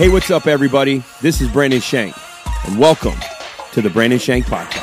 Hey, 0.00 0.08
what's 0.08 0.30
up, 0.30 0.46
everybody? 0.46 1.04
This 1.20 1.42
is 1.42 1.48
Brandon 1.50 1.78
Shank, 1.78 2.16
and 2.66 2.78
welcome 2.78 3.20
to 3.72 3.82
the 3.82 3.90
Brandon 3.90 4.18
Shank 4.18 4.46
Podcast. 4.46 4.80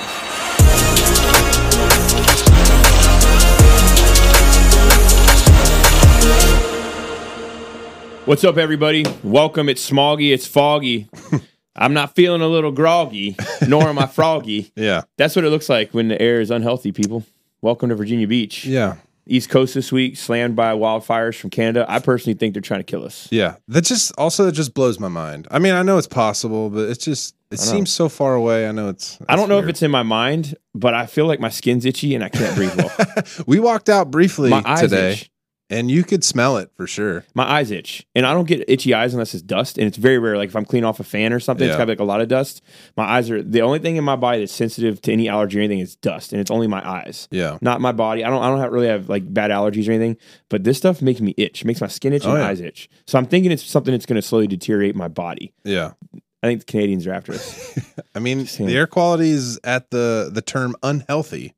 What's 8.27 8.43
up, 8.43 8.57
everybody? 8.57 9.07
Welcome. 9.23 9.69
It's 9.69 9.89
smoggy. 9.89 10.31
It's 10.31 10.45
foggy. 10.45 11.09
I'm 11.75 11.95
not 11.95 12.13
feeling 12.13 12.41
a 12.41 12.47
little 12.47 12.71
groggy, 12.71 13.37
nor 13.67 13.89
am 13.89 13.97
I 13.97 14.05
froggy. 14.05 14.71
Yeah. 14.75 15.01
That's 15.17 15.35
what 15.35 15.45
it 15.45 15.49
looks 15.49 15.67
like 15.67 15.95
when 15.95 16.09
the 16.09 16.21
air 16.21 16.41
is 16.41 16.51
unhealthy, 16.51 16.91
people. 16.91 17.25
Welcome 17.63 17.89
to 17.89 17.95
Virginia 17.95 18.27
Beach. 18.27 18.65
Yeah. 18.65 18.97
East 19.29 19.49
Coast 19.49 19.73
this 19.73 19.91
week, 19.91 20.17
slammed 20.17 20.55
by 20.55 20.73
wildfires 20.73 21.39
from 21.39 21.49
Canada. 21.49 21.85
I 21.87 21.99
personally 21.99 22.37
think 22.37 22.53
they're 22.53 22.61
trying 22.61 22.79
to 22.79 22.85
kill 22.85 23.03
us. 23.05 23.27
Yeah. 23.31 23.55
That 23.67 23.83
just 23.83 24.11
also 24.17 24.45
that 24.45 24.53
just 24.53 24.73
blows 24.73 24.99
my 24.99 25.07
mind. 25.07 25.47
I 25.51 25.59
mean, 25.59 25.73
I 25.73 25.83
know 25.83 25.97
it's 25.97 26.07
possible, 26.07 26.69
but 26.69 26.89
it's 26.89 27.03
just 27.03 27.35
it 27.49 27.59
seems 27.59 27.91
so 27.91 28.09
far 28.09 28.35
away. 28.35 28.67
I 28.67 28.71
know 28.73 28.89
it's, 28.89 29.17
I 29.29 29.37
don't 29.37 29.47
know 29.47 29.59
if 29.59 29.67
it's 29.67 29.81
in 29.81 29.89
my 29.89 30.03
mind, 30.03 30.55
but 30.75 30.93
I 30.93 31.05
feel 31.05 31.27
like 31.27 31.39
my 31.39 31.49
skin's 31.49 31.85
itchy 31.85 32.13
and 32.13 32.23
I 32.23 32.29
can't 32.29 32.55
breathe 32.55 32.75
well. 32.75 33.23
we 33.47 33.59
walked 33.59 33.87
out 33.87 34.11
briefly 34.11 34.51
today 34.77 35.13
itch. 35.13 35.31
And 35.69 35.91
you 35.91 36.03
could 36.03 36.23
smell 36.23 36.57
it 36.57 36.71
for 36.75 36.87
sure. 36.87 37.25
My 37.33 37.43
eyes 37.43 37.71
itch, 37.71 38.05
and 38.15 38.25
I 38.25 38.33
don't 38.33 38.47
get 38.47 38.63
itchy 38.69 38.93
eyes 38.93 39.13
unless 39.13 39.33
it's 39.33 39.43
dust, 39.43 39.77
and 39.77 39.85
it's 39.87 39.97
very 39.97 40.17
rare. 40.17 40.37
Like 40.37 40.49
if 40.49 40.55
I'm 40.55 40.65
cleaning 40.65 40.85
off 40.85 40.99
a 40.99 41.03
fan 41.03 41.33
or 41.33 41.39
something, 41.39 41.67
it's 41.67 41.73
Yeah. 41.73 41.77
got 41.79 41.87
like 41.89 41.99
a 41.99 42.03
lot 42.05 42.21
of 42.21 42.27
dust. 42.27 42.61
My 42.95 43.03
eyes 43.03 43.29
are 43.29 43.41
the 43.43 43.61
only 43.61 43.79
thing 43.79 43.95
in 43.97 44.03
my 44.03 44.15
body 44.15 44.39
that's 44.39 44.53
sensitive 44.53 45.01
to 45.01 45.11
any 45.11 45.27
allergy 45.29 45.57
or 45.59 45.61
anything 45.61 45.79
is 45.79 45.95
dust, 45.95 46.31
and 46.31 46.39
it's 46.41 46.51
only 46.51 46.67
my 46.67 46.87
eyes, 46.87 47.27
Yeah. 47.31 47.57
not 47.61 47.81
my 47.81 47.91
body. 47.91 48.23
I 48.23 48.29
don't. 48.29 48.41
I 48.41 48.49
don't 48.49 48.59
have, 48.59 48.71
really 48.71 48.87
have 48.87 49.09
like 49.09 49.31
bad 49.33 49.51
allergies 49.51 49.87
or 49.87 49.91
anything, 49.91 50.17
but 50.49 50.63
this 50.63 50.77
stuff 50.77 51.01
makes 51.01 51.19
me 51.21 51.33
itch, 51.37 51.65
makes 51.65 51.81
my 51.81 51.87
skin 51.87 52.13
itch 52.13 52.23
and 52.23 52.33
Oh, 52.33 52.37
yeah. 52.37 52.47
eyes 52.47 52.61
itch. 52.61 52.89
So 53.05 53.17
I'm 53.17 53.25
thinking 53.25 53.51
it's 53.51 53.63
something 53.63 53.91
that's 53.91 54.05
going 54.05 54.15
to 54.21 54.27
slowly 54.27 54.47
deteriorate 54.47 54.95
my 54.95 55.07
body. 55.07 55.53
Yeah. 55.63 55.91
I 56.43 56.47
think 56.47 56.59
the 56.59 56.65
Canadians 56.65 57.07
are 57.07 57.13
after 57.13 57.33
us. 57.33 57.79
I 58.15 58.19
mean, 58.19 58.45
the 58.45 58.75
air 58.75 58.85
quality 58.85 59.31
is 59.31 59.59
at 59.63 59.89
the 59.89 60.29
the 60.31 60.41
term 60.41 60.75
unhealthy. 60.83 61.55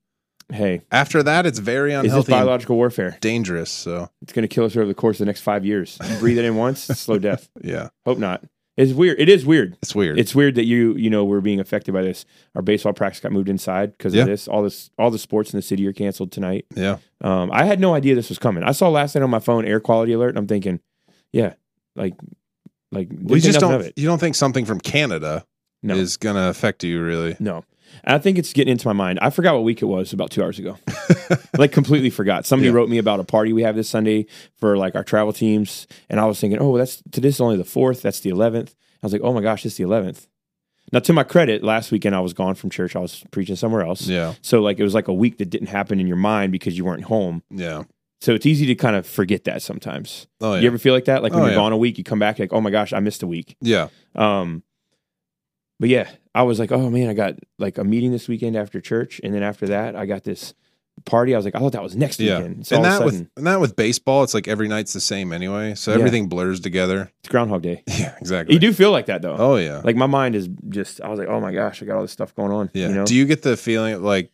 Hey, 0.52 0.81
After 0.92 1.22
that, 1.23 1.45
it's 1.45 1.59
very 1.59 1.94
is 1.94 2.02
this 2.02 2.05
unhealthy 2.11 2.33
and 2.33 2.39
biological 2.42 2.75
warfare? 2.75 3.17
dangerous. 3.22 3.69
So, 3.69 4.09
It's 4.22 4.33
going 4.33 4.44
to 4.47 4.53
kill 4.53 4.66
us 4.66 4.75
over 4.75 4.86
the 4.86 4.94
course 4.94 5.16
of 5.17 5.19
the 5.19 5.25
next 5.25 5.42
five 5.42 5.66
years. 5.66 5.97
You 6.09 6.17
breathe 6.17 6.38
it 6.38 6.45
in 6.45 6.55
once, 6.55 6.81
slow 6.83 7.17
death. 7.19 7.50
yeah. 7.61 7.89
Hope 8.05 8.17
not. 8.17 8.44
It's 8.77 8.94
weird. 8.94 9.20
It 9.20 9.27
is 9.27 9.45
weird. 9.45 9.77
It's 9.81 9.94
weird. 9.94 10.17
It's 10.17 10.33
weird 10.33 10.55
that 10.55 10.64
you 10.64 10.95
you 10.95 11.09
know 11.09 11.25
we're 11.25 11.42
being 11.42 11.59
affected 11.59 11.94
by 11.94 12.02
this. 12.02 12.23
Our 12.55 12.61
baseball 12.61 12.94
practice 12.94 13.20
got 13.20 13.33
moved 13.33 13.50
inside 13.50 13.92
because 13.97 14.16
Yeah. 14.16 14.22
of 14.22 14.27
this. 14.30 14.47
All 14.47 14.64
this 14.64 14.89
all 14.97 15.11
the 15.11 15.20
sports 15.20 15.52
in 15.53 15.58
the 15.58 15.61
city 15.61 15.86
are 15.86 15.92
canceled 15.92 16.31
tonight. 16.31 16.66
yeah. 16.75 16.97
Um, 17.20 17.50
I 17.52 17.66
had 17.66 17.81
no 17.81 17.94
idea 17.94 18.16
this 18.16 18.30
was 18.30 18.39
coming. 18.39 18.64
I 18.64 18.72
saw 18.72 18.88
last 18.88 19.16
night 19.16 19.22
on 19.22 19.30
my 19.30 19.39
phone 19.39 19.66
air 19.66 19.81
quality 19.81 20.14
alert, 20.14 20.30
and 20.30 20.38
I'm 20.38 20.47
thinking, 20.47 20.80
yeah, 21.33 21.55
like 21.97 22.14
like 22.94 23.09
didn't 23.09 23.25
We 23.25 23.42
think 23.42 23.44
just 23.44 23.55
nothing 23.55 23.70
don't 23.70 23.81
of 23.81 23.88
it. 23.88 23.94
you 23.97 24.05
don't 24.08 24.17
think 24.20 24.36
something 24.36 24.64
from 24.64 24.80
Canada 24.80 25.45
No. 25.83 25.95
is 25.95 26.16
going 26.16 26.38
to 26.38 26.44
affect 26.47 26.81
you 26.86 27.03
really. 27.03 27.36
No. 27.38 27.66
And 28.03 28.15
I 28.15 28.19
think 28.19 28.37
it's 28.37 28.53
getting 28.53 28.71
into 28.71 28.87
my 28.87 28.93
mind. 28.93 29.19
I 29.21 29.29
forgot 29.29 29.53
what 29.55 29.63
week 29.63 29.81
it 29.81 29.85
was 29.85 30.13
about 30.13 30.31
two 30.31 30.43
hours 30.43 30.59
ago. 30.59 30.77
like 31.57 31.71
completely 31.71 32.09
forgot. 32.09 32.45
Somebody 32.45 32.69
Yeah. 32.69 32.75
wrote 32.75 32.89
me 32.89 32.97
about 32.97 33.19
a 33.19 33.23
party 33.23 33.53
we 33.53 33.63
have 33.63 33.75
this 33.75 33.89
Sunday 33.89 34.25
for 34.57 34.77
like 34.77 34.95
our 34.95 35.03
travel 35.03 35.33
teams, 35.33 35.87
and 36.09 36.19
I 36.19 36.25
was 36.25 36.39
thinking, 36.39 36.59
oh, 36.59 36.77
that's 36.77 37.01
today's 37.11 37.39
only 37.41 37.57
the 37.57 37.63
fourth. 37.65 38.01
That's 38.01 38.19
the 38.21 38.29
eleventh. 38.29 38.75
I 39.01 39.05
was 39.05 39.13
like, 39.13 39.21
oh 39.23 39.33
my 39.33 39.41
gosh, 39.41 39.65
it's 39.65 39.75
the 39.77 39.83
eleventh. 39.83 40.27
Now, 40.91 40.99
to 40.99 41.13
my 41.13 41.23
credit, 41.23 41.63
last 41.63 41.91
weekend 41.91 42.15
I 42.15 42.19
was 42.19 42.33
gone 42.33 42.55
from 42.55 42.71
church. 42.71 42.95
I 42.95 42.99
was 42.99 43.23
preaching 43.31 43.55
somewhere 43.55 43.83
else. 43.83 44.07
Yeah. 44.07 44.33
So 44.41 44.61
like 44.61 44.79
it 44.79 44.83
was 44.83 44.95
like 44.95 45.07
a 45.07 45.13
week 45.13 45.37
that 45.37 45.49
didn't 45.49 45.67
happen 45.67 45.99
in 45.99 46.07
your 46.07 46.17
mind 46.17 46.51
because 46.51 46.77
you 46.77 46.83
weren't 46.85 47.03
home. 47.03 47.43
Yeah. 47.51 47.83
So 48.21 48.33
it's 48.33 48.45
easy 48.45 48.65
to 48.65 48.75
kind 48.75 48.95
of 48.95 49.05
forget 49.07 49.43
that 49.45 49.61
sometimes. 49.61 50.27
Oh 50.41 50.55
yeah. 50.55 50.61
You 50.61 50.67
ever 50.67 50.77
feel 50.79 50.93
like 50.95 51.05
that? 51.05 51.21
Like 51.23 51.31
when 51.31 51.41
Oh, 51.41 51.45
you're 51.45 51.51
yeah. 51.51 51.57
gone 51.59 51.73
a 51.73 51.77
week, 51.77 51.97
you 51.99 52.03
come 52.03 52.19
back 52.19 52.39
like, 52.39 52.51
oh 52.51 52.59
my 52.59 52.69
gosh, 52.71 52.91
I 52.91 52.99
missed 52.99 53.21
a 53.23 53.27
week. 53.27 53.55
yeah. 53.61 53.89
Um, 54.15 54.63
but 55.79 55.87
yeah, 55.89 56.09
I 56.35 56.44
was 56.44 56.59
like, 56.59 56.71
oh 56.71 56.89
man, 56.89 57.09
I 57.09 57.14
got 57.14 57.36
like 57.58 57.77
a 57.77 57.83
meeting 57.83 58.11
this 58.11 58.27
weekend 58.27 58.55
after 58.55 58.80
church, 58.81 59.20
and 59.23 59.33
then 59.33 59.43
after 59.43 59.67
that, 59.67 59.95
I 59.95 60.05
got 60.05 60.23
this 60.23 60.53
party. 61.05 61.33
I 61.33 61.37
was 61.37 61.45
like, 61.45 61.55
I 61.55 61.59
thought 61.59 61.71
that 61.71 61.81
was 61.81 61.95
next 61.95 62.20
Yeah. 62.20 62.37
weekend. 62.39 62.67
So 62.67 62.76
and 62.76 62.86
that 62.86 63.02
a 63.02 63.05
with 63.05 63.27
and 63.37 63.48
that 63.48 63.59
with 63.59 63.76
baseball, 63.76 64.23
it's 64.23 64.33
like 64.33 64.48
every 64.48 64.67
night's 64.67 64.93
the 64.93 64.99
same 64.99 65.31
anyway. 65.31 65.73
So 65.76 65.92
Yeah. 65.92 65.98
everything 65.98 66.27
blurs 66.27 66.59
together. 66.59 67.11
it's 67.21 67.30
Groundhog 67.30 67.61
Day. 67.61 67.83
Yeah, 67.87 68.15
exactly. 68.20 68.53
You 68.53 68.59
do 68.59 68.73
feel 68.73 68.92
like 68.92 69.05
that 69.08 69.21
though. 69.21 69.36
Oh 69.37 69.55
yeah. 69.55 69.81
Like 69.83 69.95
my 69.95 70.08
mind 70.08 70.36
is 70.36 70.49
just, 70.67 70.99
I 71.02 71.08
was 71.09 71.17
like, 71.17 71.30
oh 71.30 71.39
my 71.39 71.53
gosh, 71.53 71.81
I 71.81 71.86
got 71.86 71.95
all 71.95 72.02
this 72.02 72.11
stuff 72.11 72.36
going 72.36 72.52
on. 72.52 72.70
yeah. 72.73 72.89
You 72.89 72.95
know? 72.95 73.05
Do 73.05 73.15
you 73.15 73.26
get 73.26 73.42
the 73.43 73.55
feeling 73.58 74.02
like 74.03 74.32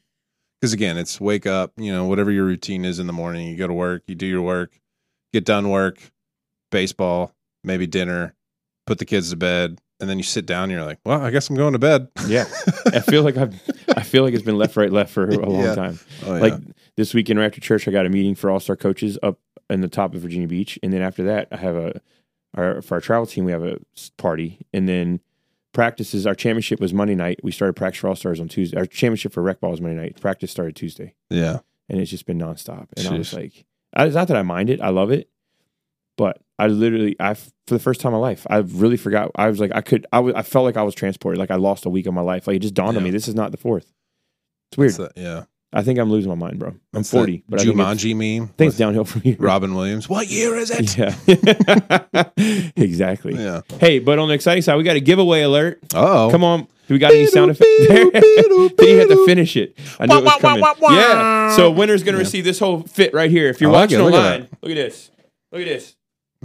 because 0.59 0.73
again, 0.73 0.97
it's 0.97 1.21
wake 1.21 1.45
up, 1.45 1.71
you 1.77 1.91
know, 1.91 2.05
whatever 2.07 2.31
your 2.31 2.45
routine 2.45 2.83
is 2.83 2.97
in 2.97 3.05
the 3.07 3.13
morning, 3.13 3.47
you 3.47 3.57
go 3.57 3.67
to 3.67 3.73
work, 3.73 4.01
you 4.07 4.15
do 4.15 4.25
your 4.25 4.41
work, 4.41 4.79
get 5.33 5.45
done 5.45 5.69
work, 5.69 5.99
baseball, 6.71 7.33
maybe 7.63 7.85
dinner, 7.87 8.33
put 8.87 8.97
the 8.97 9.05
kids 9.05 9.29
to 9.29 9.35
bed, 9.35 9.79
and 9.99 10.09
then 10.09 10.17
you 10.17 10.23
sit 10.23 10.45
down 10.45 10.63
and 10.63 10.71
you're 10.73 10.83
like, 10.85 10.99
Well, 11.05 11.21
I 11.21 11.31
guess 11.31 11.49
I'm 11.49 11.55
going 11.55 11.73
to 11.73 11.79
bed. 11.79 12.07
yeah. 12.27 12.45
I 12.87 12.99
feel 12.99 13.23
like 13.23 13.37
I've, 13.37 13.53
I 13.95 14.01
feel 14.01 14.23
like 14.23 14.33
it's 14.33 14.43
been 14.43 14.57
left, 14.57 14.75
right, 14.75 14.91
left 14.91 15.11
for 15.13 15.29
a 15.29 15.49
long 15.49 15.63
Yeah. 15.63 15.75
time. 15.75 15.99
Oh, 16.25 16.35
yeah. 16.35 16.41
Like 16.41 16.53
this 16.97 17.13
weekend 17.13 17.39
right 17.39 17.45
after 17.45 17.61
church, 17.61 17.87
I 17.87 17.91
got 17.91 18.05
a 18.05 18.09
meeting 18.09 18.35
for 18.35 18.49
all 18.49 18.59
star 18.59 18.75
coaches 18.75 19.17
up 19.23 19.39
in 19.69 19.81
the 19.81 19.87
top 19.87 20.13
of 20.15 20.21
Virginia 20.21 20.47
Beach, 20.47 20.77
and 20.83 20.93
then 20.93 21.01
after 21.01 21.23
that, 21.23 21.47
I 21.51 21.57
have 21.57 21.75
a 21.75 22.01
our 22.55 22.81
for 22.81 22.95
our 22.95 23.01
travel 23.01 23.25
team 23.25 23.43
we 23.45 23.51
have 23.51 23.63
a 23.63 23.77
party, 24.17 24.59
and 24.73 24.87
then 24.87 25.19
practices. 25.73 26.25
Our 26.27 26.35
championship 26.35 26.79
was 26.79 26.93
Monday 26.93 27.15
night. 27.15 27.39
We 27.43 27.51
started 27.51 27.73
practice 27.73 27.99
for 28.01 28.07
all 28.09 28.15
stars 28.15 28.39
on 28.39 28.47
Tuesday. 28.47 28.77
Our 28.77 28.85
championship 28.85 29.33
for 29.33 29.41
rec 29.41 29.59
ball 29.59 29.71
was 29.71 29.81
Monday 29.81 29.99
night. 29.99 30.21
Practice 30.21 30.51
started 30.51 30.75
Tuesday, 30.75 31.15
yeah. 31.29 31.59
and 31.89 31.99
it's 31.99 32.11
just 32.11 32.25
been 32.25 32.37
nonstop. 32.39 32.87
And 32.95 33.07
I 33.07 33.17
was 33.17 33.33
like, 33.33 33.65
I, 33.93 34.05
it's 34.05 34.15
not 34.15 34.27
that 34.29 34.37
I 34.37 34.43
mind 34.43 34.69
it, 34.69 34.79
I 34.81 34.89
love 34.89 35.11
it, 35.11 35.29
but 36.17 36.41
I 36.57 36.67
literally, 36.67 37.15
I 37.19 37.33
for 37.33 37.49
the 37.67 37.79
first 37.79 37.99
time 38.01 38.13
in 38.13 38.19
my 38.19 38.27
life, 38.27 38.45
I 38.49 38.57
really 38.57 38.97
forgot. 38.97 39.31
I 39.35 39.49
was 39.49 39.59
like, 39.59 39.71
I 39.75 39.81
could, 39.81 40.05
I 40.13 40.19
was, 40.19 40.33
I 40.35 40.41
felt 40.41 40.65
like 40.65 40.77
I 40.77 40.83
was 40.83 40.95
transported, 40.95 41.39
like 41.39 41.51
I 41.51 41.55
lost 41.55 41.85
a 41.85 41.89
week 41.89 42.05
of 42.05 42.13
my 42.13 42.21
life. 42.21 42.47
Like 42.47 42.55
it 42.57 42.59
just 42.59 42.73
dawned 42.73 42.95
on 42.97 43.03
Yeah. 43.03 43.05
me, 43.05 43.11
this 43.11 43.27
is 43.27 43.35
not 43.35 43.51
the 43.51 43.57
fourth. 43.57 43.91
It's 44.71 44.77
weird. 44.77 44.93
That- 44.93 45.11
yeah. 45.15 45.43
I 45.73 45.81
think 45.83 45.99
I'm 45.99 46.09
losing 46.09 46.29
my 46.29 46.35
mind, 46.35 46.57
bro. 46.57 46.69
I'm 46.93 47.01
It's 47.01 47.11
40, 47.11 47.43
but 47.49 47.59
I 47.59 47.63
think 47.65 47.75
it's, 47.77 47.83
Jumanji 47.83 48.15
meme. 48.15 48.43
I 48.43 48.53
think 48.53 48.69
it's 48.69 48.75
with 48.75 48.77
downhill 48.77 49.03
from 49.03 49.21
here. 49.23 49.35
Robin 49.39 49.75
Williams. 49.75 50.07
What 50.07 50.29
year 50.29 50.55
is 50.55 50.71
it? 50.71 50.97
Yeah. 50.97 52.23
exactly. 52.77 53.35
Yeah. 53.35 53.61
Hey, 53.79 53.99
but 53.99 54.17
on 54.17 54.29
the 54.29 54.33
exciting 54.35 54.61
side, 54.61 54.77
we 54.77 54.83
got 54.83 54.95
a 54.95 55.01
giveaway 55.01 55.41
alert. 55.41 55.81
Oh. 55.93 56.29
Come 56.31 56.45
on. 56.45 56.67
Do 56.87 56.93
we 56.93 56.99
got 56.99 57.11
any 57.11 57.25
sound 57.25 57.51
effects? 57.51 57.67
Beedle, 57.67 58.11
beedle, 58.11 58.77
then 58.77 58.87
you 58.87 58.97
had 58.99 59.09
to 59.09 59.15
beedle. 59.15 59.25
finish 59.25 59.57
it. 59.57 59.77
I 59.99 60.05
knew 60.05 60.19
it 60.19 60.23
was 60.23 60.39
coming. 60.39 60.63
Yeah. 60.91 61.55
So 61.55 61.71
winner's 61.71 62.03
going 62.03 62.13
to 62.13 62.19
receive 62.19 62.43
this 62.45 62.59
whole 62.59 62.83
fit 62.83 63.13
right 63.13 63.29
here. 63.29 63.49
If 63.49 63.59
you're 63.59 63.71
I 63.71 63.73
like 63.73 63.81
watching 63.89 63.99
it. 63.99 64.03
Look 64.03 64.13
at 64.13 64.17
online, 64.33 64.49
look 64.61 64.71
at 64.71 64.75
this. 64.75 65.11
Look 65.51 65.61
at 65.61 65.67
this. 65.67 65.94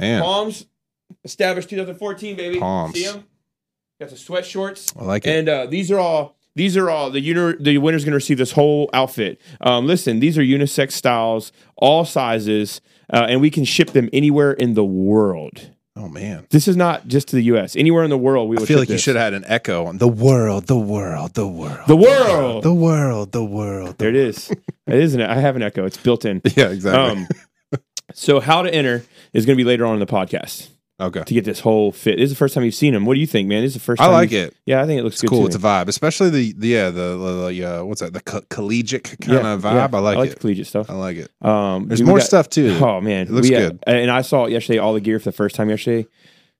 Man. 0.01 0.23
Palms 0.23 0.67
established 1.25 1.69
2014, 1.71 2.37
baby. 2.37 2.59
Palms. 2.59 2.95
See 2.95 3.05
them? 3.07 3.25
Got 4.01 4.11
the 4.11 4.17
sweat 4.17 4.47
shorts. 4.47 4.93
I 4.99 5.05
like 5.05 5.27
it. 5.27 5.31
And 5.39 5.49
uh, 5.49 5.67
these 5.67 5.91
are 5.91 5.99
all 5.99 6.37
these 6.57 6.77
are 6.77 6.89
all 6.91 7.11
the 7.11 7.21
uni- 7.21 7.57
the 7.61 7.79
winner's 7.79 8.05
going 8.05 8.13
to 8.13 8.17
receive 8.17 8.39
this 8.39 8.53
whole 8.53 8.89
outfit. 8.93 9.41
Um, 9.61 9.87
listen, 9.87 10.21
these 10.21 10.37
are 10.39 10.43
unisex 10.43 10.93
styles, 10.93 11.53
all 11.77 12.05
sizes, 12.05 12.81
uh, 13.13 13.27
and 13.29 13.41
we 13.41 13.51
can 13.51 13.65
ship 13.65 13.91
them 13.91 14.09
anywhere 14.13 14.53
in 14.53 14.75
the 14.75 14.85
world. 14.85 15.71
oh 15.97 16.09
man. 16.09 16.47
This 16.51 16.67
is 16.67 16.77
not 16.77 17.09
just 17.09 17.29
to 17.29 17.37
the 17.37 17.43
U.S. 17.45 17.77
Anywhere 17.77 18.03
in 18.05 18.11
the 18.11 18.19
world, 18.19 18.49
we 18.49 18.57
will 18.57 18.63
I 18.63 18.67
feel 18.67 18.79
like 18.79 18.89
you 18.89 18.97
should 18.99 19.17
have 19.17 19.25
had 19.25 19.35
an 19.35 19.45
echo 19.47 19.85
on 19.85 19.99
the 19.99 20.09
world, 20.09 20.67
the 20.67 20.79
world, 20.79 21.35
the 21.35 21.47
world, 21.47 21.87
The 21.87 21.97
world. 21.97 22.63
the 22.65 22.75
world, 22.75 23.33
the 23.33 23.45
world. 23.45 23.99
There 23.99 24.09
it 24.09 24.17
is. 24.17 24.51
it 24.51 24.61
isn't 24.87 25.21
it? 25.21 25.29
I 25.29 25.35
have 25.37 25.57
an 25.57 25.63
echo. 25.63 25.85
It's 25.85 25.99
built 25.99 26.25
in. 26.25 26.41
Yeah, 26.57 26.71
exactly. 26.71 27.23
Um, 27.23 27.29
so 28.21 28.41
how 28.41 28.63
to 28.63 28.73
enter 28.75 29.05
is 29.33 29.47
going 29.47 29.57
to 29.57 29.63
be 29.65 29.67
later 29.67 29.85
on 29.87 29.95
in 29.95 30.01
the 30.01 30.07
podcast 30.07 30.69
okay, 31.01 31.23
to 31.25 31.35
get 31.35 31.45
this 31.45 31.61
whole 31.61 31.91
fit. 31.93 32.17
This 32.19 32.25
is 32.25 32.31
the 32.31 32.37
first 32.37 32.53
time 32.55 32.65
you've 32.65 32.75
seen 32.75 32.93
them. 32.93 33.07
What 33.07 33.15
do 33.15 33.21
you 33.21 33.27
think, 33.27 33.49
man? 33.49 33.63
This 33.63 33.71
is 33.71 33.75
the 33.75 33.81
first. 33.81 34.01
I 34.03 34.07
time 34.07 34.13
like 34.13 34.33
it. 34.33 34.55
Yeah, 34.67 34.83
I 34.83 34.87
think 34.87 35.01
it 35.01 35.03
looks 35.05 35.17
It's 35.17 35.23
good. 35.23 35.31
cool. 35.31 35.47
It's 35.47 35.57
a 35.57 35.59
vibe, 35.59 35.89
especially 35.89 36.31
the, 36.31 36.53
the 36.53 36.69
yeah 36.69 36.91
the, 36.91 37.17
the, 37.17 37.49
the 37.49 37.65
uh, 37.65 37.85
what's 37.85 38.01
that 38.03 38.13
the 38.13 38.21
co- 38.21 38.43
collegiate 38.51 39.05
kind 39.21 39.43
Yeah, 39.43 39.53
of 39.55 39.65
yeah. 39.65 39.89
vibe. 39.89 39.95
I 39.95 39.99
like 40.01 40.15
it. 40.15 40.19
I 40.19 40.21
like 40.21 40.31
it. 40.31 40.35
the 40.35 40.41
collegiate 40.41 40.67
stuff. 40.67 40.91
I 40.91 40.95
like 40.95 41.17
it. 41.17 41.31
Um, 41.41 41.89
There's 41.89 42.01
dude, 42.01 42.09
more 42.09 42.19
got- 42.19 42.27
stuff 42.27 42.49
too. 42.51 42.79
Oh 42.83 43.01
man, 43.01 43.27
It 43.29 43.31
looks 43.33 43.49
We, 43.49 43.57
uh, 43.57 43.71
good. 43.71 43.85
And 43.87 44.11
I 44.11 44.21
saw 44.23 44.45
it 44.45 44.53
yesterday 44.53 44.79
all 44.79 44.93
the 44.95 45.01
gear 45.01 45.19
for 45.19 45.25
the 45.27 45.33
first 45.33 45.55
time 45.57 45.71
yesterday. 45.71 46.07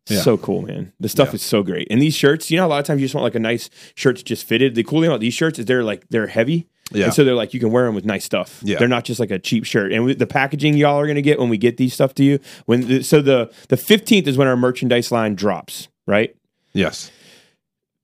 Yeah. 0.09 0.23
So 0.23 0.39
cool, 0.39 0.63
man. 0.63 0.93
The 0.99 1.09
stuff 1.11 1.29
Yeah. 1.29 1.35
is 1.35 1.43
so 1.43 1.63
great. 1.63 1.87
And 1.91 2.01
these 2.01 2.15
shirts, 2.17 2.51
you 2.51 2.57
know, 2.57 2.67
a 2.67 2.69
lot 2.69 2.81
of 2.81 2.87
times 2.87 3.01
you 3.01 3.05
just 3.07 3.15
want 3.15 3.23
like 3.25 3.35
a 3.35 3.39
nice 3.39 3.69
shirt 3.95 4.17
that's 4.17 4.23
just 4.23 4.45
fitted. 4.45 4.75
The 4.75 4.83
cool 4.83 5.01
thing 5.03 5.09
about 5.11 5.21
these 5.21 5.35
shirts 5.35 5.59
is 5.59 5.67
they're 5.67 5.85
like 5.85 6.09
they're 6.09 6.27
heavy. 6.27 6.69
Yeah. 6.91 7.07
And 7.07 7.15
so 7.15 7.25
they're 7.25 7.35
like 7.35 7.55
you 7.55 7.61
can 7.61 7.71
wear 7.71 7.87
them 7.87 7.95
with 7.95 8.05
nice 8.05 8.25
stuff. 8.25 8.61
Yeah. 8.63 8.79
They're 8.79 8.89
not 8.89 9.05
just 9.05 9.21
like 9.21 9.31
a 9.31 9.39
cheap 9.39 9.65
shirt. 9.65 9.93
And 9.93 10.09
the 10.11 10.27
packaging 10.27 10.77
y'all 10.77 10.99
are 10.99 11.07
gonna 11.07 11.23
get 11.23 11.39
when 11.39 11.49
we 11.49 11.59
get 11.59 11.77
these 11.77 11.95
stuff 11.95 12.15
to 12.17 12.25
you. 12.25 12.39
When 12.67 12.87
the, 12.87 13.03
so 13.03 13.23
the 13.23 13.53
the 13.69 13.77
fifteenth 13.77 14.27
is 14.27 14.37
when 14.37 14.49
our 14.49 14.57
merchandise 14.57 15.13
line 15.13 15.35
drops, 15.35 15.89
right? 16.07 16.35
Yes. 16.73 17.11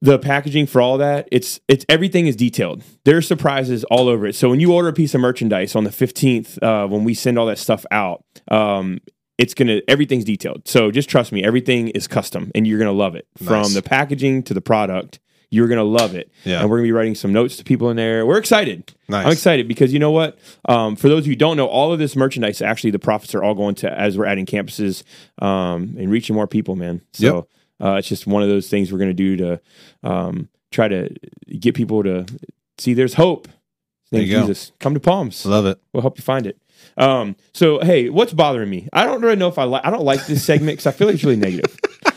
the 0.03 0.19
packaging 0.19 0.67
for 0.67 0.81
all 0.81 0.99
that 0.99 1.27
it's 1.33 1.59
it's 1.69 1.87
everything 1.89 2.27
is 2.27 2.37
detailed 2.37 2.83
there's 3.05 3.27
surprises 3.27 3.83
all 3.85 4.09
over 4.09 4.27
it 4.27 4.35
so 4.35 4.51
when 4.51 4.61
you 4.61 4.73
order 4.73 4.89
a 4.89 4.93
piece 4.93 5.15
of 5.15 5.21
merchandise 5.23 5.75
on 5.75 5.85
the 5.85 5.91
15th 5.91 6.63
uh, 6.63 6.87
when 6.87 7.03
we 7.03 7.15
send 7.15 7.39
all 7.39 7.47
that 7.47 7.59
stuff 7.59 7.87
out 7.91 8.23
um, 8.51 8.99
it's 9.39 9.55
gonna 9.55 9.81
everything's 9.89 10.25
detailed 10.25 10.69
so 10.69 10.91
just 10.91 11.09
trust 11.09 11.33
me 11.33 11.43
everything 11.43 11.89
is 11.89 12.07
custom 12.07 12.51
and 12.55 12.67
you're 12.67 12.79
gonna 12.79 12.93
love 12.93 13.15
it 13.17 13.27
from 13.43 13.73
the 13.73 13.83
packaging 13.83 14.43
to 14.43 14.53
the 14.53 14.61
product 14.61 15.19
you're 15.51 15.69
gonna 15.69 15.85
love 15.85 16.15
it 16.15 16.31
Yeah. 16.45 16.61
and 16.61 16.71
we're 16.71 16.79
gonna 16.79 16.89
be 16.89 16.93
writing 16.93 17.15
some 17.15 17.33
notes 17.33 17.57
to 17.59 17.65
people 17.65 17.89
in 17.91 17.97
there 17.97 18.27
we're 18.27 18.39
excited 18.39 18.93
Nice. 19.09 19.27
i'm 19.27 19.33
excited 19.33 19.69
because 19.69 19.93
you 19.93 19.99
know 19.99 20.11
what 20.11 20.39
um, 20.69 20.97
for 20.97 21.09
those 21.09 21.21
of 21.21 21.27
you 21.27 21.33
who 21.33 21.37
don't 21.37 21.57
know 21.57 21.67
all 21.67 21.93
of 21.93 21.99
this 21.99 22.17
merchandise 22.17 22.61
actually 22.61 22.91
the 22.91 22.99
profits 22.99 23.35
are 23.35 23.43
all 23.43 23.55
going 23.55 23.75
to 23.77 23.91
as 24.01 24.19
we're 24.19 24.27
adding 24.27 24.47
campuses 24.47 25.03
um, 25.41 25.95
and 25.99 26.11
reaching 26.11 26.35
more 26.35 26.47
people 26.47 26.77
man 26.77 27.01
so 27.13 27.47
Uh, 27.79 27.97
it's 27.99 28.09
just 28.09 28.27
one 28.27 28.43
of 28.43 28.49
those 28.49 28.69
things 28.71 28.91
we're 28.91 28.99
going 28.99 29.11
to 29.11 29.15
do 29.15 29.37
to 29.37 29.61
um, 30.03 30.49
try 30.71 30.89
to 30.89 31.11
get 31.61 31.75
people 31.75 32.03
to 32.03 32.25
see 32.79 32.95
there's 32.95 33.13
hope. 33.13 33.49
There 34.11 34.21
Thank 34.21 34.29
you 34.31 34.37
go. 34.37 34.47
Jesus. 34.47 34.73
Come 34.79 34.95
to 34.95 35.01
Palms. 35.01 35.45
Love 35.45 35.67
it. 35.67 35.79
We'll 35.93 36.01
help 36.01 36.17
you 36.17 36.23
find 36.25 36.47
it. 36.47 36.57
Um, 36.97 37.37
so 37.53 37.79
hey, 37.81 38.09
what's 38.09 38.33
bothering 38.33 38.71
me? 38.71 38.89
I 38.95 39.05
don't 39.05 39.21
really 39.21 39.37
know 39.37 39.49
if 39.49 39.59
I 39.59 39.65
like. 39.65 39.85
I 39.85 39.91
don't 39.91 40.05
like 40.07 40.25
this 40.25 40.43
segment 40.43 40.79
because 40.79 40.87
I 40.87 40.93
feel 40.93 41.07
like 41.07 41.17
it's 41.17 41.25
really 41.25 41.37
negative. 41.37 41.77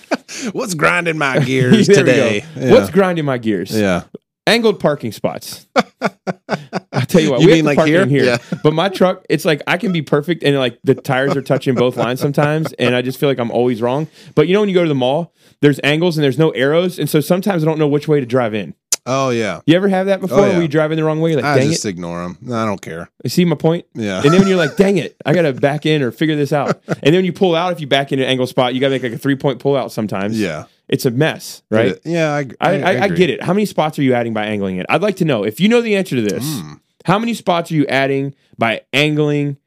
What's 0.52 0.74
grinding 0.74 1.18
my 1.18 1.40
gears 1.46 1.88
There 1.88 1.98
we 1.98 2.04
go. 2.04 2.12
today? 2.12 2.46
Yeah. 2.56 2.72
What's 2.72 2.90
grinding 2.90 3.26
my 3.26 3.38
gears? 3.38 3.72
yeah. 3.72 4.04
Angled 4.48 4.80
parking 4.80 5.12
spots. 5.12 5.68
I 6.02 7.02
tell 7.08 7.22
you 7.22 7.30
what, 7.32 7.42
You 7.42 7.48
we 7.48 7.54
mean 7.54 7.56
have 7.56 7.58
to 7.58 7.64
like 7.66 7.76
park 7.78 7.88
here? 7.88 8.02
in 8.02 8.10
here. 8.10 8.24
Yeah. 8.24 8.38
But 8.64 8.74
my 8.74 8.90
truck, 8.90 9.24
it's 9.30 9.46
like 9.46 9.62
I 9.68 9.78
can 9.78 9.92
be 9.92 10.02
perfect 10.02 10.44
and 10.44 10.58
like 10.58 10.80
the 10.84 10.96
tires 10.96 11.36
are 11.38 11.42
touching 11.44 11.76
both 11.76 11.96
lines 12.04 12.20
sometimes, 12.20 12.74
and 12.74 12.96
I 12.96 13.04
just 13.04 13.20
feel 13.20 13.30
like 13.30 13.38
I'm 13.38 13.52
always 13.52 13.80
wrong. 13.82 14.08
But 14.34 14.48
you 14.48 14.54
know 14.56 14.62
when 14.62 14.70
you 14.70 14.74
go 14.76 14.82
to 14.84 14.90
the 14.90 14.96
mall, 14.96 15.34
there's 15.62 15.80
angles 15.84 16.18
and 16.18 16.24
there's 16.24 16.40
no 16.40 16.50
arrows, 16.52 16.98
and 16.98 17.08
so 17.08 17.20
sometimes 17.20 17.62
I 17.64 17.66
don't 17.68 17.78
know 17.78 17.88
which 17.88 18.08
way 18.08 18.20
to 18.20 18.26
drive 18.26 18.56
in. 18.56 18.74
Oh 19.12 19.32
yeah. 19.32 19.62
You 19.66 19.76
ever 19.76 19.88
have 19.88 20.06
that 20.06 20.22
before? 20.22 20.38
Oh, 20.40 20.46
yeah. 20.46 20.54
Where 20.54 20.62
you 20.62 20.68
drive 20.68 20.92
in 20.92 20.98
the 20.98 21.04
wrong 21.04 21.20
way? 21.20 21.36
Like, 21.36 21.44
I 21.44 21.58
dang 21.58 21.70
just 21.72 21.84
it! 21.84 21.90
ignore 21.90 22.22
them. 22.22 22.38
I 22.54 22.64
don't 22.66 22.80
care. 22.82 23.10
You 23.24 23.30
see 23.32 23.44
my 23.44 23.56
point? 23.56 23.88
Yeah. 23.96 24.22
And 24.22 24.32
then 24.32 24.40
when 24.40 24.48
you're 24.48 24.58
like, 24.58 24.76
dang 24.78 24.98
it, 24.98 25.18
I 25.26 25.34
gotta 25.34 25.52
back 25.52 25.88
in 25.88 26.04
or 26.04 26.12
figure 26.12 26.36
this 26.36 26.54
out. 26.54 26.80
And 26.88 26.98
then 27.02 27.14
when 27.16 27.26
you 27.26 27.34
pull 27.34 27.56
out, 27.56 27.72
if 27.74 27.82
you 27.82 27.88
back 27.88 28.12
in 28.12 28.20
an 28.20 28.26
angle 28.26 28.46
spot, 28.46 28.74
you 28.76 28.80
gotta 28.80 28.92
make 28.96 29.04
like 29.04 29.14
a 29.14 29.18
three 29.18 29.36
point 29.36 29.60
pull 29.60 29.76
out 29.76 29.92
sometimes. 29.92 30.40
yeah. 30.40 30.66
It's 30.88 31.06
a 31.06 31.12
mess, 31.12 31.62
right? 31.70 32.00
Yeah. 32.04 32.34
I, 32.34 32.40
I, 32.60 32.72
I, 32.72 32.72
I, 32.72 32.92
agree. 33.06 33.18
get 33.18 33.30
it. 33.30 33.44
How 33.44 33.54
many 33.54 33.66
spots 33.66 34.00
are 34.00 34.02
you 34.04 34.14
adding 34.16 34.34
by 34.34 34.46
angling 34.46 34.78
it? 34.78 34.86
I'd 34.90 35.02
like 35.04 35.18
to 35.18 35.26
know. 35.26 35.44
If 35.44 35.60
you 35.60 35.70
know 35.70 35.82
the 35.82 35.96
answer 35.96 36.16
to 36.16 36.22
this, 36.22 36.44
Mm, 36.44 36.80
how 37.06 37.20
many 37.20 37.34
spots 37.36 37.72
are 37.72 37.76
you 37.76 37.86
adding 37.88 38.34
by 38.58 38.82
angling 38.92 39.58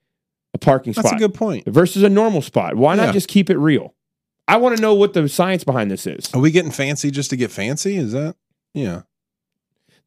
a 0.54 0.58
parking 0.58 0.92
spot? 0.92 1.04
that's 1.04 1.14
a 1.14 1.18
good 1.18 1.32
point. 1.34 1.64
versus 1.66 2.02
a 2.02 2.08
normal 2.08 2.42
spot? 2.42 2.74
Why 2.76 2.94
not 2.96 3.12
just 3.12 3.28
keep 3.28 3.50
it 3.50 3.56
real? 3.56 3.94
I 4.48 4.56
want 4.56 4.74
to 4.76 4.82
know 4.82 4.94
what 4.94 5.14
the 5.14 5.28
science 5.28 5.62
behind 5.64 5.90
this 5.92 6.06
is. 6.08 6.32
Are 6.34 6.40
we 6.40 6.50
getting 6.50 6.72
fancy 6.72 7.10
just 7.12 7.30
to 7.30 7.36
get 7.36 7.50
fancy? 7.52 7.96
Is 7.96 8.10
that? 8.12 8.34
Yeah. 8.74 9.02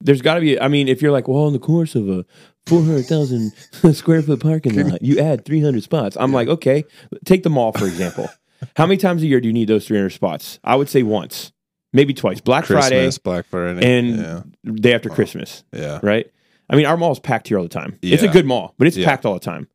There's 0.02 0.22
got 0.22 0.36
to 0.36 0.42
be. 0.42 0.60
I 0.60 0.68
mean, 0.68 0.88
if 0.88 1.02
you're 1.02 1.12
like, 1.12 1.28
well, 1.28 1.48
in 1.48 1.54
the 1.54 1.60
course 1.60 1.96
of 1.96 2.10
a 2.10 2.26
400,000 2.68 3.52
square 3.94 4.22
foot 4.22 4.40
parking 4.42 4.76
lot, 4.90 5.02
you 5.02 5.20
add 5.20 5.46
300 5.46 5.84
spots. 5.84 6.18
I'm 6.20 6.32
like, 6.34 6.48
okay, 6.48 6.84
take 7.26 7.44
the 7.44 7.50
mall 7.50 7.72
for 7.72 7.86
example. 7.86 8.28
How 8.78 8.86
many 8.86 8.98
times 8.98 9.22
a 9.22 9.28
year 9.28 9.40
do 9.42 9.48
you 9.48 9.54
need 9.54 9.68
those 9.68 9.86
300 9.88 10.10
spots? 10.12 10.60
I 10.64 10.76
would 10.76 10.90
say 10.90 11.04
once, 11.04 11.52
maybe 11.94 12.14
twice. 12.14 12.42
Black 12.42 12.66
Friday, 12.66 13.10
Black 13.24 13.46
Friday, 13.46 13.98
and 13.98 14.18
yeah, 14.18 14.42
day 14.74 14.94
after 14.94 15.10
Christmas. 15.10 15.64
yeah. 15.74 16.00
right? 16.02 16.30
I 16.70 16.76
mean, 16.76 16.86
our 16.88 16.98
mall 16.98 17.12
is 17.12 17.20
packed 17.20 17.48
here 17.50 17.58
all 17.58 17.64
the 17.64 17.70
time. 17.70 18.00
It's 18.02 18.24
a 18.24 18.28
good 18.28 18.46
mall, 18.46 18.74
but 18.78 18.88
it's 18.88 18.98
Yeah. 18.98 19.06
packed 19.06 19.26
all 19.26 19.36
the 19.36 19.40
time. 19.40 19.68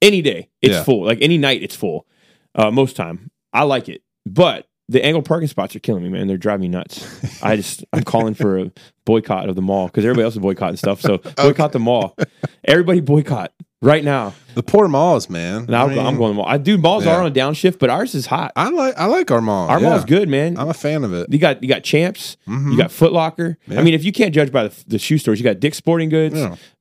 Any 0.00 0.22
day, 0.22 0.48
it's 0.62 0.74
Yeah. 0.74 0.84
full. 0.84 1.04
Like 1.04 1.18
any 1.20 1.36
night, 1.36 1.62
it's 1.62 1.76
full. 1.76 2.06
Uh, 2.54 2.70
most 2.70 2.96
time, 2.96 3.30
I 3.52 3.64
like 3.64 3.88
it, 3.88 4.02
but 4.24 4.66
the 4.92 5.04
angled 5.04 5.24
parking 5.24 5.48
spots 5.48 5.74
are 5.74 5.80
killing 5.80 6.02
me, 6.02 6.08
man. 6.08 6.26
They're 6.28 6.36
driving 6.36 6.62
me 6.62 6.68
nuts. 6.68 7.42
I 7.42 7.56
just 7.56 7.84
I'm 7.92 8.04
calling 8.04 8.34
for 8.34 8.58
a 8.58 8.72
boycott 9.04 9.48
of 9.48 9.56
the 9.56 9.62
mall 9.62 9.86
because 9.88 10.04
everybody 10.04 10.24
else 10.24 10.34
is 10.34 10.40
boycotting 10.40 10.76
stuff. 10.76 11.00
So 11.00 11.18
boycott 11.36 11.72
the 11.72 11.78
mall. 11.80 12.16
Everybody 12.64 13.00
boycott 13.00 13.52
right 13.80 14.04
now. 14.04 14.34
The 14.54 14.62
poor 14.62 14.86
malls, 14.86 15.28
man. 15.30 15.66
Now 15.66 15.86
I 15.86 15.88
mean, 15.88 15.98
I'm 15.98 16.16
going 16.16 16.32
to 16.32 16.36
mall. 16.36 16.46
I 16.46 16.58
do. 16.58 16.78
Malls 16.78 17.04
Yeah. 17.04 17.16
are 17.16 17.20
on 17.22 17.26
a 17.26 17.30
downshift, 17.34 17.78
but 17.78 17.90
ours 17.90 18.14
is 18.14 18.26
hot. 18.26 18.52
I 18.54 18.68
like 18.70 18.94
I 18.96 19.06
like 19.06 19.30
our 19.30 19.40
mall. 19.40 19.68
Our 19.68 19.80
yeah. 19.80 19.88
mall's 19.88 20.04
good, 20.04 20.28
man. 20.28 20.56
I'm 20.58 20.68
a 20.68 20.74
fan 20.74 21.04
of 21.04 21.12
it. 21.14 21.32
you 21.32 21.38
got 21.38 21.62
you 21.62 21.68
got 21.68 21.82
Champs. 21.82 22.36
Mhm. 22.48 22.70
You 22.72 22.76
got 22.76 22.92
Foot 22.92 23.12
Locker. 23.12 23.58
Yeah. 23.66 23.80
I 23.80 23.82
mean, 23.82 23.94
if 23.94 24.04
you 24.04 24.12
can't 24.12 24.34
judge 24.34 24.52
by 24.52 24.68
the, 24.68 24.84
the 24.86 24.98
shoe 24.98 25.18
stores, 25.18 25.40
you 25.40 25.44
got 25.44 25.58
Dick's 25.58 25.78
Sporting 25.78 26.10
Goods. 26.10 26.38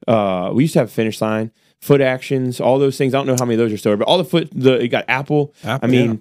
Uh, 0.08 0.52
we 0.54 0.63
used 0.63 0.74
to 0.74 0.80
have 0.80 0.88
a 0.90 0.92
Finish 0.92 1.22
Line, 1.22 1.52
Foot 1.80 2.02
Actions, 2.02 2.60
all 2.60 2.78
those 2.78 2.98
things. 2.98 3.13
I 3.13 3.18
don't 3.19 3.28
know 3.28 3.36
how 3.40 3.46
many 3.46 3.54
of 3.56 3.60
those 3.60 3.74
are 3.74 3.78
still, 3.78 3.96
but 3.98 4.06
all 4.08 4.18
the 4.18 4.25
foot. 4.25 4.50
The 4.54 4.80
you 4.81 4.88
got 4.88 5.06
Apple. 5.08 5.54
Apple, 5.63 5.88
I 5.88 5.90
mean, 5.92 6.10
yeah. 6.12 6.18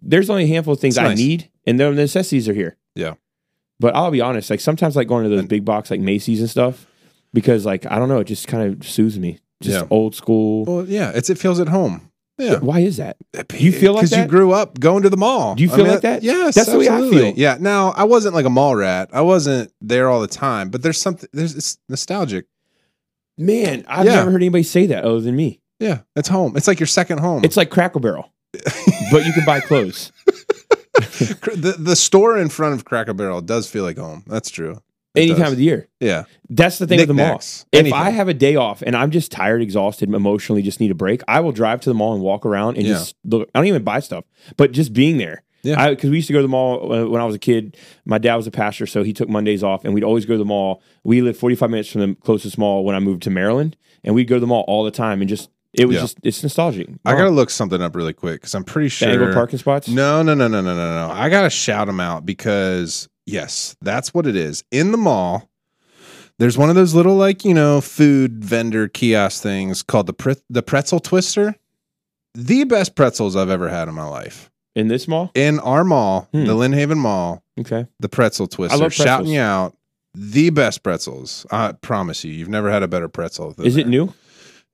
There's 0.00 0.30
only 0.30 0.44
a 0.44 0.46
handful 0.46 0.74
of 0.74 0.80
things 0.80 0.96
It's 0.96 1.04
I 1.04 1.14
need, 1.14 1.50
and 1.66 1.78
the 1.78 1.90
necessities 1.92 2.48
are 2.48 2.54
here. 2.54 2.76
Yeah. 2.94 3.14
But 3.80 3.94
I'll 3.96 4.10
be 4.10 4.20
honest, 4.20 4.48
like 4.50 4.60
sometimes 4.60 4.94
like 4.96 5.08
going 5.08 5.24
to 5.24 5.30
those 5.30 5.40
And- 5.40 5.48
big 5.48 5.64
box 5.64 5.90
like 5.90 6.00
Macy's 6.00 6.40
and 6.40 6.48
stuff, 6.48 6.86
because 7.32 7.66
like 7.66 7.84
I 7.90 7.98
don't 7.98 8.08
know, 8.08 8.20
it 8.20 8.24
just 8.24 8.46
kind 8.48 8.72
of 8.80 8.86
soothes 8.88 9.18
me. 9.18 9.38
Just 9.62 9.80
Yeah. 9.80 9.86
old 9.90 10.14
school. 10.14 10.64
Well, 10.64 10.86
yeah, 10.86 11.12
it's 11.14 11.30
it 11.30 11.38
feels 11.38 11.60
at 11.60 11.68
home. 11.68 12.08
Yeah, 12.38 12.58
Why 12.58 12.80
is 12.80 12.96
that? 12.96 13.16
You 13.56 13.70
feel 13.70 13.92
like 13.92 14.04
because 14.06 14.18
you 14.18 14.26
grew 14.26 14.52
up 14.52 14.80
going 14.80 15.02
to 15.04 15.10
the 15.10 15.16
mall. 15.16 15.54
Do 15.54 15.62
you 15.62 15.70
I 15.70 15.76
feel 15.76 15.84
mean, 15.84 15.92
like 15.92 16.02
that? 16.02 16.22
Yes, 16.24 16.54
That's 16.56 16.70
the 16.70 16.78
way 16.78 16.88
I 16.88 16.98
feel. 17.08 17.34
Yeah. 17.36 17.58
Now 17.60 17.90
I 17.96 18.04
wasn't 18.04 18.34
like 18.34 18.46
a 18.46 18.50
mall 18.50 18.74
rat. 18.74 19.10
I 19.12 19.20
wasn't 19.20 19.70
there 19.80 20.08
all 20.08 20.20
the 20.20 20.26
time, 20.26 20.70
but 20.70 20.82
there's 20.82 21.00
something. 21.00 21.28
There's 21.32 21.54
it's 21.54 21.78
nostalgic. 21.88 22.46
Man, 23.38 23.84
I've 23.88 24.06
Yeah. 24.06 24.16
never 24.16 24.30
heard 24.32 24.42
anybody 24.42 24.62
say 24.62 24.86
that 24.86 25.04
other 25.04 25.20
than 25.20 25.36
me. 25.36 25.60
Yeah, 25.78 26.00
it's 26.16 26.28
home. 26.28 26.56
It's 26.56 26.68
like 26.68 26.80
your 26.80 26.86
second 26.86 27.18
home. 27.18 27.44
It's 27.44 27.56
like 27.56 27.70
Cracker 27.70 27.98
Barrel, 28.00 28.32
but 29.10 29.24
you 29.24 29.32
can 29.32 29.44
buy 29.44 29.60
clothes. 29.60 30.12
the 30.94 31.76
the 31.78 31.96
store 31.96 32.38
in 32.38 32.48
front 32.48 32.74
of 32.74 32.84
Cracker 32.84 33.14
Barrel 33.14 33.40
does 33.40 33.68
feel 33.70 33.82
like 33.84 33.96
home. 33.98 34.22
That's 34.26 34.50
true. 34.50 34.82
It 35.14 35.20
Any 35.20 35.28
does. 35.28 35.38
time 35.38 35.52
of 35.52 35.58
the 35.58 35.64
year. 35.64 35.88
Yeah. 36.00 36.24
That's 36.48 36.78
the 36.78 36.86
thing 36.86 36.98
with 36.98 37.08
the 37.08 37.14
mall. 37.14 37.36
If 37.36 37.64
anything. 37.74 37.92
I 37.98 38.10
have 38.10 38.28
a 38.28 38.34
day 38.34 38.56
off 38.56 38.82
and 38.82 38.96
I'm 38.96 39.10
just 39.10 39.30
tired, 39.30 39.60
exhausted, 39.60 40.08
emotionally, 40.12 40.62
just 40.62 40.80
need 40.80 40.90
a 40.90 40.94
break, 40.94 41.20
I 41.28 41.40
will 41.40 41.52
drive 41.52 41.80
to 41.82 41.90
the 41.90 41.94
mall 41.94 42.14
and 42.14 42.22
walk 42.22 42.46
around 42.46 42.78
and 42.78 42.86
Yeah. 42.86 42.94
just 42.94 43.16
look. 43.24 43.50
I 43.54 43.58
don't 43.58 43.66
even 43.66 43.84
buy 43.84 44.00
stuff, 44.00 44.24
but 44.56 44.72
just 44.72 44.92
being 44.94 45.18
there. 45.18 45.42
Yeah. 45.62 45.90
Because 45.90 46.08
we 46.10 46.16
used 46.16 46.26
to 46.28 46.32
go 46.32 46.38
to 46.38 46.42
the 46.42 46.48
mall 46.48 46.92
uh, 46.92 47.06
when 47.06 47.20
I 47.20 47.24
was 47.24 47.34
a 47.36 47.38
kid. 47.38 47.76
My 48.04 48.18
dad 48.18 48.36
was 48.36 48.46
a 48.46 48.50
pastor, 48.50 48.86
so 48.86 49.02
he 49.04 49.12
took 49.12 49.28
Mondays 49.28 49.62
off, 49.62 49.84
and 49.84 49.94
we'd 49.94 50.02
always 50.02 50.24
go 50.26 50.34
to 50.34 50.38
the 50.38 50.44
mall. 50.46 50.82
We 51.04 51.20
lived 51.22 51.38
45 51.38 51.70
minutes 51.70 51.88
from 51.92 52.00
the 52.00 52.14
closest 52.16 52.58
mall 52.58 52.82
when 52.84 52.96
I 52.96 52.98
moved 52.98 53.22
to 53.24 53.30
Maryland, 53.30 53.76
and 54.02 54.12
we'd 54.14 54.26
go 54.26 54.36
to 54.36 54.40
the 54.40 54.46
mall 54.48 54.64
all 54.66 54.82
the 54.82 54.90
time, 54.90 55.20
and 55.20 55.28
just 55.28 55.50
it 55.74 55.86
was 55.86 55.94
Yeah. 55.96 56.00
just 56.02 56.18
it's 56.22 56.42
nostalgic. 56.42 56.88
I 57.04 57.12
gotta 57.16 57.30
look 57.30 57.50
something 57.50 57.80
up 57.80 57.94
really 57.96 58.12
quick 58.12 58.40
because 58.40 58.54
I'm 58.54 58.64
pretty 58.64 58.88
sure. 58.88 59.08
angled 59.08 59.34
parking 59.34 59.58
spots. 59.58 59.88
No, 59.88 60.22
no, 60.22 60.34
no, 60.34 60.48
no, 60.48 60.60
no, 60.60 60.74
no, 60.74 61.08
no. 61.08 61.14
I 61.14 61.28
gotta 61.28 61.50
shout 61.50 61.86
them 61.86 62.00
out 62.00 62.26
because 62.26 63.08
yes, 63.26 63.76
that's 63.82 64.12
what 64.12 64.26
it 64.26 64.36
is. 64.36 64.64
In 64.70 64.90
the 64.92 64.98
mall, 64.98 65.48
there's 66.38 66.58
one 66.58 66.68
of 66.70 66.74
those 66.74 66.94
little 66.94 67.16
like 67.16 67.44
you 67.44 67.54
know 67.54 67.80
food 67.80 68.44
vendor 68.44 68.88
kiosk 68.88 69.42
things 69.42 69.82
called 69.82 70.06
the 70.06 70.12
pre- 70.12 70.36
the 70.50 70.62
pretzel 70.62 71.00
twister. 71.00 71.54
The 72.34 72.64
best 72.64 72.94
pretzels 72.94 73.36
I've 73.36 73.50
ever 73.50 73.68
had 73.68 73.88
in 73.88 73.94
my 73.94 74.04
life. 74.08 74.50
in 74.74 74.88
this 74.88 75.06
mall. 75.06 75.30
In 75.34 75.60
our 75.60 75.84
mall, 75.84 76.28
Hmm. 76.32 76.46
the 76.46 76.54
Lynnhaven 76.54 76.96
Mall, 76.96 77.42
Okay, 77.60 77.84
the 78.00 78.08
pretzel 78.08 78.46
twister. 78.46 78.74
I 78.74 78.80
love 78.80 78.90
shouting 78.94 79.26
pretzels. 79.26 79.34
you 79.34 79.40
out. 79.40 79.76
The 80.14 80.48
best 80.48 80.82
pretzels. 80.82 81.44
I 81.50 81.72
promise 81.72 82.24
you, 82.24 82.32
you've 82.32 82.48
never 82.48 82.70
had 82.70 82.82
a 82.82 82.88
better 82.88 83.06
pretzel. 83.08 83.54
Is 83.58 83.76
it 83.76 83.82
there. 83.82 83.90
new? 83.90 84.14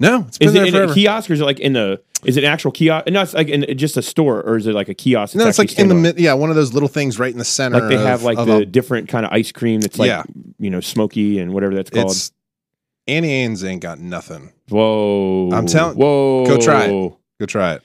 No, 0.00 0.24
it's 0.28 0.38
been 0.38 0.48
Is 0.48 0.54
there 0.54 0.64
it 0.64 0.68
in 0.68 0.74
forever. 0.74 0.92
a 0.92 0.94
kiosk 0.94 1.28
or 1.28 1.32
is 1.34 1.40
it 1.40 1.44
like 1.44 1.58
in 1.60 1.72
the? 1.72 2.00
Is 2.24 2.36
it 2.36 2.44
an 2.44 2.50
actual 2.50 2.70
kiosk? 2.72 3.08
No, 3.08 3.20
it's 3.22 3.34
like 3.34 3.48
in 3.48 3.76
just 3.76 3.96
a 3.96 4.02
store, 4.02 4.40
or 4.42 4.56
is 4.56 4.66
it 4.66 4.74
like 4.74 4.88
a 4.88 4.94
kiosk? 4.94 5.34
no, 5.34 5.46
it's 5.48 5.58
like 5.58 5.76
in 5.78 5.88
the 5.88 5.94
mid. 5.94 6.18
Yeah, 6.20 6.34
one 6.34 6.50
of 6.50 6.56
those 6.56 6.72
little 6.72 6.88
things 6.88 7.18
right 7.18 7.32
in 7.32 7.38
the 7.38 7.44
center. 7.44 7.80
like 7.80 7.88
they 7.88 7.96
have 7.96 8.22
like 8.22 8.36
the 8.36 8.58
a 8.58 8.64
different 8.66 9.08
kind 9.08 9.26
of 9.26 9.32
ice 9.32 9.50
cream 9.52 9.80
that's 9.80 9.98
like 9.98 10.08
Yeah. 10.08 10.22
you 10.58 10.70
know 10.70 10.80
smoky 10.80 11.38
and 11.40 11.52
whatever 11.52 11.74
that's 11.74 11.90
called. 11.90 12.10
It's 12.10 12.32
Auntie 13.08 13.30
Anne's 13.32 13.64
ain't 13.64 13.82
got 13.82 13.98
nothing. 13.98 14.52
Whoa! 14.68 15.50
I'm 15.52 15.66
telling- 15.66 15.96
Whoa! 15.96 16.44
go 16.46 16.58
try 16.58 16.84
it. 16.86 16.90
Go 17.40 17.46
try 17.46 17.74
it. 17.74 17.82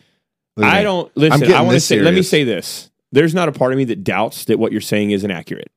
I 0.61 0.83
don't 0.83 1.15
listen. 1.17 1.51
I 1.51 1.61
want 1.61 1.73
to 1.75 1.79
say. 1.79 1.99
Let 1.99 2.13
me 2.13 2.21
say 2.21 2.43
this. 2.43 2.91
There's 3.11 3.33
not 3.33 3.47
a 3.49 3.51
part 3.51 3.71
of 3.73 3.77
me 3.77 3.85
that 3.85 4.03
doubts 4.03 4.45
that 4.45 4.59
what 4.59 4.71
you're 4.71 4.81
saying 4.81 5.11
is 5.11 5.23
inaccurate, 5.23 5.71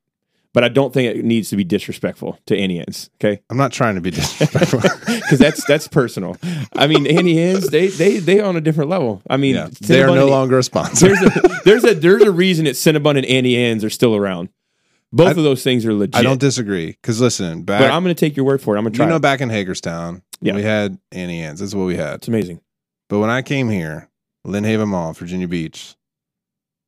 but 0.56 0.64
I 0.64 0.70
don't 0.70 0.90
think 0.90 1.14
it 1.14 1.22
needs 1.22 1.50
to 1.50 1.56
be 1.56 1.64
disrespectful 1.64 2.38
to 2.46 2.56
Auntie 2.56 2.78
Anne's. 2.78 3.10
Okay, 3.20 3.42
I'm 3.50 3.58
not 3.58 3.72
trying 3.72 3.96
to 3.96 4.00
be 4.00 4.10
disrespectful. 4.10 4.80
because 5.06 5.38
that's 5.38 5.62
that's 5.66 5.86
personal. 5.86 6.38
I 6.75 6.86
mean, 6.86 7.06
Auntie 7.06 7.38
Anne's 7.38 7.68
they 7.68 7.88
they 7.88 8.20
they 8.20 8.40
on 8.40 8.56
a 8.56 8.62
different 8.62 8.88
level. 8.88 9.20
I 9.28 9.36
mean, 9.36 9.54
yeah, 9.56 9.68
they 9.82 10.02
are 10.02 10.06
no 10.06 10.22
and- 10.22 10.30
longer 10.30 10.58
a 10.58 10.62
sponsor. 10.62 11.08
There's 11.08 11.20
a 11.20 11.60
there's 11.66 11.84
a 11.84 11.94
there's 11.94 12.22
a 12.22 12.32
reason 12.32 12.64
that 12.64 12.70
Cinnabon 12.70 13.18
and 13.18 13.26
Auntie 13.26 13.54
Anne's 13.54 13.84
are 13.84 13.90
still 13.90 14.16
around. 14.16 14.48
Both 15.12 15.26
I- 15.26 15.30
of 15.32 15.36
those 15.44 15.62
things 15.62 15.84
are 15.84 15.92
legit. 15.92 16.16
I 16.16 16.22
don't 16.22 16.40
disagree 16.40 16.86
because 16.86 17.20
listen, 17.20 17.64
but 17.64 17.82
I'm 17.82 18.02
going 18.02 18.14
to 18.16 18.18
take 18.18 18.34
your 18.34 18.46
word 18.46 18.62
for 18.62 18.76
it. 18.76 18.78
I'm 18.78 18.84
going 18.84 18.94
to 18.94 18.96
try. 18.96 19.04
you 19.04 19.10
know 19.10 19.16
it. 19.16 19.20
back 19.20 19.42
in 19.42 19.50
Hagerstown, 19.50 20.22
Yeah. 20.40 20.54
we 20.54 20.62
had 20.62 20.96
Auntie 21.12 21.38
Anne's. 21.38 21.60
That's 21.60 21.75
what 21.75 21.84
we 21.84 21.96
had. 21.96 22.14
It's 22.14 22.28
amazing. 22.28 22.62
But 23.10 23.18
when 23.18 23.28
I 23.28 23.42
came 23.42 23.68
here, 23.68 24.08
Lynnhaven 24.46 24.88
Mall, 24.88 25.12
Virginia 25.12 25.48
Beach, 25.48 25.96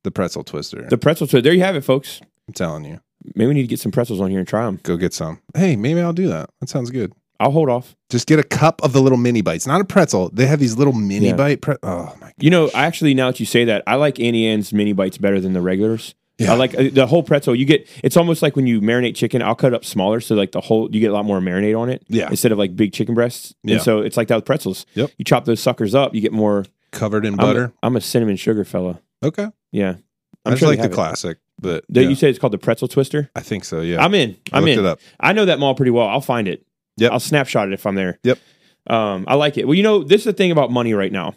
the 0.03 0.09
pretzel 0.09 0.43
twister. 0.43 0.87
The 0.89 0.97
pretzel 0.97 1.27
twister. 1.27 1.43
There 1.43 1.53
you 1.53 1.61
have 1.61 1.75
it, 1.75 1.81
folks. 1.81 2.19
I'm 2.47 2.53
telling 2.55 2.83
you, 2.83 2.99
Maybe 3.35 3.47
we 3.47 3.53
need 3.53 3.61
to 3.63 3.67
get 3.67 3.79
some 3.79 3.91
pretzels 3.91 4.19
on 4.21 4.29
here 4.29 4.39
and 4.39 4.47
try 4.47 4.65
them. 4.65 4.79
go 4.83 4.97
get 4.97 5.13
some. 5.13 5.41
Hey, 5.55 5.75
maybe 5.75 6.01
I'll 6.01 6.13
do 6.13 6.27
that. 6.27 6.49
That 6.59 6.69
sounds 6.69 6.91
good. 6.91 7.13
I'll 7.39 7.51
hold 7.51 7.69
off. 7.69 7.95
Just 8.09 8.27
get 8.27 8.37
a 8.39 8.43
cup 8.43 8.83
of 8.83 8.91
the 8.91 9.01
little 9.01 9.17
mini 9.17 9.41
bites, 9.41 9.65
not 9.65 9.79
a 9.79 9.85
pretzel. 9.85 10.29
They 10.33 10.45
have 10.45 10.59
these 10.59 10.75
little 10.77 10.93
mini 10.93 11.27
Yeah. 11.27 11.35
bite. 11.35 11.61
Pre- 11.61 11.77
oh 11.83 12.13
my! 12.19 12.33
You 12.37 12.49
know, 12.49 12.69
actually, 12.73 13.13
now 13.13 13.27
that 13.31 13.39
you 13.39 13.45
say 13.45 13.63
that, 13.65 13.83
I 13.87 13.95
like 13.95 14.19
Auntie 14.19 14.45
Anne's 14.45 14.73
mini 14.73 14.91
bites 14.93 15.17
better 15.17 15.39
than 15.39 15.53
the 15.53 15.61
regulars. 15.61 16.15
Yeah. 16.37 16.51
I 16.53 16.55
like 16.55 16.73
uh, 16.77 16.89
the 16.91 17.05
whole 17.07 17.23
pretzel. 17.23 17.55
You 17.55 17.65
get 17.65 17.87
it's 18.03 18.17
almost 18.17 18.41
like 18.41 18.55
when 18.57 18.67
you 18.67 18.81
marinate 18.81 19.15
chicken. 19.15 19.41
I'll 19.41 19.55
cut 19.55 19.73
it 19.73 19.75
up 19.75 19.85
smaller, 19.85 20.19
so 20.19 20.35
like 20.35 20.51
the 20.51 20.59
whole 20.61 20.89
you 20.93 20.99
get 20.99 21.11
a 21.11 21.13
lot 21.13 21.23
more 21.25 21.39
marinade 21.39 21.77
on 21.79 21.89
it. 21.89 22.03
Yeah. 22.09 22.29
instead 22.29 22.51
of 22.51 22.57
like 22.57 22.75
big 22.75 22.91
chicken 22.93 23.13
breasts. 23.15 23.53
Yeah. 23.63 23.75
And 23.75 23.83
so 23.83 23.99
it's 23.99 24.17
like 24.17 24.27
that 24.29 24.35
with 24.35 24.45
pretzels. 24.45 24.85
Yep. 24.95 25.11
You 25.17 25.23
chop 25.25 25.45
those 25.45 25.61
suckers 25.61 25.95
up, 25.95 26.13
you 26.15 26.19
get 26.21 26.33
more 26.33 26.65
Covered 26.91 27.25
in 27.25 27.33
I'm 27.35 27.39
a- 27.39 27.43
butter. 27.43 27.73
I'm 27.83 27.95
a, 27.95 28.01
cinnamon 28.01 28.35
sugar 28.35 28.63
fella. 28.65 28.99
okay, 29.23 29.47
Yeah, 29.71 29.89
I 29.91 30.49
I'm 30.49 30.53
just 30.53 30.59
sure 30.59 30.67
they 30.67 30.71
like 30.71 30.77
the 30.79 30.83
have 30.83 30.91
it. 30.91 30.95
classic, 30.95 31.37
but 31.59 31.83
yeah, 31.89 32.03
You 32.03 32.15
say 32.15 32.29
it's 32.29 32.39
called 32.39 32.53
the 32.53 32.57
pretzel 32.57 32.87
twister. 32.87 33.29
I 33.35 33.41
think 33.41 33.63
so. 33.65 33.81
Yeah, 33.81 34.03
I'm 34.03 34.13
in. 34.15 34.37
I 34.53 34.57
I'm 34.57 34.67
in. 34.67 34.79
it 34.79 34.85
up. 34.85 34.99
I 35.19 35.33
know 35.33 35.45
that 35.45 35.59
mall 35.59 35.75
pretty 35.75 35.91
well. 35.91 36.07
I'll 36.07 36.21
find 36.21 36.47
it. 36.47 36.65
Yep. 36.97 37.11
I'll 37.11 37.19
snapshot 37.19 37.67
it 37.69 37.73
if 37.73 37.85
I'm 37.85 37.95
there. 37.95 38.19
Yep. 38.23 38.39
Um, 38.87 39.25
I 39.27 39.35
like 39.35 39.57
it. 39.57 39.65
Well, 39.67 39.75
you 39.75 39.83
know, 39.83 40.03
this 40.03 40.21
is 40.21 40.25
the 40.25 40.33
thing 40.33 40.51
about 40.51 40.71
money 40.71 40.93
right 40.93 41.11
now. 41.11 41.35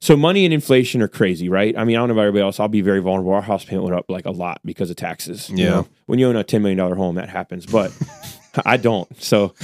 So 0.00 0.16
money 0.16 0.44
and 0.44 0.52
inflation 0.52 1.00
are 1.00 1.06
crazy, 1.08 1.48
right? 1.48 1.76
I 1.78 1.84
mean, 1.84 1.96
I 1.96 2.00
don't 2.00 2.08
know 2.08 2.14
about 2.14 2.22
everybody 2.22 2.42
else. 2.42 2.58
I'll 2.58 2.66
be 2.66 2.80
very 2.80 2.98
vulnerable. 3.00 3.32
Our 3.34 3.42
house 3.42 3.64
payment 3.64 3.84
went 3.84 3.96
up 3.96 4.06
like 4.08 4.24
a 4.26 4.32
lot 4.32 4.60
because 4.64 4.90
of 4.90 4.96
taxes. 4.96 5.48
you 5.48 5.58
Yeah. 5.58 5.70
know? 5.70 5.88
When 6.06 6.18
you 6.18 6.26
own 6.28 6.34
a 6.36 6.42
ten 6.42 6.60
million 6.62 6.78
dollar 6.78 6.96
home, 6.96 7.14
that 7.14 7.28
happens. 7.28 7.66
But 7.66 7.92
I 8.64 8.76
don't. 8.76 9.08
So 9.22 9.54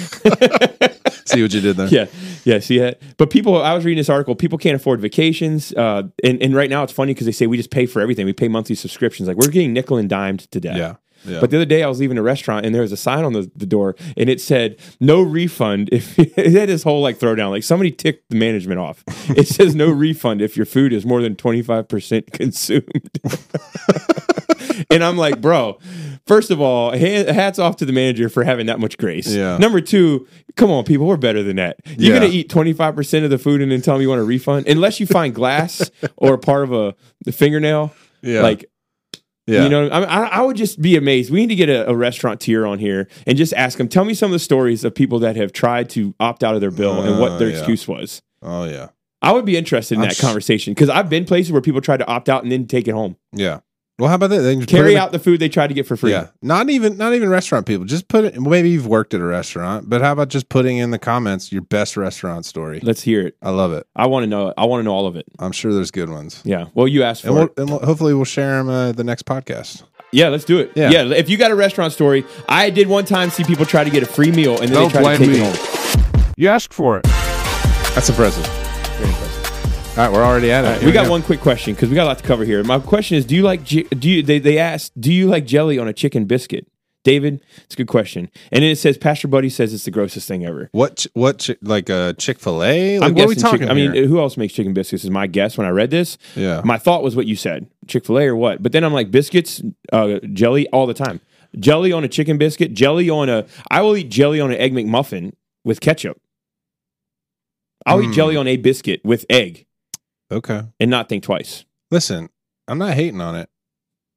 See 1.24 1.42
what 1.42 1.52
you 1.52 1.60
did 1.60 1.76
there? 1.76 1.88
yeah, 1.88 2.06
yeah. 2.44 2.58
See 2.58 2.78
that? 2.78 3.00
But 3.18 3.30
people, 3.30 3.60
I 3.62 3.74
was 3.74 3.84
reading 3.84 3.98
this 3.98 4.08
article. 4.08 4.34
People 4.34 4.56
can't 4.56 4.76
afford 4.76 5.00
vacations, 5.00 5.72
uh, 5.74 6.04
and 6.24 6.42
and 6.42 6.54
right 6.54 6.70
now 6.70 6.82
it's 6.82 6.92
funny 6.92 7.12
because 7.12 7.26
they 7.26 7.32
say 7.32 7.46
we 7.46 7.56
just 7.58 7.70
pay 7.70 7.86
for 7.86 8.00
everything. 8.00 8.24
We 8.24 8.32
pay 8.32 8.48
monthly 8.48 8.74
subscriptions. 8.74 9.28
Like 9.28 9.36
we're 9.36 9.50
getting 9.50 9.72
nickel 9.72 9.98
and 9.98 10.08
dimed 10.08 10.50
to 10.52 10.60
death. 10.60 10.76
Yeah. 10.76 10.94
Yeah. 11.24 11.40
But 11.40 11.50
the 11.50 11.56
other 11.58 11.64
day 11.66 11.82
I 11.82 11.88
was 11.88 11.98
leaving 12.00 12.16
a 12.18 12.22
restaurant 12.22 12.64
and 12.64 12.74
there 12.74 12.82
was 12.82 12.92
a 12.92 12.96
sign 12.96 13.24
on 13.24 13.32
the, 13.32 13.50
the 13.56 13.66
door 13.66 13.96
and 14.16 14.28
it 14.30 14.40
said 14.40 14.76
no 15.00 15.20
refund 15.20 15.88
if 15.92 16.18
it 16.38 16.52
had 16.52 16.68
this 16.68 16.82
whole 16.82 17.02
like 17.02 17.18
throwdown 17.18 17.50
like 17.50 17.62
somebody 17.64 17.90
ticked 17.90 18.30
the 18.30 18.36
management 18.36 18.78
off. 18.80 19.02
It 19.30 19.48
says 19.56 19.74
no 19.74 19.90
refund 19.90 20.40
if 20.42 20.56
your 20.56 20.66
food 20.66 20.92
is 20.92 21.04
more 21.04 21.20
than 21.22 21.34
25% 21.36 22.32
consumed. 22.32 23.10
and 24.90 25.02
I'm 25.04 25.16
like, 25.16 25.40
bro, 25.40 25.78
first 26.26 26.50
of 26.50 26.60
all, 26.60 26.92
ha- 26.92 27.32
hats 27.32 27.58
off 27.58 27.76
to 27.76 27.84
the 27.84 27.92
manager 27.92 28.28
for 28.28 28.44
having 28.44 28.66
that 28.66 28.78
much 28.80 28.96
grace. 28.98 29.28
Yeah. 29.28 29.58
Number 29.58 29.80
two, 29.80 30.26
come 30.56 30.70
on, 30.70 30.84
people, 30.84 31.06
we're 31.06 31.16
better 31.16 31.42
than 31.42 31.56
that. 31.56 31.78
You're 31.86 32.14
Yeah. 32.14 32.20
gonna 32.20 32.32
eat 32.32 32.48
25% 32.48 33.24
of 33.24 33.30
the 33.30 33.38
food 33.38 33.60
and 33.60 33.70
then 33.72 33.82
tell 33.82 33.96
me 33.96 34.02
you 34.02 34.08
want 34.08 34.20
a 34.20 34.24
refund? 34.24 34.66
Unless 34.68 35.00
you 35.00 35.06
find 35.06 35.34
glass 35.34 35.90
or 36.16 36.38
part 36.38 36.64
of 36.64 36.72
a 36.72 36.94
the 37.24 37.32
fingernail. 37.32 37.92
yeah. 38.22 38.42
Like 38.42 38.64
yeah. 39.48 39.62
you 39.64 39.68
know, 39.68 39.88
I, 39.88 40.02
I, 40.02 40.20
I 40.26 40.40
would 40.42 40.56
just 40.56 40.80
be 40.80 40.96
amazed. 40.96 41.30
We 41.32 41.40
need 41.40 41.48
to 41.48 41.54
get 41.56 41.68
a, 41.68 41.88
a 41.90 41.94
restaurateur 41.96 42.66
on 42.66 42.78
here 42.78 43.08
and 43.26 43.36
just 43.36 43.52
ask 43.54 43.78
them. 43.78 43.88
Tell 43.88 44.04
me 44.04 44.14
some 44.14 44.26
of 44.26 44.32
the 44.32 44.38
stories 44.38 44.84
of 44.84 44.94
people 44.94 45.18
that 45.20 45.34
have 45.36 45.52
tried 45.52 45.88
to 45.90 46.14
opt 46.20 46.44
out 46.44 46.54
of 46.54 46.60
their 46.60 46.70
bill 46.70 47.00
and 47.02 47.18
what 47.20 47.32
Uh, 47.32 47.38
their 47.38 47.48
yeah. 47.50 47.56
excuse 47.58 47.88
was. 47.88 48.22
oh 48.42 48.64
yeah. 48.64 48.88
I 49.20 49.32
would 49.32 49.44
be 49.44 49.56
interested 49.56 49.96
in 49.96 50.02
I'm 50.02 50.08
that 50.10 50.16
sh- 50.16 50.20
conversation 50.20 50.74
because 50.74 50.88
I've 50.88 51.10
been 51.10 51.24
places 51.24 51.50
where 51.50 51.60
people 51.60 51.80
tried 51.80 51.96
to 51.96 52.06
opt 52.06 52.28
out 52.28 52.44
and 52.44 52.52
then 52.52 52.66
take 52.68 52.86
it 52.86 52.92
home, 52.92 53.16
Yeah. 53.32 53.58
Well, 53.98 54.08
how 54.08 54.14
about 54.14 54.30
that? 54.30 54.38
They 54.42 54.54
can 54.54 54.64
carry 54.64 54.90
it 54.90 54.92
in- 54.92 54.98
out 54.98 55.10
the 55.12 55.18
food 55.18 55.40
they 55.40 55.48
tried 55.48 55.66
to 55.68 55.74
get 55.74 55.84
for 55.86 55.96
free. 55.96 56.12
Yeah, 56.12 56.28
not 56.40 56.70
even 56.70 56.96
not 56.96 57.14
even 57.14 57.28
restaurant 57.28 57.66
people. 57.66 57.84
Just 57.84 58.06
put 58.08 58.24
it. 58.24 58.40
Maybe 58.40 58.70
you've 58.70 58.86
worked 58.86 59.12
at 59.12 59.20
a 59.20 59.24
restaurant, 59.24 59.90
but 59.90 60.00
how 60.02 60.12
about 60.12 60.28
just 60.28 60.48
putting 60.48 60.76
in 60.78 60.92
the 60.92 60.98
comments 61.00 61.50
your 61.50 61.62
best 61.62 61.96
restaurant 61.96 62.44
story? 62.46 62.78
Let's 62.82 63.02
hear 63.02 63.26
it. 63.26 63.36
I 63.42 63.50
love 63.50 63.72
it. 63.72 63.86
I 63.96 64.06
want 64.06 64.22
to 64.22 64.26
know. 64.28 64.48
it. 64.48 64.54
I 64.56 64.66
want 64.66 64.80
to 64.80 64.84
know 64.84 64.94
all 64.94 65.06
of 65.06 65.16
it. 65.16 65.26
I'm 65.40 65.50
sure 65.52 65.72
there's 65.74 65.90
good 65.90 66.10
ones, 66.10 66.40
Yeah. 66.44 66.66
Well, 66.74 66.86
you 66.86 67.02
asked 67.02 67.22
for 67.22 67.28
and, 67.28 67.36
we'll, 67.36 67.44
it. 67.46 67.52
and 67.56 67.70
we'll, 67.70 67.80
hopefully 67.80 68.14
we'll 68.14 68.24
share 68.24 68.58
them 68.58 68.68
uh, 68.68 68.92
the 68.92 69.02
next 69.04 69.24
podcast. 69.26 69.82
Yeah, 70.12 70.28
let's 70.28 70.44
do 70.44 70.58
it. 70.58 70.70
Yeah. 70.76 70.90
Yeah. 70.90 71.02
If 71.12 71.28
you 71.28 71.36
got 71.36 71.50
a 71.50 71.54
restaurant 71.56 71.92
story, 71.92 72.24
I 72.48 72.70
did 72.70 72.86
one 72.88 73.04
time 73.04 73.30
see 73.30 73.42
people 73.44 73.66
try 73.66 73.82
to 73.84 73.90
get 73.90 74.02
a 74.02 74.06
free 74.06 74.30
meal 74.30 74.52
and 74.60 74.68
then 74.68 74.74
Don't 74.74 74.92
they 74.92 75.00
tried 75.00 75.16
to 75.18 75.24
take 75.26 75.30
me. 75.32 75.40
it 75.40 75.56
home. 75.56 76.32
You 76.36 76.48
asked 76.48 76.72
for 76.72 76.98
it. 76.98 77.04
That's 77.94 78.08
impressive. 78.08 78.46
Very 78.46 78.56
impressive. 78.56 78.67
All 79.98 80.04
right, 80.04 80.12
we're 80.12 80.22
already 80.24 80.52
at 80.52 80.62
it. 80.62 80.66
All 80.68 80.72
right, 80.74 80.80
Here 80.80 80.88
we 80.88 80.92
got 80.92 81.06
go. 81.06 81.10
one 81.10 81.22
quick 81.22 81.40
question 81.40 81.74
because 81.74 81.88
we 81.88 81.96
got 81.96 82.04
a 82.04 82.06
lot 82.06 82.18
to 82.18 82.24
cover 82.24 82.44
here. 82.44 82.62
My 82.62 82.78
question 82.78 83.16
is: 83.16 83.24
Do 83.24 83.34
you 83.34 83.42
like? 83.42 83.64
ji- 83.64 83.82
Do 83.82 84.08
you? 84.08 84.22
They, 84.22 84.38
they 84.38 84.56
asked, 84.58 84.98
do 85.00 85.12
you 85.12 85.26
like 85.26 85.44
jelly 85.44 85.76
on 85.76 85.88
a 85.88 85.92
chicken 85.92 86.24
biscuit? 86.24 86.68
David, 87.02 87.42
it's 87.64 87.74
a 87.74 87.78
good 87.78 87.88
question. 87.88 88.28
And 88.52 88.62
then 88.62 88.70
it 88.70 88.76
says, 88.76 88.96
Pastor 88.98 89.26
Buddy 89.28 89.48
says 89.48 89.72
it's 89.74 89.84
the 89.86 89.90
grossest 89.90 90.28
thing 90.28 90.44
ever. 90.44 90.68
What 90.70 91.04
what 91.14 91.44
chi- 91.44 91.56
like 91.62 91.88
a 91.88 92.14
Chick 92.16 92.38
Fil 92.38 92.62
A? 92.62 93.00
Like 93.00 93.08
I'm 93.08 93.14
what 93.16 93.24
are 93.24 93.26
we 93.28 93.34
guessing 93.34 93.42
talking? 93.42 93.58
chicken- 93.68 93.70
I 93.70 93.74
mean, 93.98 94.04
who 94.08 94.20
else 94.20 94.36
makes 94.36 94.54
chicken 94.54 94.72
biscuits? 94.72 95.02
Is 95.02 95.10
my 95.10 95.26
guess 95.26 95.58
when 95.58 95.66
I 95.66 95.70
read 95.70 95.90
this. 95.90 96.16
yeah, 96.36 96.60
My 96.64 96.78
thought 96.78 97.02
was 97.02 97.16
what 97.16 97.26
you 97.26 97.34
said, 97.34 97.66
Chick 97.88 98.04
Fil 98.04 98.18
A 98.20 98.26
or 98.28 98.36
what? 98.36 98.62
But 98.62 98.70
then 98.70 98.84
I'm 98.84 98.92
like, 98.92 99.10
biscuits, 99.10 99.60
uh, 99.92 100.20
jelly 100.32 100.68
all 100.68 100.86
the 100.86 100.94
time. 100.94 101.20
Jelly 101.58 101.90
on 101.92 102.04
a 102.04 102.08
chicken 102.08 102.38
biscuit, 102.38 102.72
jelly 102.72 103.10
on 103.10 103.28
a. 103.28 103.46
I 103.68 103.80
will 103.82 103.96
eat 103.96 104.10
jelly 104.10 104.40
on 104.40 104.52
an 104.52 104.58
egg 104.58 104.74
McMuffin 104.74 105.32
with 105.64 105.80
ketchup. 105.80 106.20
I'll 107.86 108.00
eat 108.02 108.10
Mm. 108.10 108.14
jelly 108.14 108.36
on 108.36 108.46
a 108.46 108.56
biscuit 108.58 109.00
with 109.04 109.24
egg 109.30 109.64
okay. 110.30 110.62
and 110.78 110.90
not 110.90 111.08
think 111.08 111.24
twice. 111.24 111.64
Listen, 111.90 112.28
I'm 112.66 112.78
not 112.78 112.94
hating 112.94 113.20
on 113.20 113.34
it. 113.34 113.48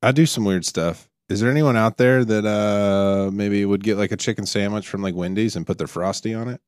I 0.02 0.12
do 0.12 0.26
some 0.26 0.46
weird 0.46 0.66
stuff. 0.66 1.10
Is 1.30 1.40
there 1.40 1.50
anyone 1.50 1.78
out 1.78 1.98
there 1.98 2.26
that 2.26 2.46
uh 2.46 3.32
maybe 3.32 3.64
would 3.64 3.84
get 3.84 3.98
like 3.98 4.12
a 4.12 4.18
chicken 4.18 4.46
sandwich 4.46 4.88
from 4.88 5.02
like 5.02 5.16
Wendy's 5.16 5.56
and 5.56 5.66
put 5.66 5.78
their 5.78 5.88
frosty 5.88 6.34
on 6.34 6.50
it? 6.50 6.62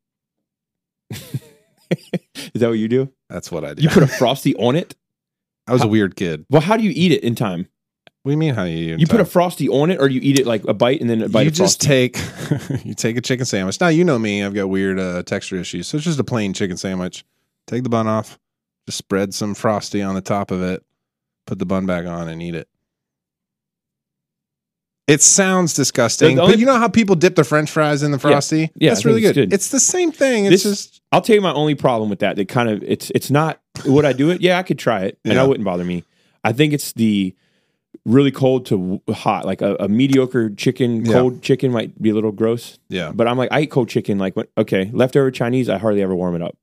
Is 2.53 2.62
that 2.62 2.69
what 2.69 2.79
you 2.79 2.88
do? 2.88 3.12
That's 3.29 3.51
what 3.51 3.65
I 3.65 3.73
do. 3.73 3.81
You 3.83 3.89
put 3.89 4.03
a 4.03 4.07
frosty 4.07 4.55
on 4.55 4.75
it? 4.75 4.95
I 5.67 5.73
was 5.73 5.83
a 5.83 5.88
weird 5.88 6.15
kid. 6.15 6.45
Well, 6.50 6.62
how 6.62 6.77
do 6.77 6.83
you 6.83 6.91
eat 6.93 7.12
it 7.12 7.23
in 7.23 7.35
time? 7.35 7.67
What 8.23 8.29
do 8.29 8.31
you 8.31 8.38
mean? 8.38 8.53
How 8.53 8.63
do 8.63 8.69
you? 8.69 8.95
You 8.95 9.07
put 9.07 9.19
a 9.19 9.25
frosty 9.25 9.67
on 9.67 9.91
it, 9.91 10.00
or 10.00 10.07
you 10.07 10.21
eat 10.23 10.39
it 10.39 10.47
like 10.47 10.63
a 10.65 10.73
bite 10.73 11.01
and 11.01 11.09
then 11.09 11.21
a 11.21 11.29
bite 11.29 11.43
you 11.43 11.51
just 11.51 11.81
take 11.81 12.17
you 12.85 12.93
take 12.93 13.17
a 13.17 13.21
chicken 13.21 13.45
sandwich. 13.45 13.79
Now 13.81 13.89
you 13.89 14.05
know 14.05 14.17
me. 14.17 14.43
I've 14.43 14.53
got 14.53 14.69
weird 14.69 14.97
uh, 14.97 15.23
texture 15.23 15.57
issues, 15.57 15.88
so 15.88 15.97
it's 15.97 16.05
just 16.05 16.19
a 16.19 16.23
plain 16.23 16.53
chicken 16.53 16.77
sandwich. 16.77 17.25
Take 17.67 17.83
the 17.83 17.89
bun 17.89 18.07
off, 18.07 18.39
just 18.86 18.98
spread 18.98 19.34
some 19.34 19.54
frosty 19.54 20.02
on 20.02 20.16
the 20.16 20.22
top 20.22 20.52
of 20.52 20.62
it, 20.62 20.84
put 21.48 21.60
the 21.60 21.66
bun 21.66 21.86
back 21.86 22.06
on, 22.06 22.28
and 22.28 22.42
eat 22.42 22.56
it. 22.56 22.68
It 25.06 25.22
sounds 25.22 25.74
disgusting, 25.74 26.40
only- 26.40 26.54
but 26.54 26.60
you 26.60 26.66
know 26.66 26.78
how 26.80 26.88
people 26.88 27.16
dip 27.16 27.36
their 27.36 27.44
French 27.44 27.70
fries 27.70 28.04
in 28.04 28.12
the 28.12 28.20
frosty? 28.20 28.72
Yeah, 28.75 28.92
I 28.92 28.94
that's 28.94 29.06
really 29.06 29.24
it's 29.25 29.34
good. 29.36 29.50
good. 29.50 29.54
It's 29.54 29.68
the 29.68 29.80
same 29.80 30.12
thing. 30.13 30.46
It's 30.46 30.63
This- 30.63 30.86
just 30.88 31.02
I'll 31.12 31.22
tell 31.22 31.36
you 31.36 31.42
my 31.42 31.52
only 31.54 31.75
problem 31.75 32.10
with 32.10 32.20
that. 32.20 32.38
That 32.38 32.48
kind 32.48 32.70
of 32.70 32.82
it's 32.84 33.12
it's 33.13 33.30
not. 33.30 33.60
Would 33.86 34.06
I 34.06 34.13
do 34.13 34.30
it? 34.30 34.40
Yeah, 34.42 34.58
I 34.58 34.63
could 34.63 34.80
try 34.80 35.02
it, 35.04 35.20
and 35.25 35.34
Yeah. 35.34 35.44
I 35.44 35.48
wouldn't 35.48 35.66
bother 35.66 35.84
me. 35.84 36.06
I 36.46 36.54
think 36.54 36.72
it's 36.74 36.94
the 36.94 37.36
really 38.06 38.32
cold 38.32 38.66
to 38.68 39.02
hot, 39.10 39.46
like 39.46 39.62
a, 39.62 39.75
a 39.80 39.88
mediocre 39.90 40.50
chicken, 40.52 41.06
Yeah. 41.06 41.13
cold 41.13 41.42
chicken 41.42 41.72
might 41.72 42.02
be 42.02 42.10
a 42.10 42.13
little 42.13 42.32
gross. 42.32 42.80
yeah. 42.90 43.12
But 43.13 43.28
I'm 43.28 43.38
like, 43.38 43.50
I 43.52 43.62
eat 43.62 43.72
cold 43.72 43.88
chicken. 43.90 44.18
Like, 44.18 44.36
when, 44.36 44.46
okay, 44.58 44.90
leftover 44.94 45.32
Chinese, 45.32 45.70
I 45.70 45.78
hardly 45.78 46.02
ever 46.02 46.16
warm 46.16 46.36
it 46.36 46.42
up. 46.42 46.58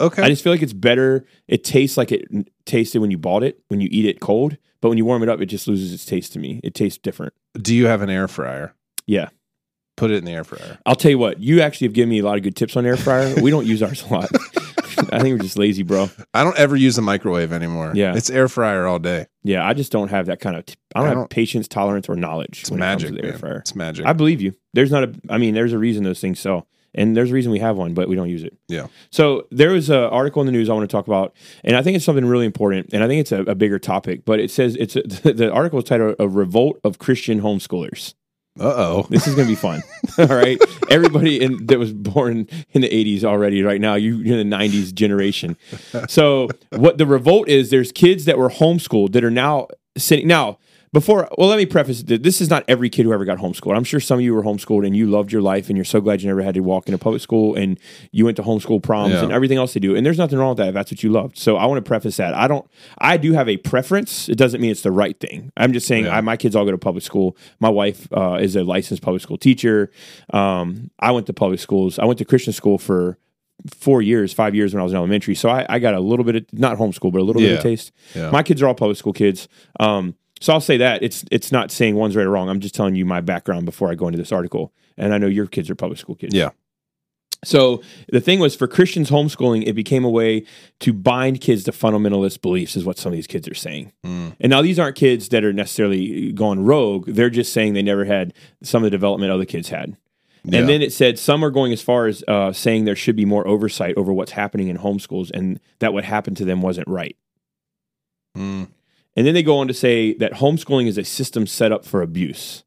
Okay. 0.00 0.22
I 0.22 0.28
just 0.28 0.42
feel 0.44 0.52
like 0.52 0.62
it's 0.62 0.72
better. 0.72 1.24
It 1.48 1.64
tastes 1.64 1.96
like 1.96 2.12
it 2.12 2.26
tasted 2.66 3.00
when 3.00 3.10
you 3.10 3.18
bought 3.18 3.42
it, 3.42 3.60
when 3.68 3.80
you 3.80 3.88
eat 3.90 4.04
it 4.04 4.20
cold. 4.20 4.56
But 4.82 4.90
when 4.90 4.98
you 4.98 5.04
warm 5.06 5.22
it 5.22 5.28
up, 5.28 5.40
it 5.40 5.46
just 5.46 5.66
loses 5.66 5.92
its 5.92 6.04
taste 6.04 6.32
to 6.34 6.38
me. 6.38 6.60
It 6.62 6.74
tastes 6.74 6.98
different. 6.98 7.32
do 7.60 7.74
you 7.74 7.86
have 7.86 8.02
an 8.02 8.10
air 8.10 8.28
fryer? 8.28 8.74
Yeah. 9.06 9.30
Put 9.96 10.10
it 10.10 10.16
in 10.18 10.24
the 10.26 10.32
air 10.32 10.44
fryer. 10.44 10.78
I'll 10.84 10.94
tell 10.96 11.10
you 11.10 11.18
what, 11.18 11.40
you 11.40 11.62
actually 11.62 11.86
have 11.86 11.94
given 11.94 12.10
me 12.10 12.18
a 12.18 12.24
lot 12.24 12.36
of 12.36 12.42
good 12.42 12.54
tips 12.54 12.76
on 12.76 12.84
air 12.84 12.98
fryer. 12.98 13.34
we 13.40 13.50
don't 13.50 13.66
use 13.66 13.82
ours 13.82 14.02
a 14.02 14.08
lot. 14.12 14.28
I 15.12 15.20
think 15.20 15.24
we're 15.36 15.38
just 15.38 15.58
lazy, 15.58 15.82
bro. 15.82 16.10
I 16.34 16.44
don't 16.44 16.56
ever 16.58 16.76
use 16.76 16.96
the 16.96 17.02
microwave 17.02 17.52
anymore. 17.52 17.92
Yeah. 17.94 18.14
It's 18.14 18.28
air 18.30 18.48
fryer 18.48 18.86
all 18.86 18.98
day. 18.98 19.26
Yeah, 19.42 19.66
I 19.66 19.72
just 19.74 19.92
don't 19.92 20.08
have 20.08 20.26
that 20.26 20.40
kind 20.40 20.56
of. 20.56 20.66
T- 20.66 20.74
I 20.94 20.98
don't 21.00 21.06
I 21.06 21.08
have 21.10 21.18
don't- 21.18 21.30
patience, 21.30 21.68
tolerance, 21.68 22.08
or 22.08 22.16
knowledge. 22.16 22.60
It's 22.60 22.70
magic, 22.70 23.08
It 23.08 23.12
comes 23.12 23.16
to 23.16 23.22
the 23.22 23.32
air 23.32 23.38
fryer. 23.38 23.58
It's 23.58 23.74
magic. 23.74 24.04
I 24.06 24.12
believe 24.12 24.40
you. 24.42 24.52
There's 24.74 24.90
not 24.90 25.04
a. 25.04 25.12
I 25.30 25.38
mean, 25.38 25.54
there's 25.54 25.72
a 25.72 25.78
reason 25.78 26.04
those 26.04 26.20
things 26.20 26.40
sell, 26.40 26.66
and 26.96 27.16
there's 27.16 27.30
a 27.30 27.34
reason 27.34 27.52
we 27.52 27.58
have 27.58 27.76
one, 27.76 27.94
but 27.94 28.08
we 28.08 28.16
don't 28.16 28.28
use 28.28 28.42
it. 28.42 28.56
Yeah. 28.68 28.86
So 29.10 29.46
there 29.50 29.70
was 29.70 29.90
an 29.90 29.96
article 29.96 30.42
in 30.42 30.46
the 30.46 30.52
news 30.52 30.68
I 30.68 30.74
want 30.74 30.88
to 30.88 30.94
talk 30.94 31.06
about, 31.06 31.34
and 31.64 31.76
I 31.76 31.82
think 31.82 31.96
it's 31.96 32.04
something 32.04 32.24
really 32.24 32.46
important, 32.46 32.90
and 32.92 33.04
I 33.04 33.06
think 33.06 33.20
it's 33.20 33.32
a, 33.32 33.42
a 33.42 33.54
bigger 33.54 33.78
topic. 33.78 34.24
But 34.24 34.40
it 34.40 34.50
says 34.50 34.76
it's 34.76 34.96
a, 34.96 35.02
the 35.32 35.52
article 35.52 35.78
is 35.78 35.84
titled 35.84 36.16
"A 36.18 36.28
Revolt 36.28 36.80
of 36.84 36.98
Christian 36.98 37.40
Homeschoolers." 37.40 38.14
Uh 38.58 38.72
oh. 38.74 39.06
This 39.10 39.26
is 39.26 39.34
going 39.34 39.46
to 39.46 39.52
be 39.52 39.56
fun. 39.56 39.82
All 40.18 40.26
right. 40.26 40.58
Everybody 40.88 41.42
in, 41.42 41.66
that 41.66 41.78
was 41.78 41.92
born 41.92 42.48
in 42.70 42.80
the 42.80 42.88
80s 42.88 43.22
already, 43.22 43.62
right 43.62 43.80
now, 43.80 43.96
you, 43.96 44.16
you're 44.16 44.38
in 44.38 44.48
the 44.48 44.56
90s 44.56 44.94
generation. 44.94 45.58
So, 46.08 46.48
what 46.70 46.96
the 46.96 47.04
revolt 47.04 47.48
is, 47.48 47.68
there's 47.68 47.92
kids 47.92 48.24
that 48.24 48.38
were 48.38 48.48
homeschooled 48.48 49.12
that 49.12 49.24
are 49.24 49.30
now 49.30 49.68
sitting. 49.98 50.26
Now, 50.26 50.58
before, 50.92 51.28
well, 51.36 51.48
let 51.48 51.58
me 51.58 51.66
preface 51.66 52.02
that 52.04 52.22
this 52.22 52.40
is 52.40 52.48
not 52.48 52.64
every 52.68 52.88
kid 52.88 53.04
who 53.04 53.12
ever 53.12 53.24
got 53.24 53.38
homeschooled. 53.38 53.76
I'm 53.76 53.84
sure 53.84 54.00
some 54.00 54.18
of 54.18 54.24
you 54.24 54.34
were 54.34 54.42
homeschooled 54.42 54.86
and 54.86 54.96
you 54.96 55.06
loved 55.06 55.32
your 55.32 55.42
life 55.42 55.68
and 55.68 55.76
you're 55.76 55.84
so 55.84 56.00
glad 56.00 56.22
you 56.22 56.28
never 56.28 56.42
had 56.42 56.54
to 56.54 56.60
walk 56.60 56.86
into 56.88 56.98
public 56.98 57.20
school 57.20 57.54
and 57.54 57.78
you 58.12 58.24
went 58.24 58.36
to 58.38 58.42
homeschool 58.42 58.82
proms 58.82 59.12
Yeah. 59.14 59.24
and 59.24 59.32
everything 59.32 59.58
else 59.58 59.74
they 59.74 59.80
do. 59.80 59.94
And 59.96 60.06
there's 60.06 60.18
nothing 60.18 60.38
wrong 60.38 60.50
with 60.50 60.58
that 60.58 60.68
if 60.68 60.74
that's 60.74 60.90
what 60.90 61.02
you 61.02 61.10
loved. 61.10 61.36
So, 61.36 61.56
I 61.56 61.66
want 61.66 61.84
to 61.84 61.88
preface 61.88 62.16
that. 62.16 62.34
I 62.34 62.46
don't, 62.48 62.66
I 62.98 63.16
do 63.16 63.32
have 63.32 63.48
a 63.48 63.56
preference. 63.58 64.28
It 64.28 64.36
doesn't 64.38 64.60
mean 64.60 64.70
it's 64.70 64.82
the 64.82 64.92
right 64.92 65.18
thing. 65.18 65.52
I'm 65.56 65.72
just 65.72 65.86
saying 65.86 66.04
Yeah. 66.06 66.16
I, 66.16 66.20
my 66.20 66.36
kids 66.36 66.56
all 66.56 66.64
go 66.64 66.70
to 66.70 66.78
public 66.78 67.04
school. 67.04 67.36
My 67.60 67.68
wife 67.68 68.08
uh, 68.16 68.38
is 68.40 68.56
a 68.56 68.64
licensed 68.64 69.02
public 69.02 69.22
school 69.22 69.38
teacher. 69.38 69.90
Um, 70.32 70.90
I 70.98 71.10
went 71.12 71.26
to 71.26 71.32
public 71.32 71.60
schools. 71.60 71.98
I 71.98 72.04
went 72.04 72.18
to 72.18 72.24
Christian 72.24 72.52
school 72.52 72.78
for 72.78 73.18
four 73.74 74.02
years, 74.02 74.32
five 74.32 74.54
years 74.54 74.74
when 74.74 74.80
I 74.80 74.84
was 74.84 74.92
in 74.92 74.96
elementary. 74.98 75.34
So 75.34 75.48
I, 75.48 75.66
I 75.68 75.78
got 75.78 75.94
a 75.94 76.00
little 76.00 76.24
bit 76.24 76.36
of 76.36 76.44
not 76.52 76.78
homeschool, 76.78 77.10
but 77.12 77.20
a 77.20 77.24
little 77.24 77.40
bit 77.40 77.56
of 77.56 77.62
taste. 77.62 77.90
Yeah. 78.14 78.30
My 78.30 78.42
kids 78.42 78.62
are 78.62 78.68
all 78.68 78.74
public 78.74 78.96
school 78.98 79.12
kids. 79.14 79.48
Um, 79.80 80.14
so 80.40 80.52
I'll 80.52 80.60
say 80.60 80.76
that 80.76 81.02
it's 81.02 81.24
it's 81.30 81.50
not 81.50 81.70
saying 81.70 81.94
one's 81.96 82.16
right 82.16 82.26
or 82.26 82.30
wrong. 82.30 82.48
I'm 82.48 82.60
just 82.60 82.74
telling 82.74 82.94
you 82.94 83.04
my 83.04 83.20
background 83.20 83.64
before 83.64 83.90
I 83.90 83.94
go 83.94 84.06
into 84.06 84.18
this 84.18 84.32
article. 84.32 84.72
And 84.98 85.12
I 85.12 85.18
know 85.18 85.26
your 85.26 85.46
kids 85.46 85.68
are 85.68 85.74
public 85.74 85.98
school 85.98 86.14
kids. 86.14 86.34
Yeah. 86.34 86.50
So 87.44 87.82
the 88.10 88.20
thing 88.20 88.40
was 88.40 88.56
for 88.56 88.66
Christians 88.66 89.10
homeschooling, 89.10 89.66
it 89.66 89.74
became 89.74 90.04
a 90.04 90.10
way 90.10 90.44
to 90.80 90.92
bind 90.92 91.40
kids 91.40 91.64
to 91.64 91.72
fundamentalist 91.72 92.40
beliefs, 92.40 92.76
is 92.76 92.84
what 92.84 92.98
some 92.98 93.12
of 93.12 93.16
these 93.16 93.26
kids 93.26 93.46
are 93.46 93.54
saying. 93.54 93.92
Mm. 94.04 94.36
And 94.40 94.50
now 94.50 94.62
these 94.62 94.78
aren't 94.78 94.96
kids 94.96 95.28
that 95.28 95.44
are 95.44 95.52
necessarily 95.52 96.32
gone 96.32 96.64
rogue. 96.64 97.06
They're 97.06 97.30
just 97.30 97.52
saying 97.52 97.74
they 97.74 97.82
never 97.82 98.04
had 98.04 98.32
some 98.62 98.82
of 98.82 98.86
the 98.86 98.90
development 98.90 99.32
other 99.32 99.44
kids 99.44 99.68
had. 99.68 99.96
Yeah. 100.44 100.60
And 100.60 100.68
then 100.68 100.80
it 100.80 100.92
said 100.92 101.18
some 101.18 101.44
are 101.44 101.50
going 101.50 101.72
as 101.72 101.82
far 101.82 102.06
as 102.06 102.24
uh, 102.26 102.52
saying 102.52 102.84
there 102.84 102.96
should 102.96 103.16
be 103.16 103.24
more 103.24 103.46
oversight 103.46 103.96
over 103.96 104.12
what's 104.12 104.32
happening 104.32 104.68
in 104.68 104.78
homeschools 104.78 105.30
and 105.32 105.60
that 105.80 105.92
what 105.92 106.04
happened 106.04 106.36
to 106.38 106.44
them 106.44 106.62
wasn't 106.62 106.88
right. 106.88 107.16
Mm. 108.36 108.68
And 109.16 109.26
then 109.26 109.34
they 109.34 109.42
go 109.42 109.58
on 109.58 109.66
to 109.68 109.74
say 109.74 110.12
that 110.14 110.34
homeschooling 110.34 110.86
is 110.86 110.98
a 110.98 111.04
system 111.04 111.46
set 111.46 111.72
up 111.72 111.84
for 111.84 112.02
abuse. 112.02 112.64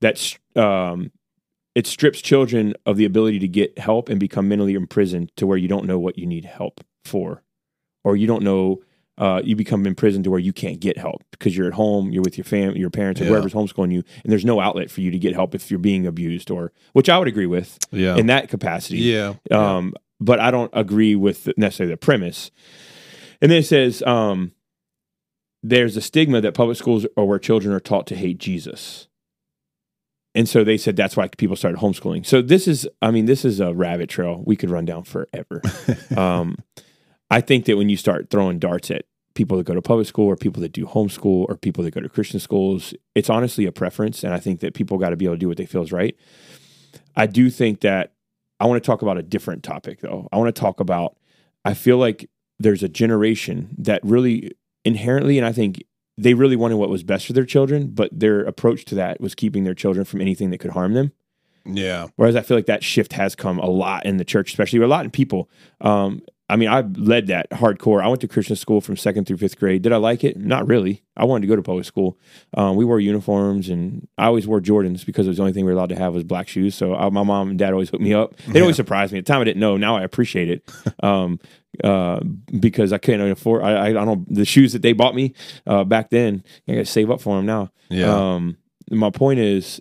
That 0.00 0.36
um, 0.56 1.12
it 1.74 1.86
strips 1.86 2.20
children 2.20 2.74
of 2.84 2.96
the 2.96 3.04
ability 3.04 3.38
to 3.40 3.48
get 3.48 3.78
help 3.78 4.08
and 4.08 4.18
become 4.18 4.48
mentally 4.48 4.74
imprisoned 4.74 5.30
to 5.36 5.46
where 5.46 5.56
you 5.58 5.68
don't 5.68 5.86
know 5.86 5.98
what 5.98 6.18
you 6.18 6.26
need 6.26 6.44
help 6.44 6.80
for. 7.04 7.42
or 8.04 8.16
you 8.16 8.26
don't 8.26 8.42
know. 8.42 8.80
Uh, 9.18 9.40
you 9.44 9.54
become 9.54 9.86
imprisoned 9.86 10.24
to 10.24 10.30
where 10.30 10.40
you 10.40 10.52
can't 10.52 10.80
get 10.80 10.96
help 10.98 11.22
because 11.30 11.56
you're 11.56 11.68
at 11.68 11.74
home, 11.74 12.10
you're 12.10 12.22
with 12.22 12.36
your 12.36 12.44
family, 12.44 12.80
your 12.80 12.90
parents, 12.90 13.20
or 13.20 13.24
Yeah. 13.24 13.30
whoever's 13.30 13.52
homeschooling 13.52 13.92
you, 13.92 14.02
and 14.24 14.32
there's 14.32 14.44
no 14.44 14.58
outlet 14.58 14.90
for 14.90 15.02
you 15.02 15.10
to 15.12 15.18
get 15.18 15.34
help 15.34 15.54
if 15.54 15.70
you're 15.70 15.78
being 15.78 16.06
abused, 16.06 16.50
or 16.50 16.72
which 16.94 17.08
I 17.08 17.16
would 17.18 17.28
agree 17.28 17.46
with 17.46 17.78
Yeah. 17.92 18.16
in 18.16 18.26
that 18.26 18.48
capacity. 18.48 18.98
yeah. 18.98 19.34
Um, 19.52 19.94
but 20.18 20.40
I 20.40 20.50
don't 20.50 20.70
agree 20.72 21.14
with 21.14 21.48
necessarily 21.56 21.92
the 21.92 21.98
premise. 21.98 22.50
And 23.40 23.52
then 23.52 23.58
it 23.58 23.66
says 23.66 24.02
um, 24.02 24.50
there's 25.62 25.96
a 25.96 26.00
stigma 26.00 26.40
that 26.40 26.54
public 26.54 26.76
schools 26.76 27.06
are 27.16 27.24
where 27.24 27.38
children 27.38 27.74
are 27.74 27.80
taught 27.80 28.06
to 28.08 28.16
hate 28.16 28.38
Jesus. 28.38 29.08
And 30.34 30.48
so 30.48 30.64
they 30.64 30.78
said 30.78 30.96
that's 30.96 31.16
why 31.16 31.28
people 31.28 31.56
started 31.56 31.80
homeschooling. 31.80 32.24
So 32.24 32.40
this 32.40 32.66
is, 32.66 32.88
I 33.02 33.10
mean, 33.10 33.26
this 33.26 33.44
is 33.44 33.60
a 33.60 33.74
rabbit 33.74 34.08
trail 34.08 34.42
we 34.44 34.56
could 34.56 34.70
run 34.70 34.84
down 34.84 35.04
forever. 35.04 35.60
um, 36.16 36.56
I 37.30 37.40
think 37.40 37.66
that 37.66 37.76
when 37.76 37.88
you 37.88 37.96
start 37.96 38.30
throwing 38.30 38.58
darts 38.58 38.90
at 38.90 39.04
people 39.34 39.56
that 39.58 39.66
go 39.66 39.74
to 39.74 39.82
public 39.82 40.06
school 40.06 40.26
or 40.26 40.36
people 40.36 40.62
that 40.62 40.72
do 40.72 40.86
homeschool 40.86 41.46
or 41.48 41.56
people 41.56 41.84
that 41.84 41.92
go 41.92 42.00
to 42.00 42.08
Christian 42.08 42.40
schools, 42.40 42.94
it's 43.14 43.30
honestly 43.30 43.66
a 43.66 43.72
preference. 43.72 44.24
And 44.24 44.32
I 44.32 44.38
think 44.38 44.60
that 44.60 44.74
people 44.74 44.98
got 44.98 45.10
to 45.10 45.16
be 45.16 45.26
able 45.26 45.34
to 45.34 45.40
do 45.40 45.48
what 45.48 45.58
they 45.58 45.66
feel 45.66 45.82
is 45.82 45.92
right. 45.92 46.16
I 47.14 47.26
do 47.26 47.50
think 47.50 47.80
that 47.80 48.12
I 48.58 48.66
want 48.66 48.82
to 48.82 48.86
talk 48.86 49.02
about 49.02 49.18
a 49.18 49.22
different 49.22 49.62
topic 49.62 50.00
though. 50.00 50.28
I 50.32 50.38
want 50.38 50.54
to 50.54 50.60
talk 50.60 50.80
about, 50.80 51.16
I 51.64 51.74
feel 51.74 51.98
like 51.98 52.28
there's 52.58 52.82
a 52.82 52.88
generation 52.88 53.74
that 53.78 54.00
really 54.02 54.52
inherently, 54.84 55.38
and 55.38 55.46
I 55.46 55.52
think 55.52 55.82
they 56.18 56.34
really 56.34 56.56
wanted 56.56 56.76
what 56.76 56.90
was 56.90 57.02
best 57.02 57.26
for 57.26 57.32
their 57.32 57.44
children, 57.44 57.88
but 57.88 58.10
their 58.12 58.40
approach 58.40 58.84
to 58.86 58.94
that 58.96 59.20
was 59.20 59.34
keeping 59.34 59.64
their 59.64 59.74
children 59.74 60.04
from 60.04 60.20
anything 60.20 60.50
that 60.50 60.58
could 60.58 60.72
harm 60.72 60.94
them. 60.94 61.12
yeah. 61.64 62.08
Whereas 62.16 62.36
I 62.36 62.42
feel 62.42 62.56
like 62.56 62.66
that 62.66 62.84
shift 62.84 63.12
has 63.14 63.34
come 63.34 63.58
a 63.58 63.66
lot 63.66 64.04
in 64.04 64.18
the 64.18 64.24
church, 64.24 64.50
especially 64.50 64.80
a 64.80 64.86
lot 64.86 65.04
in 65.04 65.10
people. 65.10 65.50
Um, 65.80 66.22
I 66.52 66.56
mean, 66.56 66.68
I 66.68 66.82
led 66.82 67.28
that 67.28 67.48
hardcore. 67.48 68.04
I 68.04 68.08
went 68.08 68.20
to 68.20 68.28
Christian 68.28 68.56
school 68.56 68.82
from 68.82 68.94
second 68.98 69.26
through 69.26 69.38
fifth 69.38 69.58
grade. 69.58 69.80
Did 69.80 69.90
I 69.90 69.96
like 69.96 70.22
it? 70.22 70.36
Not 70.36 70.66
really. 70.66 71.02
I 71.16 71.24
wanted 71.24 71.40
to 71.40 71.46
go 71.46 71.56
to 71.56 71.62
public 71.62 71.86
school. 71.86 72.18
Um, 72.52 72.76
we 72.76 72.84
wore 72.84 73.00
uniforms, 73.00 73.70
and 73.70 74.06
I 74.18 74.26
always 74.26 74.46
wore 74.46 74.60
Jordans 74.60 75.06
because 75.06 75.26
it 75.26 75.30
was 75.30 75.38
the 75.38 75.44
only 75.44 75.54
thing 75.54 75.64
we 75.64 75.72
were 75.72 75.78
allowed 75.78 75.88
to 75.88 75.96
have 75.96 76.12
was 76.12 76.24
black 76.24 76.48
shoes. 76.48 76.74
So 76.74 76.94
I, 76.94 77.08
my 77.08 77.22
mom 77.22 77.48
and 77.48 77.58
dad 77.58 77.72
always 77.72 77.88
hooked 77.88 78.02
me 78.02 78.12
up. 78.12 78.34
It 78.54 78.60
always 78.60 78.76
surprised 78.76 79.14
me. 79.14 79.20
At 79.20 79.24
the 79.24 79.32
time, 79.32 79.40
I 79.40 79.44
didn't 79.44 79.60
know. 79.60 79.78
Now 79.78 79.96
I 79.96 80.02
appreciate 80.02 80.50
it 80.50 80.70
um, 81.02 81.40
uh, 81.82 82.20
because 82.60 82.92
I 82.92 82.98
couldn't 82.98 83.30
afford. 83.30 83.62
I, 83.62 83.70
I, 83.70 83.86
I 83.86 83.92
don't 83.92 84.28
the 84.32 84.44
shoes 84.44 84.74
that 84.74 84.82
they 84.82 84.92
bought 84.92 85.14
me 85.14 85.32
uh, 85.66 85.84
back 85.84 86.10
then. 86.10 86.44
I 86.68 86.72
got 86.72 86.78
to 86.80 86.84
save 86.84 87.10
up 87.10 87.22
for 87.22 87.34
them 87.34 87.46
now. 87.46 87.72
Yeah. 87.88 88.14
Um, 88.14 88.58
my 88.90 89.08
point 89.08 89.40
is, 89.40 89.80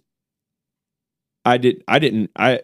I 1.44 1.58
did. 1.58 1.84
I 1.86 2.00
didn't. 2.00 2.32
I 2.38 2.62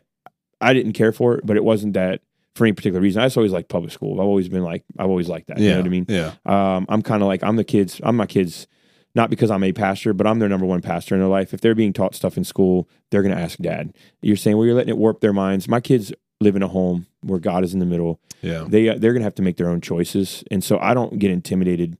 I 0.61 0.73
didn't 0.73 0.93
care 0.93 1.11
for 1.11 1.35
it, 1.35 1.45
but 1.45 1.57
it 1.57 1.63
wasn't 1.65 1.95
that 1.95 2.21
for 2.57 2.65
any 2.65 2.73
particular 2.73 2.99
reason. 3.01 3.21
I 3.21 3.25
just 3.25 3.37
always 3.37 3.51
liked 3.53 3.69
public 3.69 3.91
school. 3.93 4.19
I've 4.19 4.25
always 4.27 4.49
been 4.49 4.63
like. 4.63 4.83
I've 4.99 5.09
always 5.09 5.29
liked 5.29 5.47
that. 5.47 5.59
yeah. 5.59 5.63
You 5.63 5.71
know 5.75 5.79
what 5.79 5.85
I 5.85 5.89
mean? 5.89 6.05
Yeah. 6.09 6.33
Um, 6.45 6.85
I'm 6.89 7.01
kind 7.01 7.21
of 7.21 7.27
like 7.27 7.43
I'm 7.43 7.55
the 7.55 7.63
kids. 7.63 8.01
I'm 8.03 8.15
my 8.17 8.25
kids. 8.25 8.67
Not 9.15 9.29
because 9.29 9.49
I'm 9.49 9.63
a 9.63 9.71
pastor, 9.73 10.13
but 10.13 10.27
I'm 10.27 10.37
their 10.39 10.49
number 10.49 10.65
one 10.65 10.81
pastor 10.81 11.15
in 11.15 11.21
their 11.21 11.29
life. 11.29 11.53
If 11.53 11.61
they're 11.61 11.73
being 11.73 11.93
taught 11.93 12.13
stuff 12.13 12.37
in 12.37 12.43
school, 12.43 12.87
they're 13.09 13.23
going 13.23 13.33
to 13.35 13.41
ask 13.41 13.57
dad. 13.57 13.93
You're 14.21 14.35
saying, 14.35 14.57
well, 14.57 14.65
you're 14.67 14.75
letting 14.75 14.89
it 14.93 14.97
warp 14.97 15.21
their 15.21 15.33
minds. 15.33 15.67
My 15.67 15.79
kids 15.79 16.11
live 16.39 16.55
in 16.55 16.61
a 16.61 16.67
home 16.67 17.07
where 17.21 17.39
God 17.39 17.63
is 17.63 17.73
in 17.73 17.79
the 17.79 17.85
middle 17.87 18.19
Yeah. 18.43 18.65
they 18.69 18.89
uh, 18.89 18.95
they're 18.99 19.13
going 19.13 19.21
to 19.21 19.25
have 19.25 19.33
to 19.35 19.41
make 19.41 19.57
their 19.57 19.69
own 19.69 19.81
choices 19.81 20.43
and 20.51 20.63
so 20.63 20.77
i 20.77 20.93
don't 20.93 21.17
get 21.17 21.31
intimidated 21.31 21.97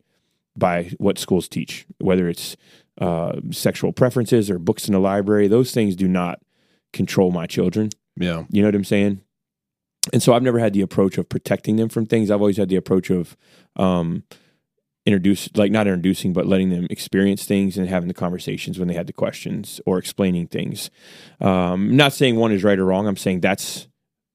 by 0.56 0.92
what 1.00 1.18
schools 1.18 1.48
teach 1.48 1.88
whether 2.00 2.30
it's 2.30 2.56
uh, 3.02 3.40
sexual 3.50 3.92
preferences 3.94 4.52
or 4.52 4.60
books 4.60 4.88
in 4.88 4.94
the 4.94 5.00
library 5.00 5.48
those 5.48 5.72
things 5.72 5.96
do 5.96 6.08
not 6.08 6.40
control 6.94 7.32
my 7.32 7.48
children 7.48 7.90
Yeah. 8.16 8.44
you 8.52 8.62
know 8.62 8.68
what 8.68 8.76
i'm 8.76 8.84
saying 8.84 9.22
and 10.14 10.22
so 10.24 10.34
i've 10.34 10.44
never 10.44 10.60
had 10.60 10.74
the 10.74 10.82
approach 10.82 11.18
of 11.18 11.28
protecting 11.30 11.76
them 11.76 11.90
from 11.90 12.06
things. 12.06 12.30
I've 12.32 12.42
always 12.42 12.58
had 12.58 12.70
the 12.70 12.76
approach 12.76 13.10
of 13.10 13.36
um 13.76 14.24
introduce 15.06 15.50
like 15.56 15.72
not 15.72 15.88
introducing 15.88 16.34
but 16.34 16.46
letting 16.46 16.70
them 16.70 16.86
experience 16.90 17.46
things 17.46 17.78
and 17.78 17.88
having 17.88 18.10
the 18.10 18.14
conversations 18.14 18.78
when 18.78 18.90
they 18.90 18.94
had 18.94 19.08
the 19.08 19.14
questions 19.14 19.80
or 19.86 19.98
explaining 19.98 20.48
things. 20.48 20.90
Um 21.40 21.96
not 21.96 22.12
saying 22.14 22.36
one 22.36 22.52
is 22.52 22.64
right 22.64 22.78
or 22.78 22.86
wrong. 22.86 23.08
I'm 23.08 23.16
saying 23.16 23.40
that's 23.42 23.88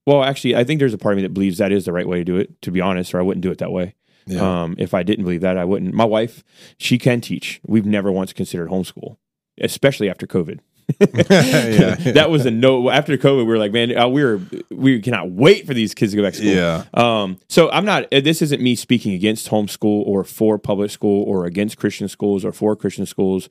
well 0.06 0.24
actually 0.24 0.56
i 0.56 0.64
think 0.64 0.78
there's 0.80 0.94
a 0.94 0.98
part 0.98 1.12
of 1.12 1.16
me 1.16 1.22
that 1.22 1.34
believes 1.34 1.58
that 1.58 1.72
is 1.72 1.84
the 1.84 1.92
right 1.92 2.08
way 2.08 2.18
to 2.18 2.24
do 2.24 2.36
it 2.36 2.60
to 2.62 2.70
be 2.70 2.80
honest 2.80 3.14
or 3.14 3.18
i 3.20 3.22
wouldn't 3.22 3.42
do 3.42 3.50
it 3.50 3.58
that 3.58 3.70
way. 3.72 3.94
Yeah. 4.26 4.62
um 4.62 4.74
if 4.78 4.94
i 4.94 5.02
didn't 5.02 5.24
believe 5.24 5.42
that 5.42 5.58
i 5.58 5.64
wouldn't. 5.64 5.94
My 5.94 6.04
wife 6.04 6.42
she 6.78 6.96
can 6.98 7.20
teach. 7.20 7.60
We've 7.66 7.86
never 7.86 8.10
once 8.10 8.32
considered 8.32 8.68
homeschool 8.68 9.16
especially 9.60 10.08
after 10.08 10.26
covid 10.26 10.60
Yeah. 11.30 11.94
that 12.12 12.30
was 12.30 12.46
a 12.46 12.50
no 12.50 12.90
after 12.90 13.16
covid 13.16 13.38
we 13.38 13.44
were 13.44 13.58
like 13.58 13.72
man 13.72 13.96
uh, 13.96 14.08
we 14.08 14.22
were 14.24 14.40
we 14.70 15.00
cannot 15.00 15.30
wait 15.30 15.66
for 15.66 15.74
these 15.74 15.94
kids 15.94 16.12
to 16.12 16.16
go 16.16 16.22
back 16.22 16.32
to 16.34 16.38
school 16.38 16.52
yeah. 16.54 16.84
um, 16.94 17.38
so 17.48 17.70
I'm 17.70 17.84
not. 17.84 18.12
uh, 18.12 18.20
This 18.20 18.42
isn't 18.42 18.60
me 18.62 18.74
speaking 18.74 19.12
against 19.14 19.48
homeschool 19.48 20.06
or 20.06 20.24
for 20.24 20.58
public 20.58 20.90
school 20.90 21.24
or 21.24 21.46
against 21.46 21.76
Christian 21.78 22.08
schools 22.08 22.44
or 22.44 22.52
for 22.52 22.76
Christian 22.76 23.06
schools. 23.06 23.48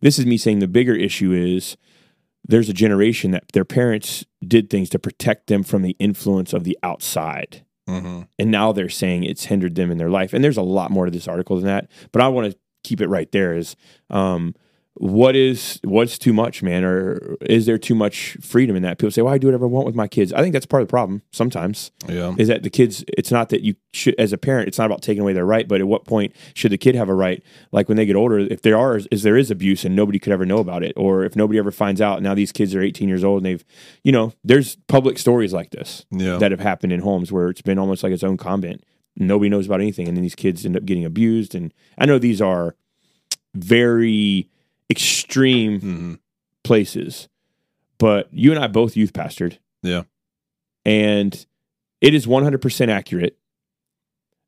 This 0.00 0.18
is 0.18 0.26
me 0.26 0.36
saying 0.36 0.58
the 0.58 0.68
bigger 0.68 0.94
issue 0.94 1.32
is 1.32 1.76
there's 2.46 2.68
a 2.68 2.72
generation 2.72 3.30
that 3.30 3.44
their 3.52 3.64
parents 3.64 4.24
did 4.46 4.68
things 4.68 4.88
to 4.90 4.98
protect 4.98 5.46
them 5.46 5.62
from 5.62 5.82
the 5.82 5.96
influence 6.00 6.52
of 6.52 6.64
the 6.64 6.76
outside, 6.82 7.64
hmm 7.86 8.22
and 8.38 8.50
now 8.50 8.72
they're 8.72 8.88
saying 8.88 9.22
it's 9.24 9.44
hindered 9.44 9.74
them 9.76 9.90
in 9.90 9.98
their 9.98 10.10
life. 10.10 10.32
And 10.32 10.42
there's 10.42 10.56
a 10.56 10.62
lot 10.62 10.90
more 10.90 11.04
to 11.04 11.10
this 11.12 11.28
article 11.28 11.56
than 11.56 11.66
that, 11.66 11.88
but 12.10 12.20
I 12.22 12.28
want 12.28 12.50
to 12.52 12.58
keep 12.82 13.00
it 13.00 13.08
right 13.08 13.30
there. 13.30 13.54
Is 13.56 13.76
um, 14.10 14.54
what 14.94 15.34
is 15.34 15.80
what's 15.84 16.18
too 16.18 16.34
much, 16.34 16.62
man, 16.62 16.84
or 16.84 17.36
is 17.40 17.64
there 17.64 17.78
too 17.78 17.94
much 17.94 18.36
freedom 18.42 18.76
in 18.76 18.82
that? 18.82 18.98
People 18.98 19.10
say, 19.10 19.22
"Well, 19.22 19.32
I 19.32 19.38
do 19.38 19.46
whatever 19.46 19.64
I 19.64 19.68
want 19.68 19.86
with 19.86 19.94
my 19.94 20.06
kids." 20.06 20.32
I 20.34 20.42
think 20.42 20.52
that's 20.52 20.66
part 20.66 20.82
of 20.82 20.88
the 20.88 20.90
problem 20.92 21.22
sometimes 21.32 21.90
Yeah. 22.08 22.34
is 22.38 22.48
that 22.48 22.62
the 22.62 22.68
kids 22.70 23.02
it's 23.08 23.30
not 23.32 23.48
that 23.48 23.62
you 23.62 23.74
should 23.94 24.14
as 24.18 24.32
a 24.34 24.38
parent 24.38 24.68
it's 24.68 24.76
not 24.78 24.84
about 24.86 25.00
taking 25.02 25.22
away 25.22 25.32
their 25.32 25.46
right 25.46 25.66
but 25.66 25.80
at 25.80 25.86
what 25.86 26.04
point 26.04 26.34
should 26.54 26.72
the 26.72 26.78
kid 26.78 26.94
have 26.94 27.08
a 27.08 27.14
right 27.14 27.42
like 27.72 27.88
when 27.88 27.96
they 27.96 28.04
get 28.06 28.16
older 28.16 28.38
if 28.38 28.60
there 28.62 28.76
are 28.76 29.00
is 29.10 29.22
there 29.22 29.36
is 29.36 29.50
abuse 29.50 29.84
and 29.84 29.96
nobody 29.96 30.18
could 30.18 30.32
ever 30.32 30.44
know 30.46 30.58
about 30.58 30.82
it 30.82 30.92
or 30.96 31.24
if 31.24 31.36
nobody 31.36 31.58
ever 31.58 31.70
finds 31.70 32.00
out 32.00 32.22
now 32.22 32.34
these 32.34 32.52
kids 32.52 32.74
are 32.74 32.82
18 32.82 33.08
years 33.08 33.24
old 33.24 33.38
and 33.38 33.46
they've 33.46 33.64
you 34.04 34.12
know 34.12 34.32
there's 34.44 34.76
public 34.88 35.18
stories 35.18 35.52
like 35.54 35.70
this 35.70 36.04
Yeah. 36.10 36.36
that 36.38 36.50
have 36.50 36.60
happened 36.60 36.92
in 36.92 37.00
homes 37.00 37.32
where 37.32 37.48
it's 37.48 37.62
been 37.62 37.78
almost 37.78 38.02
like 38.02 38.12
its 38.12 38.24
own 38.24 38.36
convent 38.36 38.82
nobody 39.16 39.48
knows 39.48 39.66
about 39.66 39.80
anything 39.80 40.06
and 40.08 40.16
then 40.16 40.22
these 40.22 40.34
kids 40.34 40.64
end 40.66 40.76
up 40.76 40.84
getting 40.84 41.04
abused 41.04 41.54
and 41.54 41.72
i 41.98 42.04
know 42.06 42.18
these 42.18 42.40
are 42.42 42.76
very 43.54 44.48
extreme 44.92 45.80
hmm 45.80 46.14
places 46.64 47.28
but 47.98 48.28
you 48.32 48.52
and 48.52 48.62
i 48.62 48.68
both 48.68 48.96
youth 48.96 49.12
pastored 49.12 49.58
Yeah. 49.82 50.02
and 50.84 51.44
it 52.00 52.14
is 52.14 52.26
100% 52.26 52.88
accurate 52.88 53.36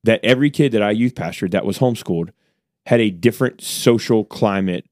that 0.04 0.20
every 0.24 0.50
kid 0.50 0.70
that 0.72 0.82
I 0.82 0.90
youth 0.90 1.14
pastored 1.14 1.50
that 1.52 1.64
was 1.64 1.78
homeschooled 1.78 2.30
had 2.86 3.00
a 3.00 3.10
different 3.10 3.60
social 3.62 4.24
climate 4.24 4.86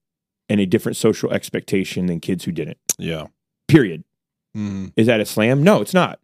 and 0.49 0.59
a 0.61 0.67
different 0.67 0.97
social 0.97 1.31
expectation 1.33 2.07
than 2.07 2.19
kids 2.21 2.45
who 2.45 2.53
didn't. 2.53 2.79
Yeah. 2.99 3.27
Period. 3.69 4.05
hmm 4.55 4.87
Is 4.97 5.07
that 5.07 5.21
a 5.21 5.25
slam? 5.27 5.63
No, 5.63 5.81
it's 5.81 5.93
not. 5.95 6.19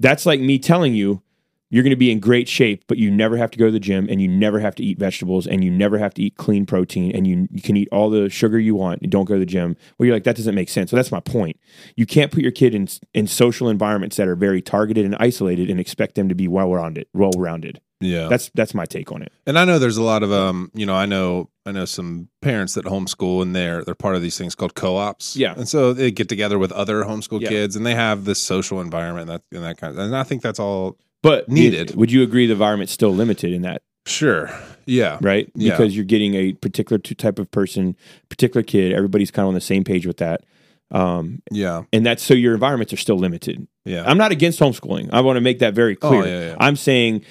That's 0.00 0.26
like 0.26 0.40
me 0.40 0.58
telling 0.58 0.94
you 0.94 1.22
you're 1.70 1.82
going 1.82 1.90
to 1.90 1.96
be 1.96 2.10
in 2.10 2.18
great 2.20 2.48
shape, 2.48 2.84
but 2.88 2.96
you 2.98 3.10
never 3.10 3.36
have 3.36 3.50
to 3.50 3.58
go 3.58 3.66
to 3.66 3.70
the 3.72 3.80
gym 3.80 4.06
and 4.08 4.22
you 4.22 4.28
never 4.28 4.58
have 4.60 4.74
to 4.76 4.82
eat 4.82 4.98
vegetables 4.98 5.46
and 5.46 5.62
you 5.62 5.70
never 5.70 5.98
have 5.98 6.14
to 6.14 6.22
eat 6.22 6.36
clean 6.36 6.64
protein 6.64 7.14
and 7.14 7.26
you, 7.26 7.46
you 7.50 7.60
can 7.60 7.76
eat 7.76 7.88
all 7.92 8.08
the 8.10 8.30
sugar 8.30 8.58
you 8.58 8.74
want 8.74 9.02
and 9.02 9.10
don't 9.10 9.26
go 9.26 9.34
to 9.34 9.40
the 9.40 9.46
gym. 9.46 9.76
Well, 9.98 10.06
you're 10.06 10.16
like, 10.16 10.24
that 10.24 10.36
doesn't 10.36 10.54
make 10.54 10.68
sense. 10.70 10.90
So 10.90 10.96
that's 10.96 11.12
my 11.12 11.20
point. 11.20 11.58
You 11.96 12.06
can't 12.06 12.32
put 12.32 12.42
your 12.42 12.52
kid 12.52 12.74
in, 12.74 12.88
in 13.12 13.26
social 13.26 13.68
environments 13.68 14.16
that 14.16 14.28
are 14.28 14.36
very 14.36 14.62
targeted 14.62 15.04
and 15.04 15.14
isolated 15.16 15.68
and 15.68 15.78
expect 15.78 16.14
them 16.14 16.28
to 16.30 16.34
be 16.34 16.48
well 16.48 16.72
rounded, 16.72 17.06
well 17.12 17.32
rounded. 17.36 17.80
Yeah. 18.00 18.28
That's, 18.28 18.50
that's 18.54 18.74
my 18.74 18.84
take 18.86 19.10
on 19.10 19.22
it. 19.22 19.32
And 19.44 19.58
I 19.58 19.64
know 19.64 19.78
there's 19.78 19.96
a 19.96 20.02
lot 20.02 20.22
of 20.22 20.30
um, 20.32 20.70
you 20.72 20.86
know, 20.86 20.94
I 20.94 21.04
know 21.04 21.50
I 21.66 21.72
know 21.72 21.84
some 21.84 22.28
parents 22.40 22.74
that 22.74 22.84
homeschool 22.86 23.42
and 23.42 23.54
they're 23.56 23.82
they're 23.84 23.96
part 23.96 24.14
of 24.14 24.22
these 24.22 24.38
things 24.38 24.54
called 24.54 24.74
co-ops. 24.76 25.36
Yeah. 25.36 25.54
And 25.56 25.68
so 25.68 25.92
they 25.92 26.12
get 26.12 26.28
together 26.28 26.58
with 26.58 26.70
other 26.72 27.02
homeschool 27.02 27.40
Yeah. 27.40 27.48
kids 27.48 27.74
and 27.74 27.84
they 27.84 27.96
have 27.96 28.24
this 28.24 28.40
social 28.40 28.80
environment 28.80 29.28
and 29.28 29.40
that 29.40 29.42
and 29.56 29.64
that 29.64 29.78
kind 29.78 29.92
of 29.92 29.98
and 29.98 30.16
I 30.16 30.22
think 30.22 30.42
that's 30.42 30.60
all 30.60 30.96
But 31.22 31.48
Needed. 31.48 31.94
Would 31.96 32.12
you 32.12 32.22
agree 32.22 32.46
the 32.46 32.52
environment's 32.52 32.92
still 32.92 33.10
limited 33.14 33.52
in 33.52 33.62
that? 33.62 33.82
sure. 34.06 34.50
Yeah. 34.86 35.18
right? 35.20 35.50
Yeah. 35.54 35.72
Because 35.72 35.94
you're 35.94 36.06
getting 36.06 36.34
a 36.34 36.54
particular 36.54 36.98
type 36.98 37.38
of 37.38 37.50
person, 37.50 37.94
particular 38.30 38.62
kid. 38.62 38.94
Everybody's 38.94 39.30
kind 39.30 39.44
of 39.44 39.48
on 39.48 39.54
the 39.54 39.60
same 39.60 39.84
page 39.84 40.06
with 40.06 40.16
that. 40.16 40.44
Um, 40.90 41.42
Yeah. 41.50 41.82
and 41.92 42.06
that's 42.06 42.22
so 42.22 42.32
your 42.32 42.54
environments 42.54 42.94
are 42.94 42.96
still 42.96 43.18
limited. 43.18 43.68
Yeah. 43.84 44.04
I'm 44.06 44.16
not 44.16 44.32
against 44.32 44.60
homeschooling. 44.60 45.10
I 45.12 45.20
want 45.20 45.36
to 45.36 45.42
make 45.42 45.58
that 45.58 45.74
very 45.74 45.94
clear. 45.94 46.22
Oh, 46.22 46.26
yeah, 46.26 46.40
yeah. 46.40 46.56
I'm 46.58 46.74
saying 46.76 47.22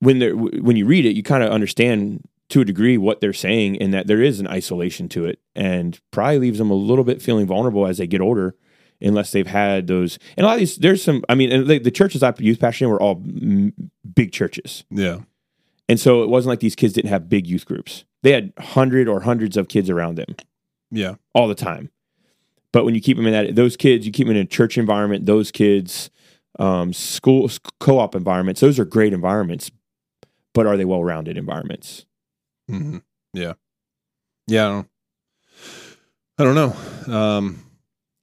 when 0.00 0.18
they 0.18 0.32
when 0.32 0.76
you 0.76 0.86
read 0.86 1.04
it, 1.04 1.14
you 1.14 1.22
kind 1.22 1.42
of 1.44 1.50
understand 1.50 2.26
to 2.48 2.60
a 2.62 2.64
degree 2.64 2.96
what 2.96 3.20
they're 3.20 3.32
saying, 3.34 3.76
and 3.82 3.92
that 3.92 4.06
there 4.06 4.22
is 4.22 4.40
an 4.40 4.46
isolation 4.46 5.08
to 5.10 5.26
it, 5.26 5.40
and 5.54 5.98
probably 6.12 6.38
leaves 6.38 6.58
them 6.58 6.70
a 6.70 6.74
little 6.74 7.04
bit 7.04 7.20
feeling 7.20 7.46
vulnerable 7.46 7.86
as 7.86 7.98
they 7.98 8.06
get 8.06 8.20
older, 8.20 8.54
unless 9.00 9.30
they've 9.32 9.46
had 9.46 9.86
those. 9.86 10.18
And 10.36 10.44
a 10.44 10.48
lot 10.48 10.54
of 10.54 10.60
these, 10.60 10.76
there's 10.76 11.02
some. 11.02 11.24
I 11.28 11.34
mean, 11.34 11.50
and 11.52 11.66
the, 11.66 11.78
the 11.78 11.90
churches 11.90 12.22
I 12.22 12.32
youth 12.38 12.60
pastor 12.60 12.84
in 12.86 12.90
were 12.90 13.00
all 13.00 13.16
mm, 13.16 13.72
big 14.14 14.32
churches. 14.32 14.84
yeah. 14.90 15.20
And 15.88 16.00
so 16.00 16.22
it 16.24 16.28
wasn't 16.28 16.50
like 16.50 16.58
these 16.60 16.74
kids 16.74 16.94
didn't 16.94 17.10
have 17.10 17.28
big 17.28 17.46
youth 17.46 17.64
groups. 17.64 18.04
They 18.24 18.32
had 18.32 18.52
hundred 18.58 19.06
or 19.06 19.20
hundreds 19.20 19.56
of 19.56 19.68
kids 19.68 19.88
around 19.88 20.16
them 20.16 20.34
Yeah. 20.90 21.14
all 21.32 21.46
the 21.46 21.54
time. 21.54 21.90
But 22.72 22.84
when 22.84 22.96
you 22.96 23.00
keep 23.00 23.16
them 23.16 23.26
in 23.26 23.32
that, 23.32 23.54
those 23.54 23.76
kids, 23.76 24.04
you 24.04 24.10
keep 24.12 24.26
them 24.26 24.34
in 24.36 24.42
a 24.42 24.46
church 24.46 24.76
environment. 24.78 25.26
Those 25.26 25.52
kids, 25.52 26.10
um, 26.58 26.92
school 26.92 27.48
co-op 27.78 28.16
environments, 28.16 28.60
those 28.60 28.80
are 28.80 28.84
great 28.84 29.12
environments. 29.12 29.70
but 30.54 30.66
are 30.66 30.76
they 30.76 30.84
well 30.84 31.04
rounded 31.04 31.36
environments? 31.38 32.04
hmm 32.68 32.98
Yeah. 33.32 33.52
Yeah. 34.48 34.66
I 34.66 34.70
don't, 34.72 34.88
I 36.38 36.44
don't 36.44 36.54
know. 37.08 37.14
Um, 37.16 37.65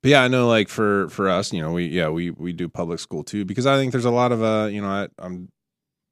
but 0.03 0.11
yeah, 0.11 0.21
I 0.21 0.27
know 0.27 0.47
like 0.47 0.69
for, 0.69 1.09
for 1.09 1.27
us, 1.29 1.51
you 1.51 1.61
know, 1.61 1.71
we, 1.71 1.87
yeah, 1.87 2.09
we, 2.09 2.29
we 2.29 2.53
do 2.53 2.67
public 2.69 2.99
school 2.99 3.23
too, 3.23 3.43
because 3.45 3.65
I 3.65 3.77
think 3.77 3.91
there's 3.93 4.05
a 4.05 4.11
lot 4.11 4.31
of, 4.31 4.43
uh, 4.43 4.67
you 4.69 4.81
know, 4.81 4.87
I, 4.89 5.07
I'm 5.17 5.49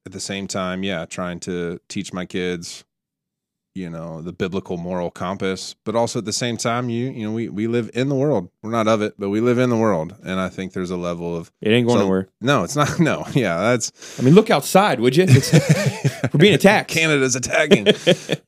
at 0.08 0.14
the 0.14 0.20
same 0.20 0.48
time, 0.48 0.82
yeah, 0.84 1.06
trying 1.06 1.40
to 1.42 1.80
teach 1.90 2.12
my 2.14 2.26
kids, 2.26 2.84
you 3.76 3.90
know, 3.90 4.22
the 4.22 4.34
biblical 4.34 4.76
moral 4.78 5.12
compass, 5.12 5.76
but 5.86 5.96
also 5.96 6.20
at 6.20 6.26
the 6.26 6.34
same 6.34 6.58
time, 6.58 6.90
you, 6.90 7.10
you 7.12 7.26
know, 7.26 7.32
we, 7.32 7.50
we 7.50 7.68
live 7.68 7.90
in 7.94 8.10
the 8.10 8.16
world. 8.16 8.50
We're 8.64 8.72
not 8.72 8.88
of 8.88 9.02
it, 9.02 9.14
but 9.20 9.30
we 9.30 9.40
live 9.42 9.60
in 9.60 9.70
the 9.70 9.78
world. 9.78 10.16
And 10.26 10.40
I 10.40 10.50
think 10.50 10.74
there's 10.74 10.90
a 10.92 10.98
level 10.98 11.36
of, 11.38 11.52
It 11.62 11.70
ain't 11.70 11.86
going 11.88 12.00
So- 12.00 12.06
nowhere. 12.06 12.30
no, 12.42 12.64
it's 12.64 12.76
not. 12.76 13.00
No. 13.00 13.26
Yeah. 13.34 13.60
That's 13.60 14.20
I 14.20 14.24
mean, 14.24 14.34
look 14.36 14.50
outside, 14.50 15.00
would 15.00 15.16
you? 15.16 15.26
It's, 15.28 15.54
we're 16.34 16.40
being 16.40 16.54
attacked. 16.56 16.90
Canada's 16.90 17.36
attacking. 17.36 17.88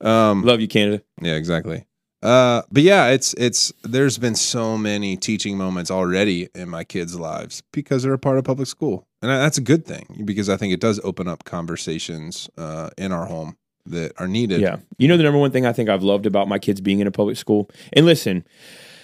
um, 0.00 0.42
Love 0.42 0.60
you, 0.60 0.68
Canada. 0.68 1.02
Yeah, 1.22 1.34
exactly. 1.34 1.84
Uh, 2.24 2.62
but 2.72 2.82
yeah, 2.82 3.08
it's 3.08 3.34
it's 3.34 3.70
there's 3.82 4.16
been 4.16 4.34
so 4.34 4.78
many 4.78 5.14
teaching 5.14 5.58
moments 5.58 5.90
already 5.90 6.48
in 6.54 6.70
my 6.70 6.82
kids' 6.82 7.18
lives 7.18 7.62
because 7.70 8.02
they're 8.02 8.14
a 8.14 8.18
part 8.18 8.38
of 8.38 8.44
public 8.44 8.66
school, 8.66 9.06
and 9.20 9.30
that's 9.30 9.58
a 9.58 9.60
good 9.60 9.84
thing 9.84 10.22
because 10.24 10.48
I 10.48 10.56
think 10.56 10.72
it 10.72 10.80
does 10.80 10.98
open 11.04 11.28
up 11.28 11.44
conversations 11.44 12.48
uh, 12.56 12.88
in 12.96 13.12
our 13.12 13.26
home 13.26 13.58
that 13.84 14.12
are 14.18 14.26
needed. 14.26 14.62
Yeah. 14.62 14.78
You 14.96 15.06
know, 15.06 15.18
the 15.18 15.22
number 15.22 15.38
one 15.38 15.50
thing 15.50 15.66
I 15.66 15.74
think 15.74 15.90
I've 15.90 16.02
loved 16.02 16.24
about 16.24 16.48
my 16.48 16.58
kids 16.58 16.80
being 16.80 17.00
in 17.00 17.06
a 17.06 17.10
public 17.10 17.36
school, 17.36 17.70
and 17.92 18.06
listen, 18.06 18.46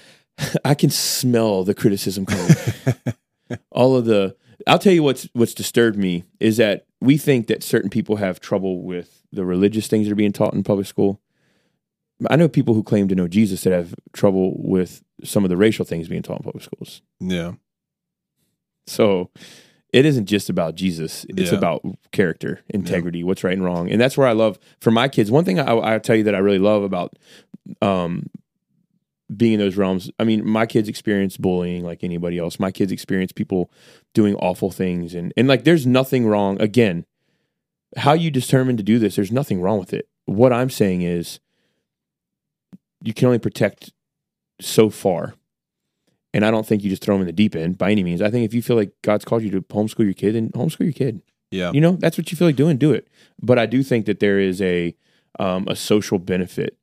I 0.64 0.72
can 0.72 0.88
smell 0.88 1.62
the 1.62 1.74
criticism 1.74 2.24
coming. 2.24 2.56
All 3.70 3.96
of 3.96 4.06
the, 4.06 4.35
I'll 4.66 4.78
tell 4.78 4.94
you 4.94 5.02
what's 5.02 5.28
what's 5.35 5.52
disturbed 5.52 5.98
me 5.98 6.24
is 6.38 6.56
that 6.56 6.87
we 7.02 7.18
think 7.18 7.48
that 7.48 7.62
certain 7.62 7.90
people 7.90 8.16
have 8.16 8.40
trouble 8.40 8.83
with 8.83 9.26
the 9.30 9.44
religious 9.44 9.88
things 9.88 10.06
that 10.06 10.12
are 10.12 10.16
being 10.16 10.33
taught 10.33 10.54
in 10.54 10.64
public 10.64 10.87
school. 10.87 11.20
I 12.28 12.37
know 12.37 12.48
people 12.48 12.74
who 12.74 12.83
claim 12.83 13.09
to 13.09 13.14
know 13.14 13.28
Jesus 13.28 13.62
that 13.62 13.72
have 13.72 13.94
trouble 14.12 14.54
with 14.62 15.02
some 15.24 15.44
of 15.44 15.48
the 15.50 15.56
racial 15.56 15.85
things 15.85 16.09
being 16.09 16.22
taught 16.22 16.38
in 16.40 16.44
public 16.44 16.64
schools. 16.64 17.02
yeah, 17.20 17.52
So 18.87 19.30
it 19.92 20.04
isn't 20.04 20.26
just 20.26 20.48
about 20.50 20.74
Jesus. 20.74 21.24
It's 21.30 21.50
Yeah. 21.52 21.59
about 21.59 21.83
character, 22.12 22.61
integrity, 22.68 23.24
what's 23.24 23.42
right 23.44 23.52
and 23.54 23.64
wrong. 23.64 23.90
And 23.90 24.00
that's 24.00 24.16
where 24.16 24.26
I 24.28 24.33
love 24.33 24.59
for 24.80 24.90
my 24.90 25.09
kids. 25.09 25.30
One 25.30 25.44
thing 25.44 25.59
I, 25.59 25.94
I 25.94 25.98
tell 25.98 26.16
you 26.16 26.24
that 26.24 26.35
I 26.35 26.38
really 26.38 26.59
love 26.59 26.83
about 26.83 27.18
um, 27.83 28.26
being 29.35 29.54
in 29.54 29.59
those 29.61 29.76
realms. 29.76 30.11
I 30.18 30.24
mean, 30.24 30.46
my 30.46 30.66
kids 30.66 30.88
experience 30.88 31.37
bullying 31.37 31.85
like 31.85 32.02
anybody 32.04 32.38
else. 32.38 32.59
My 32.61 32.70
kids 32.70 32.92
experience 32.92 33.33
people 33.33 33.70
doing 34.14 34.35
awful 34.37 34.70
things. 34.70 35.14
And, 35.14 35.33
and 35.37 35.46
like, 35.48 35.64
there's 35.64 35.87
nothing 35.87 36.26
wrong. 36.26 36.61
Again, 36.61 37.04
how 37.96 38.12
you 38.12 38.30
determine 38.30 38.76
to 38.76 38.83
do 38.83 38.98
this, 38.98 39.16
there's 39.16 39.33
nothing 39.33 39.61
wrong 39.61 39.78
with 39.78 39.92
it. 39.92 40.09
What 40.26 40.52
I'm 40.52 40.70
saying 40.70 41.02
is 41.02 41.40
you 43.02 43.12
can 43.14 43.26
only 43.26 43.38
protect 43.38 43.92
so 44.60 44.90
far. 44.90 45.34
And 46.32 46.44
I 46.44 46.50
don't 46.50 46.66
think 46.66 46.84
you 46.84 46.90
just 46.90 47.02
throw 47.02 47.14
them 47.16 47.22
in 47.22 47.26
the 47.26 47.32
deep 47.32 47.56
end 47.56 47.76
by 47.76 47.90
any 47.90 48.04
means. 48.04 48.22
I 48.22 48.30
think 48.30 48.44
if 48.44 48.54
you 48.54 48.62
feel 48.62 48.76
like 48.76 48.92
God's 49.02 49.24
called 49.24 49.42
you 49.42 49.50
to 49.50 49.62
homeschool 49.62 50.04
your 50.04 50.12
kid, 50.14 50.34
then 50.36 50.50
homeschool 50.50 50.84
your 50.84 50.92
kid. 50.92 51.22
yeah, 51.50 51.72
You 51.72 51.80
know, 51.80 51.92
that's 51.92 52.16
what 52.16 52.30
you 52.30 52.36
feel 52.36 52.46
like 52.46 52.56
doing, 52.56 52.76
do 52.76 52.92
it. 52.92 53.08
But 53.42 53.58
I 53.58 53.66
do 53.66 53.82
think 53.82 54.06
that 54.06 54.20
there 54.20 54.38
is 54.38 54.62
a 54.62 54.94
um, 55.38 55.66
a 55.68 55.76
social 55.76 56.18
benefit 56.18 56.76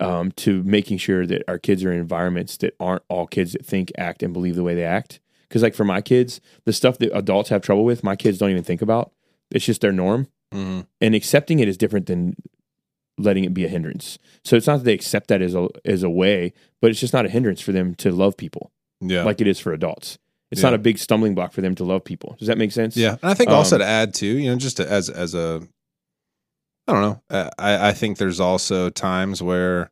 um, 0.00 0.30
to 0.32 0.62
making 0.62 0.98
sure 0.98 1.26
that 1.26 1.42
our 1.48 1.58
kids 1.58 1.84
are 1.84 1.92
in 1.92 1.98
environments 1.98 2.56
that 2.58 2.74
aren't 2.78 3.02
all 3.08 3.26
kids 3.26 3.52
that 3.52 3.66
think, 3.66 3.90
act, 3.98 4.22
and 4.22 4.32
believe 4.32 4.54
the 4.56 4.62
way 4.62 4.74
they 4.74 4.84
act. 4.84 5.20
Because 5.48 5.62
like 5.62 5.74
for 5.74 5.84
my 5.84 6.00
kids, 6.00 6.40
the 6.64 6.72
stuff 6.72 6.98
that 6.98 7.16
adults 7.16 7.48
have 7.50 7.62
trouble 7.62 7.84
with, 7.84 8.04
my 8.04 8.14
kids 8.16 8.38
don't 8.38 8.50
even 8.50 8.62
think 8.64 8.82
about. 8.82 9.12
It's 9.50 9.64
just 9.64 9.80
their 9.80 9.92
norm, 9.92 10.28
hmm 10.52 10.80
and 11.00 11.14
accepting 11.14 11.58
it 11.60 11.68
is 11.68 11.76
different 11.76 12.06
than 12.06 12.34
letting 13.18 13.44
it 13.44 13.52
be 13.52 13.64
a 13.64 13.68
hindrance. 13.68 14.18
So 14.44 14.56
it's 14.56 14.66
not 14.66 14.78
that 14.78 14.84
they 14.84 14.94
accept 14.94 15.28
that 15.28 15.42
as 15.42 15.54
a 15.54 15.68
as 15.84 16.02
a 16.02 16.10
way, 16.10 16.52
but 16.80 16.90
it's 16.90 17.00
just 17.00 17.12
not 17.12 17.26
a 17.26 17.28
hindrance 17.28 17.60
for 17.60 17.72
them 17.72 17.94
to 17.96 18.10
love 18.12 18.36
people 18.36 18.70
yeah, 19.00 19.24
like 19.24 19.40
it 19.40 19.46
is 19.46 19.58
for 19.60 19.72
adults. 19.72 20.18
It's 20.50 20.62
Yeah. 20.62 20.70
not 20.70 20.74
a 20.74 20.78
big 20.78 20.96
stumbling 20.98 21.34
block 21.34 21.52
for 21.52 21.60
them 21.60 21.74
to 21.74 21.84
love 21.84 22.04
people. 22.04 22.36
Does 22.38 22.48
that 22.48 22.56
make 22.58 22.72
sense? 22.72 22.96
yeah. 22.96 23.16
And 23.22 23.30
I 23.30 23.34
think 23.34 23.50
also 23.50 23.76
Um, 23.76 23.80
to 23.80 23.86
add 23.86 24.14
to 24.14 24.26
you 24.26 24.50
know 24.50 24.56
just 24.56 24.76
to, 24.78 24.90
as 24.90 25.10
as 25.10 25.34
a 25.34 25.60
I 26.86 26.92
don't 26.92 27.02
know. 27.02 27.22
uh, 27.28 27.50
I 27.58 27.88
I 27.88 27.92
think 27.92 28.16
there's 28.18 28.40
also 28.40 28.88
times 28.88 29.42
where 29.42 29.90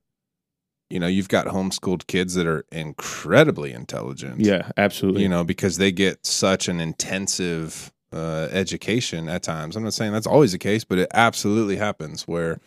you 0.88 0.98
know 1.00 1.06
you've 1.08 1.28
got 1.28 1.46
homeschooled 1.46 2.06
kids 2.06 2.34
that 2.34 2.46
are 2.46 2.64
incredibly 2.72 3.72
intelligent. 3.72 4.40
Yeah, 4.40 4.70
absolutely. 4.76 5.22
you 5.22 5.28
know, 5.28 5.44
because 5.44 5.76
they 5.78 5.92
get 5.92 6.24
such 6.24 6.68
an 6.68 6.80
intensive 6.80 7.92
uh, 8.12 8.48
education 8.50 9.28
at 9.28 9.42
times. 9.42 9.76
I'm 9.76 9.82
not 9.84 9.92
saying 9.94 10.12
that's 10.12 10.26
always 10.28 10.52
the 10.52 10.58
case, 10.58 10.84
but 10.84 10.98
it 10.98 11.08
absolutely 11.12 11.76
happens 11.76 12.22
where, 12.26 12.60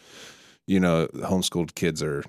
you 0.69 0.79
know, 0.79 1.07
homeschooled 1.15 1.73
kids 1.75 2.03
are, 2.03 2.23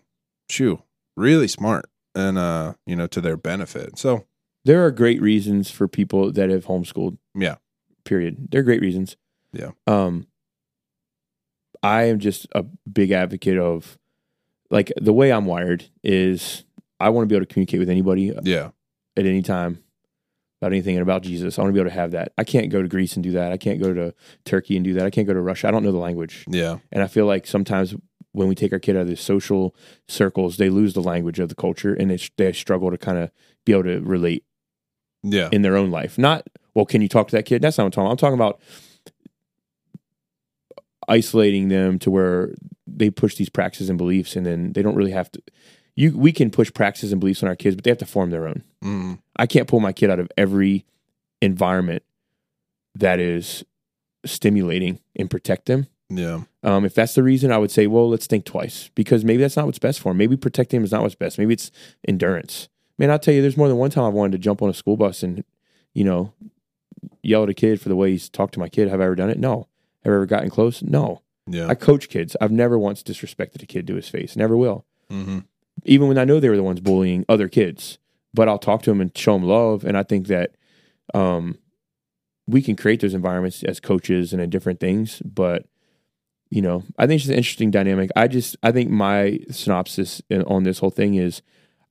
shoo, 0.49 0.83
really 1.17 1.47
smart 1.47 1.87
and, 2.15 2.39
uh, 2.39 2.73
you 2.87 2.97
know, 2.97 3.07
to 3.07 3.21
their 3.21 3.37
benefit. 3.37 3.99
So, 3.99 4.25
there 4.65 4.85
are 4.85 4.91
great 4.91 5.21
reasons 5.21 5.71
for 5.71 5.87
people 5.89 6.33
that 6.33 6.51
have 6.51 6.67
homeschooled. 6.67 7.19
Yeah. 7.35 7.57
Period. 8.05 8.49
They're 8.51 8.63
great 8.63 8.81
reasons. 8.81 9.17
Yeah. 9.53 9.71
Um 9.87 10.27
I 11.83 12.05
am 12.05 12.19
just 12.19 12.47
a 12.55 12.63
big 12.91 13.11
advocate 13.11 13.59
of 13.59 13.99
like 14.71 14.93
the 15.01 15.13
way 15.13 15.33
I'm 15.33 15.47
wired 15.47 15.89
is 16.03 16.65
I 16.99 17.09
want 17.09 17.25
to 17.25 17.33
be 17.33 17.37
able 17.37 17.47
to 17.47 17.53
communicate 17.53 17.81
with 17.81 17.89
anybody 17.89 18.33
yeah, 18.43 18.71
at 19.17 19.25
any 19.27 19.41
time 19.43 19.83
about 20.61 20.73
anything 20.73 20.97
and 20.97 21.03
about 21.03 21.23
Jesus. 21.23 21.59
I 21.59 21.63
want 21.63 21.71
to 21.71 21.75
be 21.75 21.81
able 21.81 21.91
to 21.91 21.97
have 21.97 22.11
that. 22.11 22.33
I 22.37 22.45
can't 22.45 22.69
go 22.69 22.83
to 22.83 22.89
Greece 22.89 23.15
and 23.15 23.23
do 23.23 23.33
that. 23.33 23.51
I 23.51 23.57
can't 23.57 23.81
go 23.81 23.95
to 23.95 24.15
Turkey 24.45 24.77
and 24.77 24.85
do 24.85 24.93
that. 24.95 25.07
I 25.07 25.11
can't 25.11 25.27
go 25.27 25.33
to 25.33 25.41
Russia. 25.41 25.69
I 25.69 25.71
don't 25.71 25.83
know 25.83 25.93
the 25.93 25.99
language. 25.99 26.45
yeah, 26.49 26.79
And 26.93 27.03
I 27.03 27.07
feel 27.07 27.25
like 27.25 27.47
sometimes 27.47 27.95
when 28.33 28.49
we 28.49 28.55
take 28.55 28.73
our 28.73 28.79
kid 28.79 28.97
out 28.97 29.03
of 29.03 29.09
the 29.09 29.17
social 29.17 29.75
circles, 30.09 30.57
they 30.57 30.71
lose 30.71 30.95
the 30.95 31.03
language 31.03 31.39
of 31.39 31.49
the 31.49 31.55
culture 31.55 31.95
and 31.95 32.11
they, 32.11 32.19
they 32.37 32.53
struggle 32.53 32.91
to 32.91 32.99
kind 32.99 33.19
of 33.19 33.31
be 33.65 33.73
able 33.73 33.85
to 33.85 34.01
relate 34.01 34.45
yeah, 35.23 35.49
in 35.53 35.63
their 35.63 35.77
own 35.77 35.91
life. 35.91 36.17
Not, 36.17 36.47
well, 36.75 36.87
can 36.87 37.03
you 37.03 37.09
talk 37.09 37.29
to 37.29 37.37
that 37.37 37.45
kid? 37.45 37.63
That's 37.63 37.79
not 37.79 37.85
what 37.85 37.87
I'm 37.87 37.91
talking 37.93 38.05
about. 38.05 38.11
I'm 38.11 38.17
talking 38.17 38.35
about 38.35 38.61
isolating 41.09 41.69
them 41.69 41.99
to 41.99 42.11
where 42.11 42.55
they 42.87 43.11
push 43.11 43.35
these 43.35 43.49
practices 43.49 43.89
and 43.89 43.99
beliefs 43.99 44.37
and 44.37 44.47
then 44.47 44.73
they 44.73 44.83
don't 44.83 44.95
really 44.95 45.11
have 45.11 45.31
to. 45.33 45.43
You, 45.97 46.17
we 46.17 46.33
can 46.33 46.51
push 46.51 46.73
practices 46.73 47.13
and 47.13 47.21
beliefs 47.21 47.43
on 47.43 47.49
our 47.49 47.57
kids, 47.57 47.75
but 47.75 47.85
they 47.85 47.91
have 47.91 47.99
to 47.99 48.07
form 48.07 48.31
their 48.31 48.47
own. 48.47 48.63
mm, 48.83 49.19
I 49.37 49.47
can't 49.47 49.69
pull 49.69 49.81
my 49.81 49.93
kid 49.93 50.09
out 50.09 50.21
of 50.21 50.31
every 50.37 50.87
environment 51.43 52.05
that 52.95 53.19
is 53.19 53.65
stimulating 54.25 55.01
and 55.17 55.31
protect 55.31 55.67
them. 55.67 55.87
Yeah, 56.11 56.43
Um, 56.63 56.85
if 56.85 56.95
that's 56.95 57.15
the 57.15 57.23
reason, 57.23 57.53
I 57.53 57.59
would 57.59 57.71
say, 57.71 57.87
well, 57.87 58.09
let's 58.11 58.27
think 58.27 58.45
twice 58.45 58.91
because 58.95 59.25
maybe 59.25 59.41
that's 59.43 59.57
not 59.57 59.67
what's 59.67 59.79
best 59.79 60.01
for 60.01 60.11
him. 60.13 60.19
Maybe 60.19 60.37
protecting 60.37 60.79
him 60.79 60.85
is 60.85 60.93
not 60.93 61.03
what's 61.03 61.15
best. 61.15 61.39
Maybe 61.39 61.55
it's 61.55 61.71
endurance. 62.07 62.69
Man, 62.99 63.11
I'll 63.11 63.19
tell 63.19 63.33
you, 63.33 63.41
there's 63.43 63.57
more 63.57 63.69
than 63.69 63.77
one 63.79 63.91
time 63.91 64.05
I've 64.05 64.13
wanted 64.15 64.33
to 64.33 64.39
jump 64.39 64.61
on 64.61 64.69
a 64.69 64.75
school 64.75 64.97
bus 64.97 65.23
and, 65.23 65.45
you 65.95 66.05
know, 66.05 66.33
yell 67.23 67.45
at 67.45 67.49
a 67.49 67.55
kid 67.55 67.81
for 67.81 67.89
the 67.89 67.97
way 67.97 68.11
he's 68.11 68.29
talked 68.29 68.55
to 68.55 68.61
my 68.61 68.69
kid. 68.69 68.89
Have 68.89 69.01
I 69.01 69.05
ever 69.05 69.15
done 69.15 69.31
it? 69.31 69.39
No. 69.39 69.69
Have 70.05 70.13
I 70.13 70.17
ever 70.17 70.27
gotten 70.27 70.51
close? 70.51 70.83
No. 70.83 71.23
yeah, 71.47 71.67
I 71.69 71.75
coach 71.75 72.09
kids. 72.09 72.37
I've 72.41 72.51
never 72.53 72.79
once 72.79 73.03
disrespected 73.03 73.63
a 73.63 73.67
kid 73.67 73.87
to 73.87 73.95
his 73.95 74.09
face. 74.09 74.37
Never 74.37 74.57
will. 74.57 74.85
hmm 75.09 75.39
Even 75.85 76.09
when 76.09 76.19
I 76.19 76.25
know 76.25 76.41
they 76.41 76.49
were 76.51 76.57
the 76.57 76.63
ones 76.63 76.81
bullying 76.81 77.25
other 77.29 77.49
kids. 77.49 77.99
But 78.35 78.49
I'll 78.49 78.59
talk 78.59 78.83
to 78.83 78.91
them 78.91 79.01
and 79.01 79.17
show 79.17 79.33
them 79.35 79.45
love. 79.45 79.85
And 79.85 79.97
I 79.97 80.03
think 80.03 80.27
that 80.29 80.55
um, 81.15 81.59
we 82.47 82.63
can 82.63 82.77
create 82.77 83.01
those 83.01 83.15
environments 83.15 83.63
as 83.65 83.81
coaches 83.81 84.33
and 84.33 84.41
in 84.43 84.51
different 84.51 84.79
things. 84.81 85.21
But 85.25 85.67
you 86.51 86.61
know, 86.63 86.83
I 86.99 87.07
think 87.07 87.21
it's 87.21 87.29
an 87.31 87.37
interesting 87.37 87.71
dynamic. 87.71 88.11
I 88.17 88.27
just, 88.29 88.57
I 88.63 88.73
think 88.73 88.91
my 88.91 89.39
synopsis 89.51 90.21
on 90.47 90.65
this 90.65 90.79
whole 90.81 90.91
thing 90.91 91.15
is, 91.15 91.43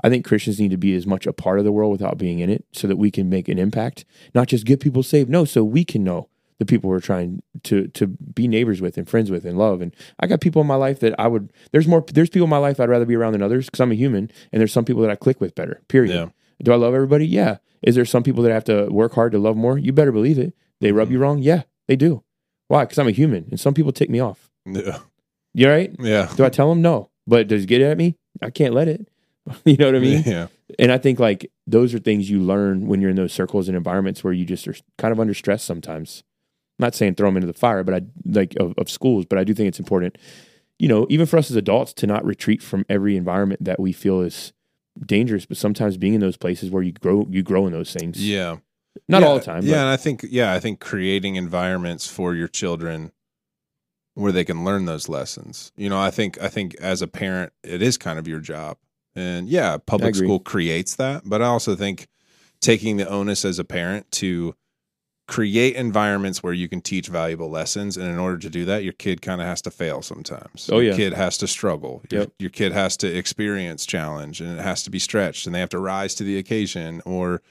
I 0.03 0.09
think 0.09 0.25
Christians 0.25 0.59
need 0.59 0.71
to 0.71 0.77
be 0.77 0.95
as 0.95 1.05
much 1.07 1.25
a 1.27 1.33
part 1.33 1.59
of 1.59 1.65
the 1.65 1.71
world 1.71 1.91
without 1.91 2.17
being 2.17 2.39
in 2.39 2.49
it, 2.49 2.65
so 2.71 2.87
that 2.87 2.95
we 2.97 3.11
can 3.11 3.29
make 3.29 3.47
an 3.49 3.59
impact, 3.59 4.05
not 4.33 4.47
just 4.47 4.65
get 4.65 4.79
people 4.79 5.03
saved. 5.03 5.29
No, 5.29 5.43
so 5.45 5.63
we 5.63 5.83
can 5.83 6.03
know 6.03 6.29
the 6.57 6.65
people 6.65 6.89
we're 6.89 6.99
trying 6.99 7.41
to 7.63 7.87
to 7.89 8.07
be 8.07 8.47
neighbors 8.47 8.81
with 8.81 8.97
and 8.97 9.09
friends 9.09 9.31
with 9.31 9.45
and 9.45 9.57
love. 9.57 9.81
And 9.81 9.93
I 10.19 10.27
got 10.27 10.41
people 10.41 10.61
in 10.61 10.67
my 10.67 10.75
life 10.75 10.99
that 11.01 11.17
I 11.19 11.27
would. 11.27 11.51
There's 11.71 11.87
more. 11.87 12.03
There's 12.13 12.29
people 12.29 12.45
in 12.45 12.49
my 12.49 12.57
life 12.57 12.79
I'd 12.79 12.89
rather 12.89 13.05
be 13.05 13.15
around 13.15 13.33
than 13.33 13.41
others 13.43 13.65
because 13.65 13.79
I'm 13.81 13.91
a 13.91 13.95
human, 13.95 14.29
and 14.51 14.59
there's 14.59 14.71
some 14.73 14.85
people 14.85 15.01
that 15.01 15.11
I 15.11 15.15
click 15.15 15.39
with 15.41 15.55
better. 15.55 15.81
Period. 15.89 16.13
Yeah. 16.15 16.29
Do 16.63 16.71
I 16.73 16.75
love 16.75 16.93
everybody? 16.93 17.25
Yeah. 17.27 17.57
Is 17.81 17.95
there 17.95 18.03
some 18.05 18.23
people 18.23 18.43
that 18.43 18.51
I 18.51 18.55
have 18.55 18.65
to 18.65 18.87
work 18.89 19.13
hard 19.13 19.31
to 19.33 19.39
love 19.39 19.55
more? 19.55 19.77
You 19.77 19.93
better 19.93 20.11
believe 20.11 20.37
it. 20.39 20.53
They 20.81 20.91
rub 20.93 21.07
Mhm. 21.07 21.11
you 21.11 21.19
wrong? 21.19 21.39
Yeah, 21.39 21.63
they 21.87 21.95
do. 21.95 22.23
Why? 22.67 22.83
Because 22.85 22.99
I'm 22.99 23.07
a 23.07 23.11
human, 23.11 23.47
and 23.51 23.59
some 23.59 23.73
people 23.73 23.91
tick 23.93 24.09
me 24.09 24.19
off. 24.19 24.48
Yeah, 24.65 24.99
You 25.53 25.67
all 25.69 25.73
right? 25.75 25.95
yeah, 25.99 26.31
Do 26.35 26.45
I 26.45 26.49
tell 26.49 26.69
them 26.69 26.81
no? 26.81 27.09
But 27.27 27.47
does 27.47 27.63
it 27.63 27.67
get 27.67 27.81
at 27.81 27.97
me? 27.97 28.15
I 28.41 28.49
can't 28.49 28.73
let 28.73 28.87
it. 28.87 29.07
you 29.65 29.77
know 29.77 29.85
what 29.87 29.95
I 29.95 29.99
mean? 29.99 30.23
yeah, 30.25 30.47
And 30.77 30.91
I 30.91 30.97
think 30.97 31.19
like 31.19 31.51
those 31.67 31.93
are 31.93 31.99
things 31.99 32.29
you 32.29 32.39
learn 32.39 32.87
when 32.87 33.01
you're 33.01 33.09
in 33.09 33.15
those 33.15 33.33
circles 33.33 33.67
and 33.67 33.75
environments 33.77 34.23
where 34.23 34.33
you 34.33 34.45
just 34.45 34.67
are 34.67 34.75
kind 34.97 35.11
of 35.11 35.19
under 35.19 35.33
stress 35.33 35.63
sometimes. 35.63 36.23
I'm 36.79 36.83
not 36.85 36.95
saying 36.95 37.15
throw 37.15 37.27
them 37.27 37.37
into 37.37 37.47
the 37.47 37.53
fire, 37.53 37.83
but 37.83 37.93
I 37.93 38.01
like 38.25 38.55
of, 38.59 38.73
of 38.77 38.89
schools, 38.89 39.25
but 39.25 39.37
I 39.39 39.43
do 39.43 39.53
think 39.53 39.67
it's 39.67 39.79
important, 39.79 40.17
you 40.77 40.87
know, 40.87 41.05
even 41.09 41.25
for 41.25 41.37
us 41.37 41.49
as 41.51 41.55
adults 41.57 41.93
to 41.93 42.07
not 42.07 42.23
retreat 42.25 42.61
from 42.63 42.85
every 42.89 43.17
environment 43.17 43.63
that 43.65 43.79
we 43.79 43.91
feel 43.91 44.21
is 44.21 44.53
dangerous, 45.05 45.45
but 45.45 45.57
sometimes 45.57 45.97
being 45.97 46.13
in 46.13 46.21
those 46.21 46.37
places 46.37 46.69
where 46.71 46.83
you 46.83 46.93
grow, 46.93 47.27
you 47.29 47.43
grow 47.43 47.65
in 47.67 47.73
those 47.73 47.93
things. 47.93 48.27
yeah. 48.27 48.57
Not 49.07 49.21
Yeah, 49.21 49.27
all 49.27 49.35
the 49.39 49.45
time. 49.45 49.65
Yeah, 49.65 49.71
But 49.73 49.79
and 49.81 49.89
I 49.89 49.97
think 49.97 50.25
yeah, 50.29 50.53
I 50.53 50.59
think 50.59 50.79
creating 50.79 51.35
environments 51.35 52.07
for 52.07 52.33
your 52.33 52.47
children 52.47 53.11
where 54.15 54.31
they 54.31 54.43
can 54.43 54.65
learn 54.65 54.85
those 54.85 55.07
lessons. 55.09 55.71
You 55.75 55.89
know, 55.89 55.99
I 55.99 56.11
think 56.11 56.41
I 56.41 56.47
think 56.49 56.75
as 56.75 57.01
a 57.01 57.07
parent, 57.07 57.53
it 57.63 57.81
is 57.81 57.97
kind 57.97 58.19
of 58.19 58.27
your 58.27 58.39
job. 58.39 58.77
And 59.15 59.49
yeah, 59.49 59.77
public 59.77 60.15
school 60.25 60.39
creates 60.39 60.95
that, 60.95 61.23
but 61.25 61.41
I 61.41 61.45
also 61.45 61.75
think 61.75 62.07
taking 62.61 62.97
the 62.97 63.07
onus 63.07 63.43
as 63.45 63.57
a 63.59 63.63
parent 63.63 64.11
to 64.13 64.55
create 65.27 65.75
environments 65.75 66.41
where 66.41 66.53
you 66.53 66.67
can 66.67 66.81
teach 66.81 67.07
valuable 67.07 67.49
lessons 67.51 67.95
and 67.97 68.07
in 68.07 68.17
order 68.17 68.37
to 68.39 68.49
do 68.49 68.65
that 68.65 68.83
your 68.83 68.93
kid 68.93 69.21
kind 69.21 69.39
of 69.39 69.45
has 69.45 69.61
to 69.61 69.69
fail 69.69 70.01
sometimes 70.01 70.67
Oh, 70.73 70.79
your 70.79 70.91
yeah. 70.91 70.97
kid 70.97 71.13
has 71.13 71.37
to 71.37 71.47
struggle 71.47 72.01
your, 72.09 72.25
your 72.39 72.49
kid 72.49 72.71
has 72.71 72.97
to 72.97 73.07
experience 73.15 73.85
challenge 73.85 74.41
and 74.41 74.57
it 74.59 74.63
has 74.63 74.81
to 74.83 74.89
be 74.89 74.97
stretched 74.97 75.45
and 75.45 75.53
they 75.53 75.59
have 75.59 75.69
to 75.69 75.77
rise 75.77 76.15
to 76.15 76.23
the 76.23 76.39
occasion 76.39 77.03
or 77.05 77.43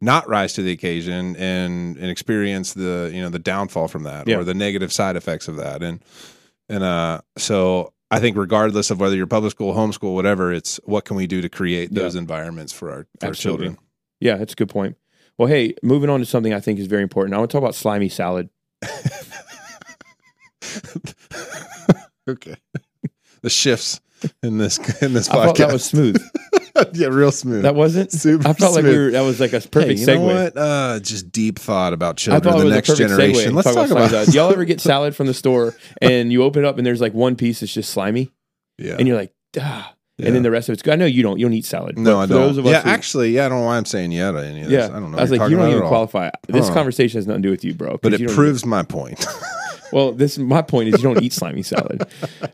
not 0.00 0.28
rise 0.28 0.52
to 0.54 0.62
the 0.62 0.72
occasion 0.72 1.34
and 1.36 1.96
and 1.96 2.10
experience 2.10 2.74
the 2.74 3.10
you 3.14 3.20
know 3.22 3.28
the 3.30 3.38
downfall 3.38 3.88
from 3.88 4.02
that 4.04 4.28
Yeah. 4.28 4.36
or 4.36 4.44
the 4.44 4.54
negative 4.54 4.92
side 4.92 5.16
effects 5.16 5.48
of 5.48 5.56
that 5.56 5.82
and 5.82 6.00
and 6.68 6.82
uh 6.84 7.20
so 7.38 7.92
I 8.10 8.20
think 8.20 8.36
regardless 8.36 8.90
of 8.90 9.00
whether 9.00 9.16
you're 9.16 9.26
public 9.26 9.50
school, 9.50 9.74
homeschool, 9.74 10.14
whatever, 10.14 10.52
it's 10.52 10.78
what 10.84 11.04
can 11.04 11.16
we 11.16 11.26
do 11.26 11.40
to 11.40 11.48
create 11.48 11.90
Yeah. 11.90 12.02
those 12.02 12.14
environments 12.14 12.72
for 12.72 12.90
our, 12.92 13.06
for 13.18 13.26
our 13.28 13.32
children. 13.34 13.78
Yeah, 14.20 14.36
that's 14.36 14.52
a 14.52 14.56
good 14.56 14.68
point. 14.68 14.96
Well, 15.38 15.48
hey, 15.48 15.74
moving 15.82 16.08
on 16.08 16.20
to 16.20 16.26
something 16.26 16.54
I 16.54 16.60
think 16.60 16.78
is 16.78 16.86
very 16.86 17.02
important. 17.02 17.34
I 17.34 17.38
want 17.38 17.50
to 17.50 17.54
talk 17.56 17.62
about 17.62 17.74
slimy 17.74 18.08
salad. 18.08 18.48
Okay. 22.28 22.56
the 23.42 23.50
shifts 23.50 24.00
in 24.42 24.58
this 24.58 24.78
in 25.00 25.12
this 25.12 25.28
I 25.30 25.36
podcast. 25.46 25.56
that 25.58 25.72
was 25.72 25.84
smooth. 25.84 26.20
yeah, 26.94 27.06
real 27.08 27.32
smooth. 27.32 27.62
That 27.62 27.74
wasn't. 27.74 28.12
Super 28.12 28.48
I 28.48 28.52
felt 28.52 28.74
like 28.74 28.84
we 28.84 28.90
smooth. 28.90 29.04
were. 29.06 29.10
That 29.12 29.20
was 29.22 29.40
like 29.40 29.52
a 29.52 29.60
Hey, 29.60 29.68
perfect 29.70 30.00
you 30.00 30.06
segue. 30.06 30.14
know 30.18 30.42
what? 30.44 30.56
Uh, 30.56 31.00
just 31.00 31.30
deep 31.32 31.58
thought 31.58 31.92
about 31.92 32.14
I 32.14 32.40
children, 32.40 32.56
it 32.56 32.58
the 32.64 32.70
next 32.70 32.96
generation. 32.96 33.54
Let's 33.54 33.72
talk 33.74 33.90
about. 33.90 34.10
salad. 34.10 34.34
Y'all 34.34 34.50
ever 34.52 34.64
get 34.64 34.80
salad 34.92 35.14
from 35.16 35.26
the 35.26 35.34
store 35.34 35.74
and 36.02 36.32
you 36.32 36.42
open 36.42 36.64
it 36.64 36.68
up 36.68 36.78
and 36.78 36.86
there's 36.86 37.00
like 37.00 37.14
one 37.14 37.36
piece 37.36 37.60
that's 37.60 37.72
just 37.72 37.90
slimy 37.90 38.30
yeah. 38.78 38.96
and 38.98 39.06
you're 39.08 39.16
like, 39.16 39.32
ah, 39.60 39.94
Yeah. 40.18 40.26
and 40.26 40.34
then 40.36 40.42
the 40.42 40.50
rest 40.50 40.68
of 40.68 40.72
it's 40.74 40.82
good. 40.82 40.92
I 40.92 40.96
know 40.96 41.06
you 41.06 41.22
don't. 41.22 41.38
You 41.38 41.46
don't 41.46 41.52
eat 41.54 41.64
salad. 41.64 41.98
no, 41.98 42.18
I 42.20 42.26
don't. 42.26 42.40
Those 42.40 42.58
of 42.58 42.66
us 42.66 42.72
yeah, 42.72 42.82
who- 42.82 42.90
actually, 42.90 43.30
yeah, 43.30 43.46
I 43.46 43.48
don't 43.48 43.60
know 43.60 43.66
why 43.66 43.76
I'm 43.76 43.84
saying 43.84 44.12
yeah 44.12 44.30
to 44.32 44.38
any 44.38 44.62
of 44.62 44.68
this. 44.68 44.88
yeah. 44.88 44.96
I 44.96 45.00
don't 45.00 45.10
know. 45.12 45.18
I 45.18 45.22
was 45.22 45.30
like, 45.30 45.40
you're 45.48 45.58
don't 45.58 45.68
even 45.68 45.78
about 45.78 45.88
qualify. 45.88 46.30
This 46.48 46.68
Huh. 46.68 46.74
conversation 46.74 47.18
has 47.18 47.26
nothing 47.26 47.42
to 47.42 47.46
do 47.48 47.50
with 47.50 47.64
you, 47.64 47.74
bro. 47.74 47.98
But 48.02 48.14
it 48.14 48.30
proves 48.30 48.64
my 48.66 48.82
point. 48.82 49.24
Well, 49.92 50.12
this 50.12 50.38
my 50.38 50.62
point 50.62 50.88
is 50.88 51.02
you 51.02 51.02
don't 51.02 51.22
eat 51.22 51.32
slimy 51.32 51.62
salad, 51.62 52.06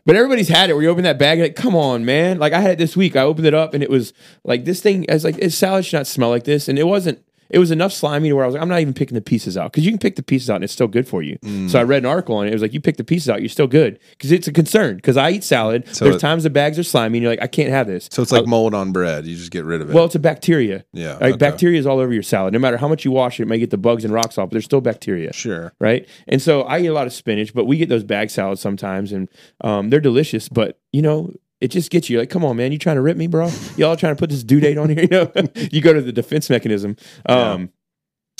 but 0.05 0.15
everybody's 0.15 0.49
had 0.49 0.69
it. 0.69 0.73
Where 0.73 0.83
you 0.83 0.89
open 0.89 1.03
that 1.03 1.17
bag, 1.17 1.39
and 1.39 1.47
like, 1.47 1.55
come 1.55 1.75
on, 1.75 2.05
man! 2.05 2.39
Like 2.39 2.53
I 2.53 2.59
had 2.59 2.71
it 2.71 2.77
this 2.77 2.95
week. 2.95 3.15
I 3.15 3.21
opened 3.21 3.47
it 3.47 3.53
up, 3.53 3.73
and 3.73 3.83
it 3.83 3.89
was 3.89 4.13
like 4.43 4.65
this 4.65 4.81
thing. 4.81 5.05
I 5.09 5.13
was 5.13 5.23
like, 5.23 5.41
salad 5.51 5.85
should 5.85 5.97
not 5.97 6.07
smell 6.07 6.29
like 6.29 6.43
this, 6.43 6.67
and 6.67 6.77
it 6.77 6.87
wasn't. 6.87 7.23
It 7.53 7.59
was 7.59 7.69
enough 7.71 7.93
slimy 7.93 8.29
to 8.29 8.35
where 8.35 8.43
I 8.43 8.47
was 8.47 8.55
like, 8.55 8.63
I'm 8.63 8.67
not 8.67 8.79
even 8.79 8.93
picking 8.95 9.13
the 9.13 9.21
pieces 9.21 9.57
out 9.57 9.71
because 9.71 9.85
you 9.85 9.91
can 9.91 9.99
pick 9.99 10.15
the 10.15 10.23
pieces 10.23 10.49
out 10.49 10.55
and 10.55 10.63
it's 10.63 10.73
still 10.73 10.87
good 10.87 11.07
for 11.07 11.21
you. 11.21 11.37
Mm. 11.43 11.69
So 11.69 11.79
I 11.79 11.83
read 11.83 12.01
an 12.01 12.07
article 12.07 12.35
on 12.35 12.47
it. 12.47 12.49
It 12.49 12.53
was 12.53 12.63
like 12.63 12.73
you 12.73 12.81
pick 12.81 12.97
the 12.97 13.03
pieces 13.03 13.29
out, 13.29 13.41
you're 13.41 13.49
still 13.49 13.67
good 13.67 13.99
because 14.11 14.31
it's 14.31 14.47
a 14.47 14.51
concern. 14.51 14.95
Because 14.95 15.17
I 15.17 15.29
eat 15.29 15.43
salad. 15.43 15.87
So 15.95 16.05
There's 16.05 16.15
it- 16.15 16.19
times 16.19 16.43
the 16.43 16.49
bags 16.49 16.79
are 16.79 16.83
slimy, 16.83 17.19
and 17.19 17.23
you're 17.23 17.31
like, 17.31 17.41
I 17.43 17.47
can't 17.47 17.69
have 17.69 17.85
this. 17.87 18.09
so 18.11 18.21
it's 18.23 18.31
like 18.31 18.47
mold 18.47 18.73
on 18.73 18.91
bread. 18.91 19.25
You 19.27 19.35
just 19.35 19.51
get 19.51 19.65
rid 19.65 19.81
of 19.81 19.89
it. 19.89 19.93
Well, 19.93 20.05
it's 20.05 20.15
a 20.15 20.19
bacteria. 20.19 20.83
yeah. 20.93 21.13
Like 21.13 21.21
okay. 21.21 21.37
bacteria 21.37 21.79
is 21.79 21.85
all 21.85 21.99
over 21.99 22.11
your 22.11 22.23
salad. 22.23 22.53
No 22.53 22.59
matter 22.59 22.77
how 22.77 22.87
much 22.87 23.05
you 23.05 23.11
wash 23.11 23.39
it, 23.39 23.43
it 23.43 23.47
may 23.47 23.59
get 23.59 23.69
the 23.69 23.77
bugs 23.77 24.03
and 24.03 24.11
rocks 24.13 24.37
off, 24.39 24.49
but 24.49 24.53
there's 24.53 24.65
still 24.65 24.81
bacteria 24.81 25.31
Sure. 25.33 25.73
right? 25.79 26.07
And 26.27 26.41
so 26.41 26.63
I 26.63 26.79
eat 26.79 26.87
a 26.87 26.93
lot 26.93 27.05
of 27.07 27.13
spinach, 27.13 27.53
but 27.53 27.65
we 27.65 27.77
get 27.77 27.87
those 27.89 28.03
bag 28.03 28.29
salads 28.31 28.61
sometimes, 28.61 29.11
and 29.11 29.29
um, 29.61 29.89
they're 29.91 29.99
delicious. 29.99 30.49
But 30.49 30.79
you 30.91 31.01
know, 31.03 31.31
it 31.63 31.69
just 31.71 31.89
gets 31.89 32.09
you 32.09 32.19
like, 32.19 32.29
come 32.29 32.43
on, 32.45 32.57
man, 32.57 32.71
you 32.71 32.77
trying 32.77 32.97
to 32.97 33.01
rip 33.01 33.17
me, 33.17 33.27
bro? 33.27 33.49
Y'all 33.77 33.95
trying 33.95 34.15
to 34.15 34.19
put 34.19 34.29
this 34.29 34.43
due 34.43 34.59
date 34.59 34.77
on 34.77 34.89
here? 34.89 34.99
You 35.03 35.07
know, 35.09 35.31
you 35.71 35.81
go 35.81 35.93
to 35.93 36.01
the 36.01 36.11
defense 36.11 36.49
mechanism. 36.49 36.97
Um, 37.25 37.69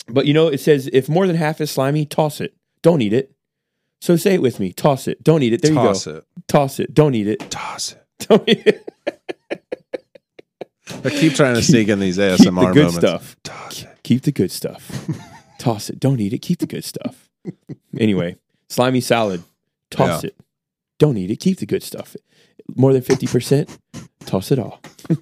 But 0.08 0.26
you 0.26 0.34
know, 0.34 0.48
it 0.50 0.60
says 0.60 0.90
if 0.92 1.08
more 1.10 1.26
than 1.28 1.36
half 1.38 1.62
is 1.62 1.72
slimy, 1.72 2.06
toss 2.06 2.42
it. 2.42 2.54
Don't 2.82 3.02
eat 3.02 3.14
it. 3.14 3.32
So 4.02 4.18
say 4.18 4.34
it 4.34 4.42
with 4.42 4.60
me: 4.60 4.74
toss 4.74 5.08
it. 5.08 5.24
Don't 5.24 5.42
eat 5.44 5.54
it. 5.54 5.62
There 5.62 5.74
Toss 5.74 6.06
you 6.06 6.12
go. 6.12 6.18
it. 6.20 6.26
Toss 6.50 6.80
it. 6.80 6.94
Don't 6.94 7.16
eat 7.16 7.28
it. 7.28 7.40
Toss 7.50 7.94
it. 7.94 8.04
Don't 8.28 8.48
eat 8.50 8.68
it. 8.68 8.90
I 11.06 11.10
keep 11.10 11.34
trying 11.34 11.56
to 11.56 11.62
sneak 11.64 11.88
in 11.88 12.00
these 12.00 12.18
ASMR 12.18 12.38
Keep 12.38 12.46
the 12.46 12.52
good 12.52 12.76
moments. 12.76 12.96
stuff. 12.98 13.36
Toss 13.44 13.84
it. 13.84 13.90
Keep 14.04 14.22
the 14.24 14.32
good 14.34 14.52
stuff. 14.52 15.08
Toss 15.60 15.90
it. 15.90 16.00
Don't 16.00 16.20
eat 16.20 16.34
it. 16.34 16.40
Keep 16.40 16.60
the 16.60 16.68
good 16.68 16.84
stuff. 16.84 17.30
Anyway, 17.98 18.36
slimy 18.70 19.00
salad. 19.02 19.44
Toss 19.90 20.24
Yeah. 20.24 20.28
it. 20.30 20.36
Don't 21.00 21.18
eat 21.18 21.32
it. 21.32 21.38
Keep 21.40 21.60
the 21.60 21.66
good 21.66 21.84
stuff. 21.84 22.16
More 22.76 22.94
than 22.94 23.02
50%, 23.02 23.78
toss 24.26 24.52
it 24.52 24.60
all. 24.60 24.80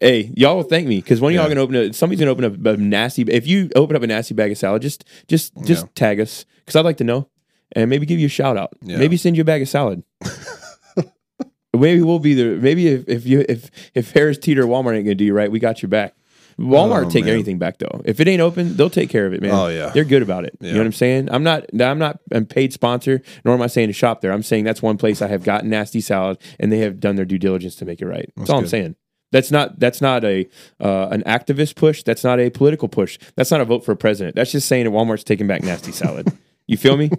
hey, 0.00 0.30
y'all 0.36 0.56
will 0.56 0.62
thank 0.64 0.86
me 0.86 0.98
because 0.98 1.20
one 1.20 1.32
of 1.32 1.36
y'all 1.36 1.48
Yeah. 1.48 1.54
to 1.54 1.60
open 1.60 1.74
a, 1.76 1.92
somebody's 1.92 2.20
going 2.20 2.26
to 2.36 2.44
open 2.46 2.66
up 2.66 2.78
a 2.78 2.80
nasty, 2.80 3.22
if 3.22 3.46
you 3.46 3.70
open 3.74 3.96
up 3.96 4.02
a 4.02 4.06
nasty 4.06 4.34
bag 4.34 4.52
of 4.52 4.58
salad, 4.58 4.82
just, 4.82 5.04
just, 5.28 5.54
just 5.64 5.84
Yeah. 5.84 5.90
tag 5.94 6.20
us 6.20 6.44
because 6.58 6.76
I'd 6.76 6.84
like 6.84 6.98
to 6.98 7.04
know 7.04 7.28
and 7.72 7.88
maybe 7.88 8.06
give 8.06 8.18
you 8.18 8.26
a 8.26 8.30
shout 8.30 8.56
out. 8.56 8.72
Yeah. 8.82 8.98
Maybe 8.98 9.16
send 9.16 9.36
you 9.36 9.42
a 9.42 9.44
bag 9.44 9.62
of 9.62 9.68
salad. 9.68 10.02
maybe 11.74 12.02
we'll 12.02 12.18
be 12.18 12.34
there. 12.34 12.56
Maybe 12.56 12.88
if, 12.88 13.08
if 13.08 13.26
you, 13.26 13.44
if, 13.48 13.70
if 13.94 14.12
Harris 14.12 14.38
Teeter 14.38 14.64
Walmart 14.64 14.96
ain't 14.96 15.04
going 15.04 15.06
to 15.06 15.14
do 15.14 15.24
you 15.24 15.34
right, 15.34 15.50
we 15.50 15.58
got 15.58 15.82
your 15.82 15.88
back. 15.88 16.14
Walmart 16.58 17.06
Oh, 17.06 17.10
take 17.10 17.24
man. 17.24 17.34
anything 17.34 17.58
back 17.58 17.78
though. 17.78 18.00
If 18.04 18.20
it 18.20 18.28
ain't 18.28 18.40
open, 18.40 18.76
they'll 18.76 18.90
take 18.90 19.10
care 19.10 19.26
of 19.26 19.32
it, 19.32 19.42
man. 19.42 19.50
Oh, 19.52 19.68
yeah. 19.68 19.90
they're 19.90 20.04
good 20.04 20.22
about 20.22 20.44
it. 20.44 20.56
You 20.60 20.72
know 20.72 20.78
what 20.78 20.86
I'm 20.86 20.92
saying? 20.92 21.28
I'm 21.30 21.42
not. 21.42 21.64
I'm 21.80 21.98
not 21.98 22.20
a 22.30 22.42
paid 22.42 22.72
sponsor, 22.72 23.22
nor 23.44 23.54
am 23.54 23.62
I 23.62 23.66
saying 23.66 23.88
to 23.88 23.92
shop 23.92 24.20
there. 24.20 24.32
I'm 24.32 24.42
saying 24.42 24.64
that's 24.64 24.82
one 24.82 24.96
place 24.96 25.20
I 25.22 25.28
have 25.28 25.42
gotten 25.44 25.70
nasty 25.70 26.00
salad, 26.00 26.38
and 26.60 26.70
they 26.72 26.78
have 26.78 27.00
done 27.00 27.16
their 27.16 27.24
due 27.24 27.38
diligence 27.38 27.74
to 27.76 27.84
make 27.84 28.00
it 28.00 28.06
right. 28.06 28.26
That's, 28.36 28.48
That's 28.48 28.50
all 28.50 28.58
I'm 28.58 28.66
saying. 28.66 28.96
That's 29.32 29.50
not. 29.50 29.80
That's 29.80 30.00
not 30.00 30.24
a 30.24 30.48
uh, 30.80 31.08
an 31.08 31.22
activist 31.24 31.74
push. 31.76 32.02
That's 32.04 32.22
not 32.22 32.38
a 32.38 32.50
political 32.50 32.88
push. 32.88 33.18
That's 33.34 33.50
not 33.50 33.60
a 33.60 33.64
vote 33.64 33.84
for 33.84 33.92
a 33.92 33.96
president. 33.96 34.36
That's 34.36 34.52
just 34.52 34.68
saying 34.68 34.84
that 34.84 34.90
Walmart's 34.90 35.24
taking 35.24 35.46
back 35.48 35.62
nasty 35.62 35.90
salad. 35.92 36.30
you 36.68 36.76
feel 36.76 36.96
me? 36.96 37.10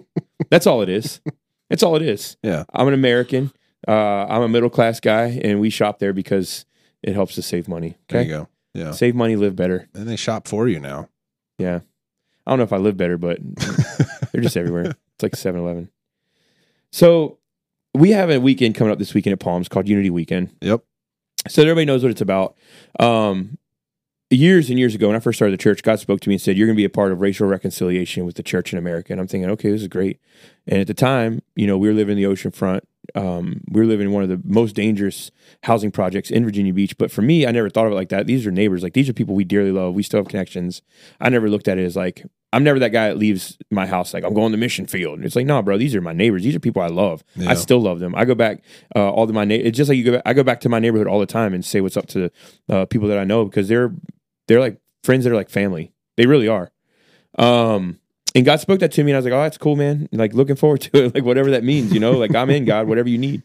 That's 0.50 0.66
all 0.66 0.80
it 0.82 0.88
is. 0.88 1.20
That's 1.68 1.82
all 1.82 1.94
it 1.96 2.02
is. 2.02 2.36
Yeah. 2.42 2.64
I'm 2.72 2.88
an 2.88 2.94
American. 2.94 3.52
Uh, 3.86 4.24
I'm 4.28 4.42
a 4.42 4.48
middle 4.48 4.70
class 4.70 4.98
guy, 4.98 5.40
and 5.44 5.60
we 5.60 5.68
shop 5.68 5.98
there 5.98 6.12
because 6.12 6.64
it 7.02 7.12
helps 7.14 7.38
us 7.38 7.46
save 7.46 7.68
money. 7.68 7.96
There 8.08 8.22
you 8.22 8.28
go. 8.28 8.48
Yeah. 8.76 8.92
save 8.92 9.14
money, 9.14 9.36
live 9.36 9.56
better. 9.56 9.88
And 9.94 10.08
they 10.08 10.16
shop 10.16 10.46
for 10.48 10.68
you 10.68 10.78
now. 10.78 11.08
Yeah. 11.58 11.80
I 12.46 12.50
don't 12.50 12.58
know 12.58 12.64
if 12.64 12.72
I 12.72 12.76
live 12.76 12.96
better, 12.96 13.18
but 13.18 13.38
they're 14.32 14.42
just 14.42 14.56
everywhere. 14.56 14.84
It's 15.14 15.22
like 15.22 15.34
7 15.34 15.60
Eleven. 15.60 15.90
So 16.92 17.38
we 17.94 18.10
have 18.10 18.30
a 18.30 18.38
weekend 18.38 18.74
coming 18.74 18.92
up 18.92 18.98
this 18.98 19.14
weekend 19.14 19.32
at 19.32 19.40
Palms 19.40 19.68
called 19.68 19.88
Unity 19.88 20.10
Weekend. 20.10 20.54
Yep. 20.60 20.84
So 21.48 21.62
everybody 21.62 21.84
knows 21.86 22.02
what 22.02 22.10
it's 22.10 22.20
about. 22.20 22.56
Um, 23.00 23.58
years 24.30 24.70
and 24.70 24.78
years 24.78 24.94
ago, 24.94 25.06
when 25.08 25.16
I 25.16 25.20
first 25.20 25.38
started 25.38 25.52
the 25.52 25.62
church, 25.62 25.82
God 25.82 25.98
spoke 26.00 26.20
to 26.20 26.28
me 26.28 26.34
and 26.34 26.42
said, 26.42 26.56
You're 26.56 26.66
going 26.66 26.76
to 26.76 26.80
be 26.80 26.84
a 26.84 26.90
part 26.90 27.12
of 27.12 27.20
racial 27.20 27.46
reconciliation 27.46 28.24
with 28.24 28.36
the 28.36 28.42
church 28.42 28.72
in 28.72 28.78
America. 28.78 29.12
And 29.12 29.20
I'm 29.20 29.28
thinking, 29.28 29.50
okay, 29.50 29.70
this 29.70 29.82
is 29.82 29.88
great. 29.88 30.20
And 30.66 30.80
at 30.80 30.86
the 30.86 30.94
time, 30.94 31.42
you 31.54 31.66
know, 31.66 31.78
we 31.78 31.88
were 31.88 31.94
living 31.94 32.12
in 32.12 32.22
the 32.22 32.26
ocean 32.26 32.50
front. 32.50 32.84
Um, 33.14 33.60
we 33.70 33.80
were 33.80 33.86
living 33.86 34.08
in 34.08 34.12
one 34.12 34.22
of 34.22 34.28
the 34.28 34.40
most 34.44 34.74
dangerous 34.74 35.30
housing 35.62 35.90
projects 35.90 36.30
in 36.30 36.44
Virginia 36.44 36.72
Beach. 36.72 36.96
But 36.98 37.10
for 37.10 37.22
me, 37.22 37.46
I 37.46 37.50
never 37.50 37.70
thought 37.70 37.86
of 37.86 37.92
it 37.92 37.96
like 37.96 38.08
that. 38.10 38.26
These 38.26 38.46
are 38.46 38.50
neighbors. 38.50 38.82
Like, 38.82 38.94
these 38.94 39.08
are 39.08 39.12
people 39.12 39.34
we 39.34 39.44
dearly 39.44 39.72
love. 39.72 39.94
We 39.94 40.02
still 40.02 40.20
have 40.20 40.28
connections. 40.28 40.82
I 41.20 41.28
never 41.28 41.48
looked 41.48 41.68
at 41.68 41.78
it 41.78 41.84
as 41.84 41.96
like, 41.96 42.24
I'm 42.52 42.64
never 42.64 42.78
that 42.78 42.90
guy 42.90 43.08
that 43.08 43.18
leaves 43.18 43.58
my 43.70 43.86
house 43.86 44.14
like 44.14 44.24
I'm 44.24 44.32
going 44.32 44.52
to 44.52 44.58
mission 44.58 44.86
field. 44.86 45.20
It's 45.22 45.36
like, 45.36 45.46
no, 45.46 45.60
bro, 45.62 45.76
these 45.76 45.94
are 45.94 46.00
my 46.00 46.12
neighbors. 46.12 46.42
These 46.42 46.54
are 46.56 46.60
people 46.60 46.80
I 46.80 46.86
love. 46.86 47.22
Yeah. 47.34 47.50
I 47.50 47.54
still 47.54 47.80
love 47.80 47.98
them. 47.98 48.14
I 48.14 48.24
go 48.24 48.34
back 48.34 48.62
uh, 48.94 49.10
all 49.10 49.26
to 49.26 49.32
my 49.32 49.44
na- 49.44 49.56
it's 49.56 49.76
just 49.76 49.88
like 49.88 49.98
you 49.98 50.04
go 50.04 50.12
back, 50.12 50.22
I 50.24 50.32
go 50.32 50.42
back 50.42 50.60
to 50.60 50.68
my 50.68 50.78
neighborhood 50.78 51.06
all 51.06 51.20
the 51.20 51.26
time 51.26 51.52
and 51.52 51.64
say 51.64 51.80
what's 51.80 51.96
up 51.96 52.06
to 52.08 52.30
uh, 52.70 52.86
people 52.86 53.08
that 53.08 53.18
I 53.18 53.24
know 53.24 53.44
because 53.44 53.68
they're 53.68 53.92
they're 54.48 54.60
like 54.60 54.78
friends 55.02 55.24
that 55.24 55.32
are 55.32 55.36
like 55.36 55.50
family. 55.50 55.92
They 56.16 56.26
really 56.26 56.48
are. 56.48 56.70
Um, 57.38 57.98
and 58.36 58.44
God 58.44 58.60
spoke 58.60 58.80
that 58.80 58.92
to 58.92 59.02
me, 59.02 59.12
and 59.12 59.16
I 59.16 59.18
was 59.18 59.24
like, 59.24 59.32
"Oh, 59.32 59.42
that's 59.42 59.56
cool, 59.56 59.76
man. 59.76 60.10
Like 60.12 60.34
looking 60.34 60.56
forward 60.56 60.82
to 60.82 61.04
it. 61.04 61.06
Like 61.14 61.24
whatever 61.24 61.50
that 61.52 61.64
means, 61.64 61.90
you 61.90 61.98
know. 61.98 62.12
Like 62.12 62.34
I'm 62.34 62.50
in 62.50 62.66
God, 62.66 62.86
whatever 62.86 63.08
you 63.08 63.16
need." 63.16 63.42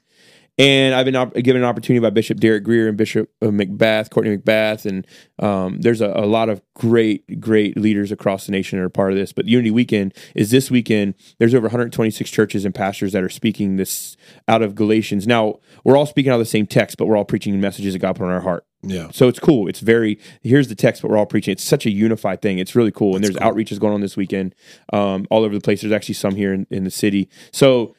And 0.57 0.93
I've 0.93 1.05
been 1.05 1.15
op- 1.15 1.33
given 1.33 1.61
an 1.61 1.67
opportunity 1.67 2.01
by 2.01 2.09
Bishop 2.09 2.41
Derek 2.41 2.65
Grier 2.65 2.89
and 2.89 2.97
Bishop 2.97 3.31
uh, 3.41 3.45
McBath, 3.47 4.09
Courtney 4.09 4.37
McBath, 4.37 4.85
and 4.85 5.07
um, 5.39 5.79
there's 5.79 6.01
a, 6.01 6.07
a 6.07 6.25
lot 6.25 6.49
of 6.49 6.61
great, 6.75 7.39
great 7.39 7.77
leaders 7.77 8.11
across 8.11 8.47
the 8.47 8.51
nation 8.51 8.77
that 8.77 8.83
are 8.83 8.89
part 8.89 9.13
of 9.13 9.17
this. 9.17 9.31
But 9.31 9.47
Unity 9.47 9.71
Weekend 9.71 10.13
is 10.35 10.51
this 10.51 10.69
weekend. 10.69 11.15
There's 11.39 11.55
over 11.55 11.67
126 11.67 12.29
churches 12.29 12.65
and 12.65 12.75
pastors 12.75 13.13
that 13.13 13.23
are 13.23 13.29
speaking 13.29 13.77
this 13.77 14.17
out 14.49 14.61
of 14.61 14.75
Galatians. 14.75 15.25
Now 15.25 15.59
we're 15.85 15.95
all 15.95 16.05
speaking 16.05 16.33
out 16.33 16.35
of 16.35 16.41
the 16.41 16.45
same 16.45 16.67
text, 16.67 16.97
but 16.97 17.05
we're 17.05 17.15
all 17.15 17.23
preaching 17.23 17.59
messages 17.61 17.93
that 17.93 17.99
God 17.99 18.17
put 18.17 18.25
on 18.25 18.31
our 18.31 18.41
heart. 18.41 18.65
Yeah. 18.83 19.09
So 19.11 19.27
it's 19.27 19.39
cool. 19.39 19.67
It's 19.67 19.79
very 19.79 20.19
here's 20.41 20.67
the 20.67 20.75
text, 20.75 21.01
but 21.01 21.11
we're 21.11 21.17
all 21.17 21.25
preaching. 21.25 21.51
It's 21.51 21.63
such 21.63 21.85
a 21.85 21.91
unified 21.91 22.41
thing. 22.41 22.57
It's 22.57 22.75
really 22.75 22.91
cool. 22.91 23.15
And 23.15 23.23
there's 23.23 23.35
outreaches 23.37 23.79
going 23.79 23.93
on 23.93 24.01
this 24.01 24.17
weekend, 24.17 24.55
um, 24.91 25.27
all 25.29 25.43
over 25.43 25.53
the 25.53 25.61
place. 25.61 25.81
There's 25.81 25.93
actually 25.93 26.15
some 26.15 26.35
here 26.35 26.53
in, 26.53 26.65
in 26.71 26.83
the 26.83 26.91
city. 26.91 27.29
So 27.51 27.95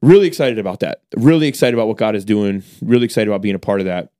really 0.00 0.26
excited 0.26 0.58
about 0.58 0.80
that. 0.80 1.02
Really 1.16 1.48
excited 1.48 1.74
about 1.74 1.88
what 1.88 1.98
God 1.98 2.14
is 2.14 2.24
doing. 2.24 2.62
Really 2.80 3.04
excited 3.04 3.28
about 3.28 3.42
being 3.42 3.54
a 3.54 3.58
part 3.58 3.80
of 3.80 3.86
that. 3.86 4.10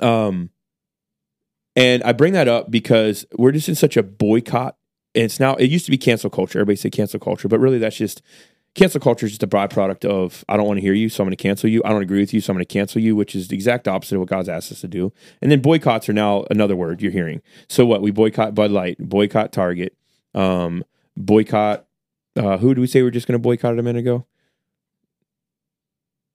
Um, 0.00 0.50
and 1.74 2.02
I 2.02 2.12
bring 2.12 2.32
that 2.32 2.48
up 2.48 2.70
because 2.70 3.26
we're 3.36 3.52
just 3.52 3.68
in 3.68 3.74
such 3.74 3.96
a 3.96 4.02
boycott. 4.02 4.76
And 5.14 5.24
it's 5.24 5.38
now 5.40 5.54
it 5.56 5.70
used 5.70 5.84
to 5.86 5.90
be 5.90 5.98
cancel 5.98 6.30
culture. 6.30 6.58
Everybody 6.58 6.76
said 6.76 6.92
cancel 6.92 7.20
culture, 7.20 7.48
but 7.48 7.60
really 7.60 7.78
that's 7.78 7.96
just 7.96 8.22
cancel 8.76 9.00
culture 9.00 9.26
is 9.26 9.32
just 9.32 9.42
a 9.42 9.48
byproduct 9.48 10.04
of 10.04 10.44
I 10.48 10.56
don't 10.56 10.66
want 10.66 10.78
to 10.78 10.82
hear 10.82 10.92
you, 10.92 11.08
so 11.08 11.22
I'm 11.22 11.26
going 11.26 11.36
to 11.36 11.42
cancel 11.42 11.68
you. 11.68 11.82
I 11.84 11.88
don't 11.88 12.02
agree 12.02 12.20
with 12.20 12.32
you, 12.32 12.40
so 12.40 12.52
I'm 12.52 12.56
going 12.56 12.64
to 12.64 12.72
cancel 12.72 13.00
you, 13.00 13.16
which 13.16 13.34
is 13.34 13.48
the 13.48 13.56
exact 13.56 13.88
opposite 13.88 14.16
of 14.16 14.20
what 14.20 14.28
God's 14.28 14.48
asked 14.48 14.70
us 14.70 14.80
to 14.82 14.88
do. 14.88 15.12
And 15.42 15.50
then 15.50 15.60
boycotts 15.60 16.08
are 16.08 16.12
now 16.12 16.44
another 16.50 16.76
word 16.76 17.02
you're 17.02 17.12
hearing. 17.12 17.42
So 17.68 17.84
what? 17.84 18.02
We 18.02 18.10
boycott 18.10 18.54
Bud 18.54 18.70
Light, 18.70 18.98
boycott 18.98 19.52
Target, 19.52 19.96
um, 20.34 20.84
boycott 21.16 21.86
uh, 22.36 22.58
who 22.58 22.74
do 22.74 22.80
we 22.80 22.86
say 22.86 23.02
we 23.02 23.08
are 23.08 23.12
just 23.12 23.26
going 23.26 23.38
to 23.38 23.42
boycott 23.42 23.72
it 23.72 23.78
a 23.78 23.82
minute 23.82 24.00
ago? 24.00 24.26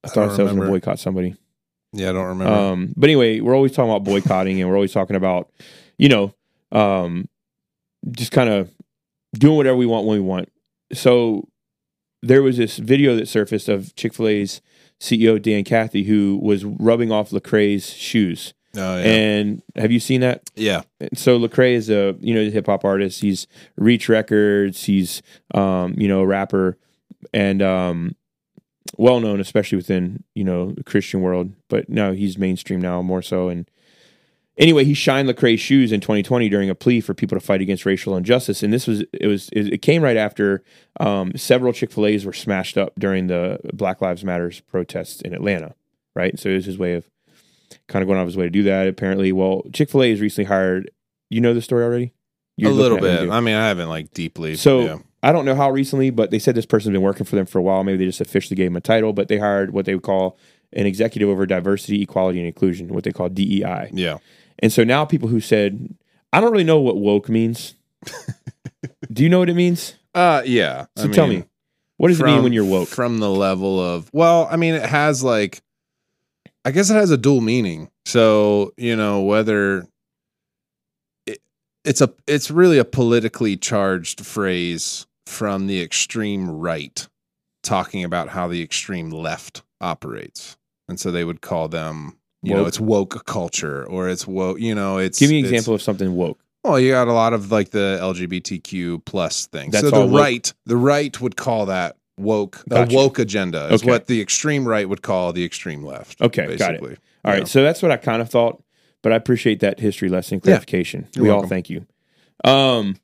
I 0.03 0.07
thought 0.07 0.21
I 0.21 0.23
I 0.23 0.27
was 0.27 0.37
going 0.37 0.55
to 0.55 0.67
boycott 0.67 0.99
somebody. 0.99 1.35
Yeah, 1.93 2.09
I 2.09 2.13
don't 2.13 2.27
remember. 2.27 2.53
Um, 2.53 2.93
but 2.97 3.09
anyway, 3.09 3.39
we're 3.39 3.55
always 3.55 3.71
talking 3.71 3.91
about 3.91 4.03
boycotting, 4.03 4.59
and 4.59 4.69
we're 4.69 4.75
always 4.75 4.93
talking 4.93 5.15
about, 5.15 5.51
you 5.97 6.09
know, 6.09 6.33
um, 6.71 7.27
just 8.09 8.31
kind 8.31 8.49
of 8.49 8.71
doing 9.33 9.57
whatever 9.57 9.77
we 9.77 9.85
want 9.85 10.07
when 10.07 10.17
we 10.17 10.25
want. 10.25 10.51
So 10.93 11.47
there 12.21 12.43
was 12.43 12.57
this 12.57 12.77
video 12.77 13.15
that 13.15 13.27
surfaced 13.27 13.67
of 13.69 13.95
Chick 13.95 14.13
Fil 14.13 14.27
A's 14.27 14.61
CEO 14.99 15.41
Dan 15.41 15.63
Cathy 15.63 16.03
who 16.03 16.39
was 16.41 16.63
rubbing 16.63 17.11
off 17.11 17.31
Lecrae's 17.31 17.89
shoes. 17.93 18.53
oh 18.77 18.97
yeah, 18.97 19.03
And 19.03 19.63
have 19.75 19.91
you 19.91 19.99
seen 19.99 20.21
that? 20.21 20.49
yeah, 20.55 20.83
So 21.15 21.39
Lecrae 21.39 21.73
is 21.73 21.89
a 21.89 22.15
you 22.19 22.33
know 22.33 22.49
hip 22.49 22.67
hop 22.67 22.85
artist. 22.85 23.21
He's 23.21 23.47
Reach 23.75 24.07
Records. 24.09 24.83
He's 24.85 25.21
um, 25.53 25.95
you 25.97 26.07
know 26.07 26.19
a 26.21 26.25
rapper 26.27 26.77
and 27.33 27.61
um, 27.61 28.15
well 28.97 29.19
known, 29.19 29.39
especially 29.39 29.77
within 29.77 30.23
you 30.35 30.43
know 30.43 30.71
the 30.71 30.83
Christian 30.83 31.21
world. 31.21 31.53
But 31.69 31.89
no, 31.89 32.13
he's 32.13 32.37
mainstream 32.37 32.81
now 32.81 33.01
more 33.01 33.21
so. 33.21 33.49
And 33.49 33.67
anyway, 34.57 34.83
he 34.83 34.93
shined 34.93 35.27
Lecrae's 35.27 35.59
shoes 35.59 35.91
in 35.91 36.01
2020 36.01 36.49
during 36.49 36.69
a 36.69 36.75
plea 36.75 37.01
for 37.01 37.13
people 37.13 37.37
to 37.37 37.45
fight 37.45 37.61
against 37.61 37.85
racial 37.85 38.15
injustice. 38.15 38.63
And 38.63 38.73
this 38.73 38.87
was 38.87 39.03
it 39.13 39.27
was 39.27 39.49
it, 39.53 39.81
came 39.81 40.03
right 40.03 40.17
after 40.17 40.63
um, 40.99 41.33
several 41.35 41.73
Chick 41.73 41.91
Fil 41.91 42.05
A's 42.05 42.25
were 42.25 42.33
smashed 42.33 42.77
up 42.77 42.93
during 42.97 43.27
the 43.27 43.59
Black 43.73 44.01
Lives 44.01 44.23
Matters 44.23 44.61
protests 44.61 45.21
in 45.21 45.33
Atlanta. 45.33 45.75
Right, 46.13 46.37
so 46.37 46.49
it 46.49 46.55
was 46.55 46.65
his 46.65 46.77
way 46.77 46.95
of 46.95 47.09
kind 47.87 48.03
of 48.03 48.07
going 48.07 48.19
out 48.19 48.23
of 48.23 48.27
his 48.27 48.35
way 48.35 48.43
to 48.43 48.49
do 48.49 48.63
that. 48.63 48.87
Apparently, 48.87 49.31
well, 49.31 49.63
Chick 49.73 49.89
Fil 49.89 50.03
A 50.03 50.09
has 50.09 50.19
recently 50.19 50.47
hired. 50.47 50.91
You 51.29 51.39
know 51.39 51.53
the 51.53 51.61
story 51.61 51.85
already? 51.85 52.13
a 52.57 52.61
You're 52.61 52.71
little 52.71 52.97
looking 52.97 53.15
me, 53.15 53.25
bit. 53.27 53.31
I 53.31 53.39
mean, 53.39 53.55
I 53.55 53.67
haven't 53.67 53.89
like 53.89 54.11
deeply. 54.13 54.55
So 54.55 54.81
yeah. 54.81 54.97
I 55.23 55.31
don't 55.31 55.45
know 55.45 55.55
how 55.55 55.71
recently, 55.71 56.09
but 56.09 56.31
they 56.31 56.39
said 56.39 56.55
this 56.55 56.65
person's 56.65 56.93
been 56.93 57.01
working 57.01 57.25
for 57.25 57.35
them 57.35 57.45
for 57.45 57.59
a 57.59 57.61
while. 57.61 57.83
Maybe 57.83 57.97
they 57.97 58.05
just 58.05 58.21
officially 58.21 58.55
gave 58.55 58.67
him 58.67 58.75
a 58.75 58.81
title, 58.81 59.13
but 59.13 59.27
they 59.27 59.37
hired 59.37 59.71
what 59.71 59.85
they 59.85 59.93
would 59.93 60.03
call 60.03 60.37
an 60.73 60.85
executive 60.85 61.29
over 61.29 61.45
diversity, 61.45 62.01
equality, 62.01 62.39
and 62.39 62.47
inclusion, 62.47 62.87
what 62.89 63.03
they 63.03 63.11
call 63.11 63.29
DEI. 63.29 63.89
yeah, 63.93 64.17
And 64.61 64.71
so 64.71 64.83
now 64.83 65.05
people 65.05 65.29
who 65.29 65.39
said, 65.39 65.95
I 66.31 66.39
don't 66.39 66.51
really 66.51 66.63
know 66.63 66.79
what 66.79 66.97
woke 66.97 67.29
means. 67.29 67.75
Do 69.11 69.23
you 69.23 69.29
know 69.29 69.39
what 69.39 69.49
it 69.49 69.55
means? 69.55 69.95
uh, 70.13 70.41
yeah. 70.45 70.85
So 70.95 71.07
tell 71.07 71.27
me, 71.27 71.45
what 71.97 72.09
does 72.09 72.19
it 72.19 72.25
mean 72.25 72.43
when 72.43 72.53
you're 72.53 72.65
woke? 72.65 72.87
From 72.87 73.19
the 73.19 73.29
level 73.29 73.79
of 73.79 74.09
well, 74.13 74.47
I 74.49 74.57
mean, 74.57 74.73
it 74.73 74.85
has 74.85 75.23
like, 75.23 75.61
I 76.65 76.71
guess 76.71 76.89
it 76.89 76.95
has 76.95 77.11
a 77.11 77.17
dual 77.17 77.41
meaning. 77.41 77.89
So 78.05 78.73
you 78.77 78.95
know 78.95 79.21
whether 79.21 79.85
it, 81.25 81.39
it's 81.85 82.01
a 82.01 82.13
it's 82.27 82.49
really 82.49 82.77
a 82.77 82.85
politically 82.85 83.57
charged 83.57 84.25
phrase 84.25 85.05
from 85.25 85.67
the 85.67 85.81
extreme 85.81 86.49
right, 86.49 87.07
talking 87.63 88.03
about 88.03 88.29
how 88.29 88.47
the 88.47 88.63
extreme 88.63 89.11
left 89.11 89.63
operates, 89.79 90.57
and 90.87 90.99
so 90.99 91.11
they 91.11 91.23
would 91.23 91.41
call 91.41 91.67
them. 91.67 92.17
You 92.43 92.55
know, 92.55 92.65
it's 92.65 92.79
woke 92.79 93.25
culture, 93.25 93.85
or 93.85 94.09
it's 94.09 94.25
woke. 94.25 94.59
You 94.59 94.73
know, 94.73 94.97
it's 94.97 95.19
Give 95.19 95.29
me 95.29 95.39
an 95.39 95.45
example 95.45 95.75
of 95.75 95.81
something 95.81 96.15
woke. 96.15 96.39
Well, 96.63 96.79
you 96.79 96.91
got 96.91 97.07
a 97.07 97.13
lot 97.13 97.33
of 97.33 97.51
like 97.51 97.69
the 97.69 97.99
LGBTQ 98.01 99.05
plus 99.05 99.47
things. 99.47 99.73
That's 99.73 99.89
so 99.89 99.91
the 99.91 100.07
woke. 100.07 100.19
right, 100.21 100.53
the 100.65 100.77
right 100.77 101.19
would 101.21 101.35
call 101.35 101.67
that 101.67 101.97
woke. 102.17 102.63
Gotcha. 102.69 102.89
The 102.89 102.95
woke 102.95 103.19
agenda 103.19 103.67
is 103.73 103.81
Okay. 103.83 103.91
what 103.91 104.07
the 104.07 104.21
extreme 104.21 104.67
right 104.67 104.87
would 104.89 105.01
call 105.01 105.33
the 105.33 105.43
extreme 105.45 105.83
left. 105.83 106.21
Okay, 106.21 106.55
got 106.57 106.75
it. 106.75 106.81
basically. 106.81 106.97
All 107.25 107.31
right, 107.31 107.39
Yeah. 107.39 107.45
so 107.45 107.63
that's 107.63 107.81
what 107.83 107.91
I 107.91 107.97
kind 107.97 108.21
of 108.21 108.29
thought, 108.29 108.63
but 109.03 109.11
I 109.11 109.15
appreciate 109.15 109.59
that 109.59 109.79
history 109.79 110.09
lesson 110.09 110.39
clarification. 110.39 111.07
You're 111.15 111.23
we 111.25 111.29
all 111.29 111.45
thank 111.47 111.69
you. 111.69 111.85
Um, 112.43 112.95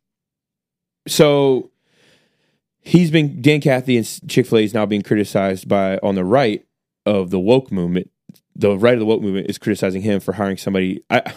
so 1.08 1.70
he's 2.82 3.12
been 3.12 3.42
Dan 3.42 3.62
Cathy 3.62 3.98
and 3.98 4.30
Chick 4.30 4.46
Fil 4.48 4.60
A 4.60 4.64
is 4.64 4.74
now 4.74 4.86
being 4.86 5.02
criticized 5.04 5.68
by 5.68 5.98
on 6.04 6.16
the 6.16 6.26
right 6.26 6.66
of 7.06 7.30
the 7.30 7.40
woke 7.40 7.72
movement. 7.72 8.10
The 8.60 8.78
right 8.78 8.94
of 8.94 9.00
the 9.00 9.06
woke 9.06 9.22
movement 9.22 9.50
is 9.50 9.58
criticizing 9.58 10.02
him 10.02 10.20
for 10.20 10.34
hiring 10.34 10.58
somebody. 10.58 11.04
I 11.10 11.32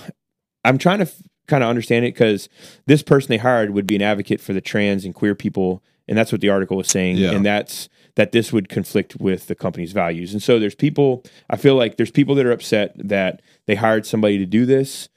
I'm 0.65 0.79
trying 0.79 0.99
to 0.99 1.05
f- 1.05 1.23
kind 1.47 1.63
of 1.63 1.71
understand 1.71 2.05
it 2.05 2.15
because 2.15 2.49
this 2.87 3.03
person 3.03 3.29
they 3.29 3.37
hired 3.39 3.71
would 3.71 3.87
be 3.87 3.97
an 3.97 4.03
advocate 4.03 4.41
for 4.41 4.53
the 4.53 4.61
trans 4.61 5.05
and 5.05 5.15
queer 5.15 5.35
people, 5.35 5.83
and 6.09 6.17
that's 6.17 6.33
what 6.33 6.41
the 6.41 6.49
article 6.51 6.77
was 6.77 6.89
saying, 6.89 7.17
Yeah. 7.17 7.33
and 7.33 7.45
that's 7.45 7.89
that 8.17 8.33
this 8.33 8.53
would 8.53 8.69
conflict 8.69 9.17
with 9.21 9.47
the 9.47 9.55
company's 9.55 9.93
values. 9.93 10.33
And 10.33 10.43
so 10.43 10.59
there's 10.59 10.75
people. 10.75 11.23
I 11.49 11.57
feel 11.57 11.77
like 11.77 11.97
there's 11.97 12.11
people 12.11 12.35
that 12.35 12.47
are 12.47 12.53
upset 12.53 12.93
that 12.97 13.41
they 13.67 13.77
hired 13.77 14.05
somebody 14.07 14.37
to 14.39 14.47
do 14.47 14.67
this. 14.67 15.09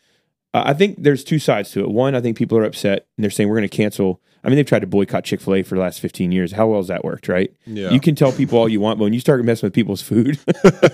Uh, 0.54 0.64
I 0.66 0.74
think 0.74 1.02
there's 1.02 1.24
two 1.24 1.40
sides 1.40 1.72
to 1.72 1.80
it. 1.82 1.90
One, 1.90 2.14
I 2.16 2.22
think 2.22 2.38
people 2.38 2.58
are 2.58 2.64
upset 2.64 3.08
and 3.18 3.24
they're 3.24 3.32
saying 3.32 3.50
we're 3.50 3.58
going 3.58 3.68
to 3.70 3.76
cancel. 3.76 4.22
I 4.44 4.50
mean, 4.50 4.58
they've 4.58 4.66
tried 4.66 4.80
to 4.80 4.88
boycott 4.88 5.24
Chick 5.24 5.40
Fil 5.40 5.56
A 5.56 5.64
for 5.64 5.76
the 5.76 5.82
last 5.82 6.00
15 6.02 6.32
years. 6.34 6.52
How 6.52 6.68
well 6.68 6.80
has 6.82 6.88
that 6.90 7.04
worked, 7.06 7.30
right? 7.30 7.54
Yeah. 7.66 7.92
You 7.92 8.00
can 8.02 8.14
tell 8.14 8.32
people 8.34 8.60
all 8.60 8.68
you 8.68 8.82
want, 8.82 9.00
but 9.00 9.06
when 9.06 9.14
you 9.14 9.22
start 9.22 9.44
messing 9.46 9.68
with 9.68 9.74
people's 9.74 10.02
food, 10.02 10.38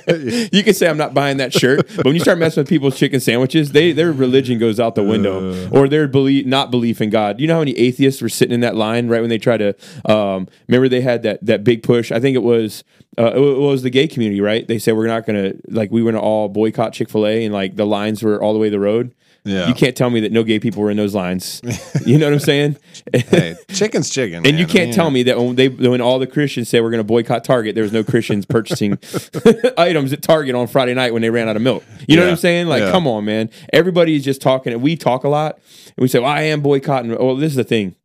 you 0.53 0.63
can 0.63 0.73
say 0.73 0.87
I'm 0.87 0.97
not 0.97 1.13
buying 1.13 1.37
that 1.37 1.53
shirt. 1.53 1.89
But 1.95 2.05
when 2.05 2.13
you 2.15 2.21
start 2.21 2.37
messing 2.37 2.61
with 2.61 2.69
people's 2.69 2.97
chicken 2.97 3.19
sandwiches, 3.19 3.71
they 3.71 3.91
their 3.91 4.11
religion 4.11 4.59
goes 4.59 4.79
out 4.79 4.95
the 4.95 5.03
window, 5.03 5.51
Uh. 5.51 5.69
or 5.71 5.87
their 5.87 6.07
belief 6.07 6.45
not 6.45 6.71
belief 6.71 7.01
in 7.01 7.09
God. 7.09 7.39
You 7.39 7.47
know 7.47 7.55
how 7.55 7.59
many 7.61 7.77
atheists 7.77 8.21
were 8.21 8.29
sitting 8.29 8.53
in 8.53 8.59
that 8.61 8.75
line 8.75 9.07
right 9.07 9.21
when 9.21 9.29
they 9.29 9.37
tried 9.39 9.57
to? 9.57 9.75
Um, 10.11 10.47
remember 10.67 10.87
they 10.89 11.01
had 11.01 11.23
that 11.23 11.43
that 11.45 11.63
big 11.63 11.83
push. 11.83 12.11
I 12.11 12.19
think 12.19 12.35
it 12.35 12.43
was 12.43 12.83
uh, 13.17 13.31
it 13.35 13.39
was 13.59 13.81
the 13.83 13.89
gay 13.89 14.07
community, 14.07 14.41
right? 14.41 14.67
They 14.67 14.79
said 14.79 14.95
we're 14.95 15.07
not 15.07 15.25
going 15.25 15.41
to 15.53 15.59
like 15.69 15.91
we 15.91 16.01
were 16.03 16.11
going 16.11 16.21
to 16.21 16.25
all 16.25 16.49
boycott 16.49 16.93
Chick 16.93 17.09
Fil 17.09 17.25
A, 17.25 17.45
and 17.45 17.53
like 17.53 17.75
the 17.75 17.85
lines 17.85 18.21
were 18.23 18.41
all 18.41 18.53
the 18.53 18.59
way 18.59 18.69
the 18.69 18.79
road. 18.79 19.13
Yeah. 19.43 19.67
You 19.67 19.73
can't 19.73 19.95
tell 19.95 20.09
me 20.09 20.19
that 20.21 20.31
no 20.31 20.43
gay 20.43 20.59
people 20.59 20.81
were 20.83 20.91
in 20.91 20.97
those 20.97 21.15
lines. 21.15 21.61
You 22.05 22.17
know 22.17 22.27
what 22.27 22.33
I'm 22.33 22.39
saying? 22.39 22.77
hey, 23.13 23.55
chicken's 23.69 24.09
chicken. 24.09 24.37
And 24.37 24.43
man. 24.45 24.57
you 24.57 24.65
can't 24.65 24.87
mean, 24.87 24.93
tell 24.93 25.09
me 25.11 25.23
that 25.23 25.37
when 25.37 25.55
they 25.55 25.69
when 25.69 26.01
all 26.01 26.19
the 26.19 26.27
Christians 26.27 26.69
say 26.69 26.81
we're 26.81 26.91
going 26.91 26.99
to 26.99 27.03
boycott 27.05 27.43
Target, 27.43 27.75
there 27.75 27.83
was 27.83 27.93
no 27.93 28.03
Christians 28.03 28.45
purchasing 28.45 28.97
items 29.77 30.13
at 30.13 30.21
Target 30.21 30.55
on 30.55 30.67
Friday 30.67 30.93
night 30.93 31.13
when 31.13 31.21
they 31.21 31.29
ran 31.29 31.47
out 31.49 31.55
of 31.55 31.61
milk. 31.61 31.83
You 32.07 32.17
know 32.17 32.23
what 32.23 32.31
I'm 32.31 32.37
saying? 32.37 32.67
Like, 32.67 32.81
Yeah. 32.81 32.91
come 32.91 33.07
on, 33.07 33.25
man. 33.25 33.49
Everybody's 33.73 34.23
just 34.23 34.41
talking. 34.41 34.73
And 34.73 34.81
we 34.81 34.95
talk 34.95 35.23
a 35.23 35.29
lot, 35.29 35.55
and 35.87 35.95
we 35.97 36.07
say, 36.07 36.19
"Well, 36.19 36.29
I 36.31 36.41
am 36.41 36.61
boycotting." 36.61 37.11
Well, 37.11 37.35
this 37.35 37.51
is 37.51 37.55
the 37.55 37.63
thing. 37.63 37.95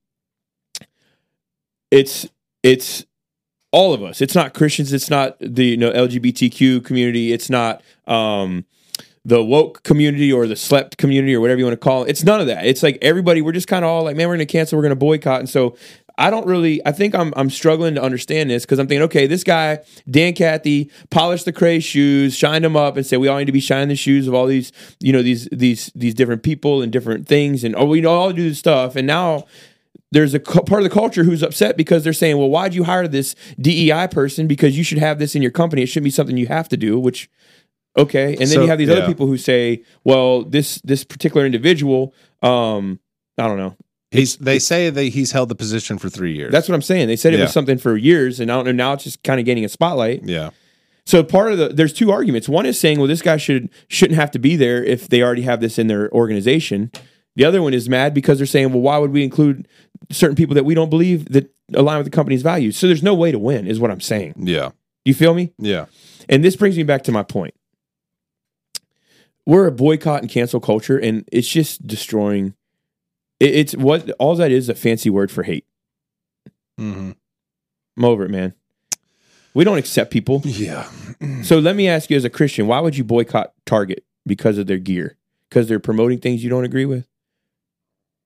It's 1.91 2.29
it's 2.63 3.05
all 3.75 3.93
of 3.93 4.05
us. 4.05 4.21
It's 4.21 4.37
not 4.37 4.55
Christians. 4.55 4.93
It's 4.93 5.11
not 5.11 5.37
the 5.41 5.65
you 5.65 5.77
know 5.77 5.91
LGBTQ 5.91 6.85
community. 6.85 7.33
It's 7.33 7.51
not 7.51 7.83
um, 8.07 8.65
the 9.25 9.43
woke 9.43 9.83
community 9.83 10.33
or 10.33 10.47
the 10.47 10.55
slept 10.55 10.97
community 10.97 11.35
or 11.35 11.41
whatever 11.41 11.59
you 11.59 11.65
want 11.65 11.75
to 11.79 11.85
call 11.85 12.05
it. 12.05 12.11
It's 12.11 12.23
none 12.23 12.41
of 12.41 12.47
that. 12.47 12.67
It's 12.67 12.85
like 12.85 12.99
everybody. 13.03 13.43
We're 13.43 13.51
just 13.51 13.67
kind 13.67 13.85
of 13.85 13.91
all 13.91 14.05
like, 14.05 14.15
man, 14.15 14.29
we're 14.29 14.37
going 14.37 14.47
to 14.47 14.53
cancel. 14.53 14.79
We're 14.79 14.83
going 14.83 14.91
to 14.91 14.97
boycott. 14.97 15.41
And 15.41 15.51
so 15.51 15.77
I 16.17 16.31
don't 16.31 16.47
really. 16.47 16.87
I 16.87 16.93
think 16.93 17.17
I'm 17.17 17.35
I'm 17.37 17.51
struggling 17.51 17.97
to 17.97 18.03
understand 18.03 18.49
this 18.49 18.65
because 18.65 18.79
I'm 18.79 18.87
thinking, 18.87 19.03
okay, 19.07 19.27
this 19.27 19.43
guy 19.43 19.81
Dan 20.09 20.35
Cathy 20.35 20.89
polished 21.11 21.45
Lecrae 21.45 21.83
shoes, 21.83 22.37
shined 22.37 22.65
them 22.65 22.77
up, 22.77 22.97
and 22.97 23.05
said 23.05 23.19
we 23.19 23.27
all 23.27 23.39
need 23.39 23.47
to 23.47 23.53
be 23.53 23.59
shining 23.59 23.89
the 23.89 23.97
shoes 23.97 24.29
of 24.29 24.35
all 24.35 24.47
these 24.47 24.71
you 25.01 25.13
know 25.13 25.23
these 25.23 25.49
these 25.51 25.91
these 25.97 26.15
different 26.15 26.45
people 26.45 26.81
and 26.81 26.93
different 26.93 27.27
things, 27.27 27.65
and 27.65 27.75
oh, 27.75 27.87
we 27.87 28.07
all 28.07 28.33
do 28.33 28.49
this 28.49 28.61
stuff, 28.61 28.95
and 28.95 29.09
now 29.09 29.47
there's 30.15 30.33
a 30.33 30.39
cu- 30.41 30.63
part 30.63 30.81
of 30.83 30.85
the 30.89 30.95
culture 30.95 31.25
who's 31.25 31.43
upset 31.43 31.77
because 31.77 32.05
they're 32.05 32.13
saying, 32.15 32.39
well, 32.39 32.49
why'd 32.49 32.73
you 32.75 32.85
hire 32.85 33.07
this 33.07 33.35
DEI 33.61 34.09
person? 34.11 34.47
Because 34.47 34.79
you 34.79 34.85
should 34.85 34.99
have 34.99 35.19
this 35.19 35.35
in 35.35 35.43
your 35.43 35.51
company. 35.51 35.83
It 35.83 35.87
shouldn't 35.87 36.05
be 36.05 36.11
something 36.11 36.37
you 36.37 36.47
have 36.47 36.69
to 36.71 36.77
do, 36.77 36.99
which, 36.99 37.29
okay. 37.99 38.31
And 38.31 38.39
then 38.39 38.47
So, 38.49 38.63
you 38.63 38.69
have 38.69 38.79
these 38.79 38.89
other 38.91 39.07
people 39.07 39.27
who 39.27 39.37
say, 39.37 39.83
well, 40.05 40.43
this, 40.43 40.81
this 40.83 41.05
particular 41.05 41.45
individual, 41.45 42.15
um, 42.43 43.01
I 43.37 43.47
don't 43.49 43.59
know. 43.59 43.77
He's. 44.11 44.37
They 44.37 44.61
say 44.61 44.91
that 44.91 45.03
he's 45.03 45.33
held 45.33 45.49
the 45.49 45.57
position 45.57 45.99
for 45.99 46.09
three 46.09 46.35
years. 46.37 46.53
That's 46.53 46.69
what 46.69 46.77
I'm 46.77 46.83
saying. 46.83 47.09
They 47.09 47.17
said 47.17 47.35
it 47.35 47.39
Yeah. 47.39 47.45
was 47.45 47.53
something 47.53 47.79
for 47.79 47.97
years 47.97 48.39
and 48.39 48.51
I 48.51 48.55
don't 48.55 48.65
know. 48.67 48.73
Now 48.73 48.93
it's 48.93 49.03
just 49.05 49.23
kind 49.25 49.41
of 49.41 49.47
gaining 49.47 49.65
a 49.65 49.69
spotlight. 49.69 50.23
yeah. 50.25 50.51
So 51.07 51.23
part 51.23 51.53
of 51.53 51.59
the, 51.59 51.69
there's 51.69 51.93
two 51.93 52.11
arguments. 52.11 52.49
One 52.49 52.65
is 52.65 52.81
saying, 52.81 52.99
well, 52.99 53.09
this 53.09 53.21
guy 53.21 53.37
should, 53.37 53.69
shouldn't 53.89 54.19
have 54.19 54.31
to 54.31 54.39
be 54.39 54.57
there 54.57 54.83
if 54.83 55.07
they 55.09 55.21
already 55.23 55.43
have 55.43 55.61
this 55.61 55.79
in 55.79 55.87
their 55.87 56.11
organization. 56.13 56.91
The 57.37 57.45
other 57.45 57.63
one 57.63 57.75
is 57.75 57.89
mad 57.89 58.15
because 58.15 58.39
they're 58.39 58.47
saying, 58.47 58.71
well, 58.73 58.81
why 58.83 58.99
would 58.99 59.11
we 59.13 59.25
include 59.25 59.67
certain 60.11 60.37
people 60.37 60.55
that 60.55 60.65
we 60.65 60.75
don't 60.75 60.91
believe 60.91 61.27
that 61.33 61.51
align 61.73 61.99
with 61.99 62.07
the 62.07 62.11
company's 62.11 62.43
values? 62.43 62.77
So 62.77 62.87
there's 62.87 63.03
no 63.03 63.15
way 63.15 63.33
to 63.33 63.39
win, 63.39 63.67
is 63.67 63.81
what 63.81 63.91
I'm 63.91 64.01
saying. 64.01 64.35
Yeah. 64.39 64.69
Do 64.69 65.11
you 65.11 65.15
feel 65.15 65.35
me? 65.35 65.53
Yeah. 65.59 65.87
And 66.29 66.45
this 66.45 66.57
brings 66.57 66.77
me 66.77 66.83
back 66.85 67.03
to 67.05 67.13
my 67.13 67.23
point. 67.23 67.55
We're 69.47 69.67
a 69.67 69.73
boycott 69.73 70.23
and 70.23 70.31
cancel 70.31 70.61
culture, 70.61 70.99
and 70.99 71.29
it's 71.31 71.49
just 71.49 71.87
destroying. 71.87 72.55
it- 73.41 73.55
It's 73.55 73.77
what 73.77 74.09
all 74.13 74.37
that 74.37 74.51
is 74.51 74.69
a 74.69 74.75
fancy 74.75 75.11
word 75.11 75.31
for 75.31 75.43
hate. 75.43 75.67
Mm-hmm. 76.81 77.11
I'm 77.97 78.05
over 78.05 78.25
it, 78.25 78.31
man. 78.31 78.55
We 79.53 79.65
don't 79.65 79.79
accept 79.79 80.11
people. 80.11 80.41
Yeah. 80.45 80.89
So 81.43 81.59
let 81.59 81.77
me 81.77 81.87
ask 81.89 82.11
you, 82.11 82.17
as 82.17 82.25
a 82.25 82.31
Christian, 82.31 82.67
why 82.67 82.81
would 82.81 82.97
you 82.97 83.05
boycott 83.05 83.53
Target 83.67 84.05
because 84.27 84.59
of 84.59 84.67
their 84.67 84.79
gear? 84.79 85.17
Because 85.49 85.69
they're 85.69 85.79
promoting 85.79 86.19
things 86.19 86.43
you 86.43 86.51
don't 86.51 86.65
agree 86.65 86.87
with. 86.87 87.07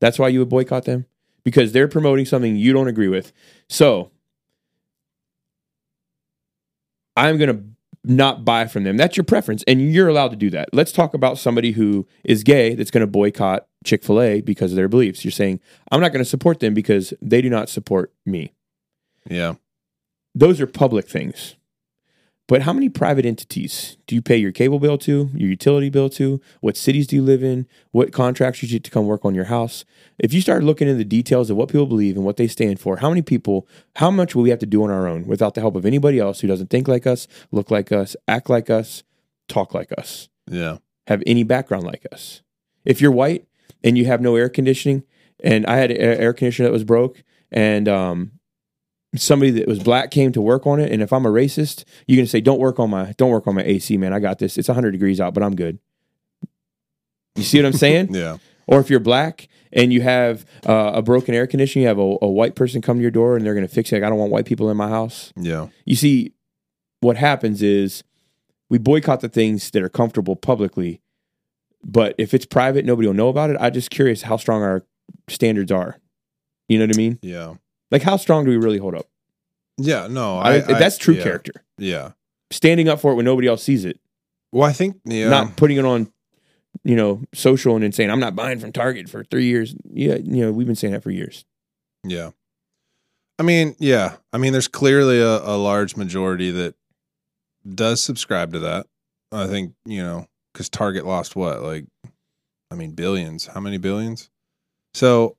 That's 0.01 0.19
why 0.19 0.29
you 0.29 0.39
would 0.41 0.49
boycott 0.49 0.85
them 0.85 1.07
because 1.45 1.73
they're 1.73 1.89
promoting 1.89 2.25
something 2.25 2.57
you 2.57 2.73
don't 2.73 2.89
agree 2.89 3.09
with. 3.09 3.33
So 3.69 4.11
I'm 7.17 7.39
going 7.39 7.57
to 7.57 7.65
not 8.05 8.45
buy 8.45 8.67
from 8.67 8.85
them. 8.85 8.97
That's 8.97 9.17
your 9.17 9.25
preference, 9.25 9.65
and 9.67 9.93
you're 9.93 10.09
allowed 10.09 10.31
to 10.31 10.37
do 10.37 10.51
that. 10.51 10.71
Let's 10.73 10.93
talk 10.93 11.15
about 11.15 11.37
somebody 11.37 11.73
who 11.73 12.07
is 12.25 12.43
gay 12.43 12.75
that's 12.75 12.91
going 12.91 13.03
to 13.03 13.07
boycott 13.07 13.67
Chick 13.85 14.03
fil 14.03 14.21
A 14.21 14.41
because 14.41 14.73
of 14.73 14.77
their 14.77 14.89
beliefs. 14.89 15.25
You're 15.25 15.33
saying, 15.33 15.61
I'm 15.91 16.01
not 16.01 16.13
going 16.13 16.25
to 16.25 16.29
support 16.29 16.61
them 16.61 16.75
because 16.75 17.13
they 17.21 17.43
do 17.43 17.51
not 17.51 17.69
support 17.69 18.13
me. 18.25 18.55
Yeah. 19.29 19.55
Those 20.35 20.61
are 20.61 20.67
public 20.67 21.09
things. 21.09 21.57
But 22.49 22.63
how 22.63 22.73
many 22.73 22.89
private 22.89 23.27
entities 23.27 23.99
do 24.07 24.15
you 24.15 24.23
pay 24.23 24.39
your 24.39 24.53
cable 24.53 24.79
bill 24.81 24.97
to, 24.99 25.29
your 25.35 25.51
utility 25.51 25.91
bill 25.91 26.09
to? 26.11 26.41
What 26.61 26.79
cities 26.79 27.07
do 27.07 27.15
you 27.15 27.23
live 27.23 27.45
in? 27.45 27.67
What 27.93 28.11
contractors 28.11 28.71
do 28.71 28.73
you 28.73 28.79
get 28.81 28.85
to 28.85 28.91
come 28.91 29.07
work 29.07 29.27
on 29.27 29.35
your 29.35 29.45
house? 29.45 29.85
If 30.19 30.33
you 30.33 30.41
start 30.41 30.65
looking 30.65 30.89
into 30.89 30.97
the 30.97 31.05
details 31.05 31.51
of 31.51 31.59
what 31.59 31.69
people 31.69 31.85
believe 31.87 32.17
and 32.17 32.25
what 32.25 32.39
they 32.39 32.49
stand 32.49 32.81
for, 32.81 32.97
how 32.97 33.11
many 33.11 33.21
people, 33.21 33.69
how 33.97 34.11
much 34.11 34.35
will 34.35 34.43
we 34.43 34.51
have 34.51 34.59
to 34.61 34.67
do 34.67 34.83
on 34.83 34.91
our 34.91 35.07
own 35.07 35.27
without 35.27 35.55
the 35.55 35.61
help 35.61 35.77
of 35.77 35.85
anybody 35.85 36.19
else 36.19 36.41
who 36.41 36.49
doesn't 36.49 36.71
think 36.71 36.89
like 36.89 37.07
us, 37.07 37.29
look 37.53 37.71
like 37.71 37.93
us, 37.93 38.17
act 38.27 38.49
like 38.49 38.71
us, 38.71 39.03
talk 39.49 39.75
like 39.75 39.93
us, 39.99 40.31
Yeah. 40.51 40.79
have 41.07 41.23
any 41.27 41.43
background 41.43 41.85
like 41.85 42.07
us? 42.13 42.41
If 42.87 43.03
you're 43.03 43.13
white 43.13 43.47
and 43.85 43.99
you 43.99 44.07
have 44.07 44.23
no 44.23 44.37
air 44.37 44.49
conditioning, 44.49 45.05
and 45.45 45.67
I 45.67 45.77
had 45.77 45.93
air 45.93 46.33
conditioner 46.33 46.69
that 46.69 46.73
was 46.73 46.85
broke, 46.85 47.23
and 47.53 47.89
um, 47.89 48.33
somebody 49.17 49.51
that 49.53 49.67
was 49.67 49.79
black 49.83 50.11
came 50.11 50.33
to 50.33 50.41
work 50.41 50.67
on 50.67 50.81
it, 50.81 50.93
and 50.93 51.03
if 51.03 51.13
I'm 51.13 51.27
a 51.27 51.31
racist, 51.31 51.85
you're 52.07 52.17
gonna 52.17 52.27
say, 52.27 52.41
"Don't 52.41 52.59
work 52.59 52.79
on 52.79 52.91
my, 52.91 53.13
don't 53.17 53.31
work 53.31 53.47
on 53.47 53.55
my 53.55 53.63
AC, 53.63 53.97
man. 53.97 54.13
I 54.13 54.21
got 54.21 54.39
this. 54.39 54.59
It's 54.59 54.69
100 54.69 54.91
degrees 54.91 55.21
out, 55.21 55.35
but 55.35 55.43
I'm 55.43 55.57
good." 55.57 55.79
You 57.37 57.45
see 57.45 57.59
what 57.59 57.67
I'm 57.67 57.73
saying? 57.73 58.15
Yeah. 58.15 58.39
Or 58.67 58.81
if 58.81 58.91
you're 58.91 59.01
black 59.01 59.49
and 59.73 59.95
you 59.95 60.03
have 60.03 60.45
uh, 60.67 60.91
a 60.95 61.01
broken 61.01 61.35
air 61.35 61.47
conditioner, 61.47 61.83
you 61.83 61.89
have 61.89 61.99
a, 61.99 62.17
a 62.21 62.29
white 62.29 62.55
person 62.55 62.83
come 62.83 62.99
to 62.99 63.03
your 63.03 63.11
door 63.11 63.35
and 63.35 63.47
they're 63.47 63.55
gonna 63.55 63.67
fix 63.67 63.91
it. 63.91 63.97
Like, 63.97 64.03
I 64.03 64.11
don't 64.11 64.19
want 64.19 64.31
white 64.31 64.45
people 64.45 64.69
in 64.69 64.77
my 64.77 64.89
house. 64.89 65.33
Yeah. 65.37 65.69
You 65.87 65.97
see, 65.97 66.35
what 67.01 67.17
happens 67.17 67.63
is 67.63 68.05
we 68.69 68.77
boycott 68.77 69.21
the 69.21 69.31
things 69.31 69.71
that 69.71 69.83
are 69.83 69.89
comfortable 69.89 70.37
publicly, 70.37 71.01
but 71.83 72.15
if 72.19 72.35
it's 72.35 72.45
private, 72.45 72.85
nobody 72.85 73.09
will 73.09 73.15
know 73.15 73.29
about 73.29 73.49
it. 73.49 73.57
I'm 73.59 73.73
just 73.73 73.89
curious 73.91 74.21
how 74.23 74.37
strong 74.37 74.63
our 74.63 74.85
standards 75.29 75.73
are. 75.73 75.99
You 76.69 76.79
know 76.79 76.85
what 76.85 76.97
I 76.97 76.99
mean? 76.99 77.19
Yeah. 77.23 77.55
Like, 77.91 78.03
how 78.03 78.16
strong 78.16 78.45
do 78.45 78.51
we 78.51 78.57
really 78.57 78.78
hold 78.78 78.95
up? 78.95 79.07
Yeah. 79.78 80.07
No, 80.09 80.39
I, 80.39 80.57
I, 80.57 80.61
that's 80.61 80.99
true 80.99 81.14
yeah. 81.14 81.22
character. 81.22 81.64
Yeah. 81.78 82.12
Standing 82.51 82.89
up 82.89 83.01
for 83.01 83.12
it 83.12 83.14
when 83.14 83.24
nobody 83.24 83.49
else 83.49 83.62
sees 83.62 83.84
it, 83.84 84.01
Well, 84.53 84.68
I 84.68 84.72
think 84.72 84.97
yeah. 85.05 85.28
not 85.28 85.57
putting 85.57 85.76
it 85.76 85.84
on, 85.84 86.12
you 86.84 86.97
know, 86.97 87.22
social 87.34 87.74
and 87.74 87.84
then 87.84 87.93
saying, 87.93 88.11
I'm 88.11 88.20
not 88.20 88.34
buying 88.34 88.59
from 88.59 88.72
Target 88.72 89.09
for 89.09 89.24
three 89.24 89.47
years. 89.47 89.74
Yeah, 89.91 90.16
you 90.16 90.45
know, 90.45 90.53
we've 90.53 90.66
been 90.66 90.76
saying 90.76 90.93
that 90.93 91.03
for 91.03 91.11
years. 91.11 91.45
Yeah. 92.05 92.30
I 93.39 93.43
mean, 93.43 93.76
yeah. 93.78 94.16
I 94.32 94.39
mean, 94.39 94.53
there's 94.53 94.68
clearly 94.68 95.20
a, 95.20 95.39
a 95.39 95.57
large 95.57 95.97
majority 95.97 96.51
that 96.51 96.74
does 97.74 98.01
subscribe 98.01 98.53
to 98.53 98.61
that. 98.61 98.86
I 99.30 99.47
think, 99.47 99.74
you 99.84 100.03
know, 100.03 100.26
because 100.53 100.68
Target 100.70 101.05
lost 101.05 101.36
what? 101.36 101.62
Like, 101.62 101.84
I 102.70 102.74
mean, 102.74 102.93
billions. 102.93 103.47
How 103.47 103.61
many 103.61 103.78
billions? 103.78 104.30
So 104.95 105.36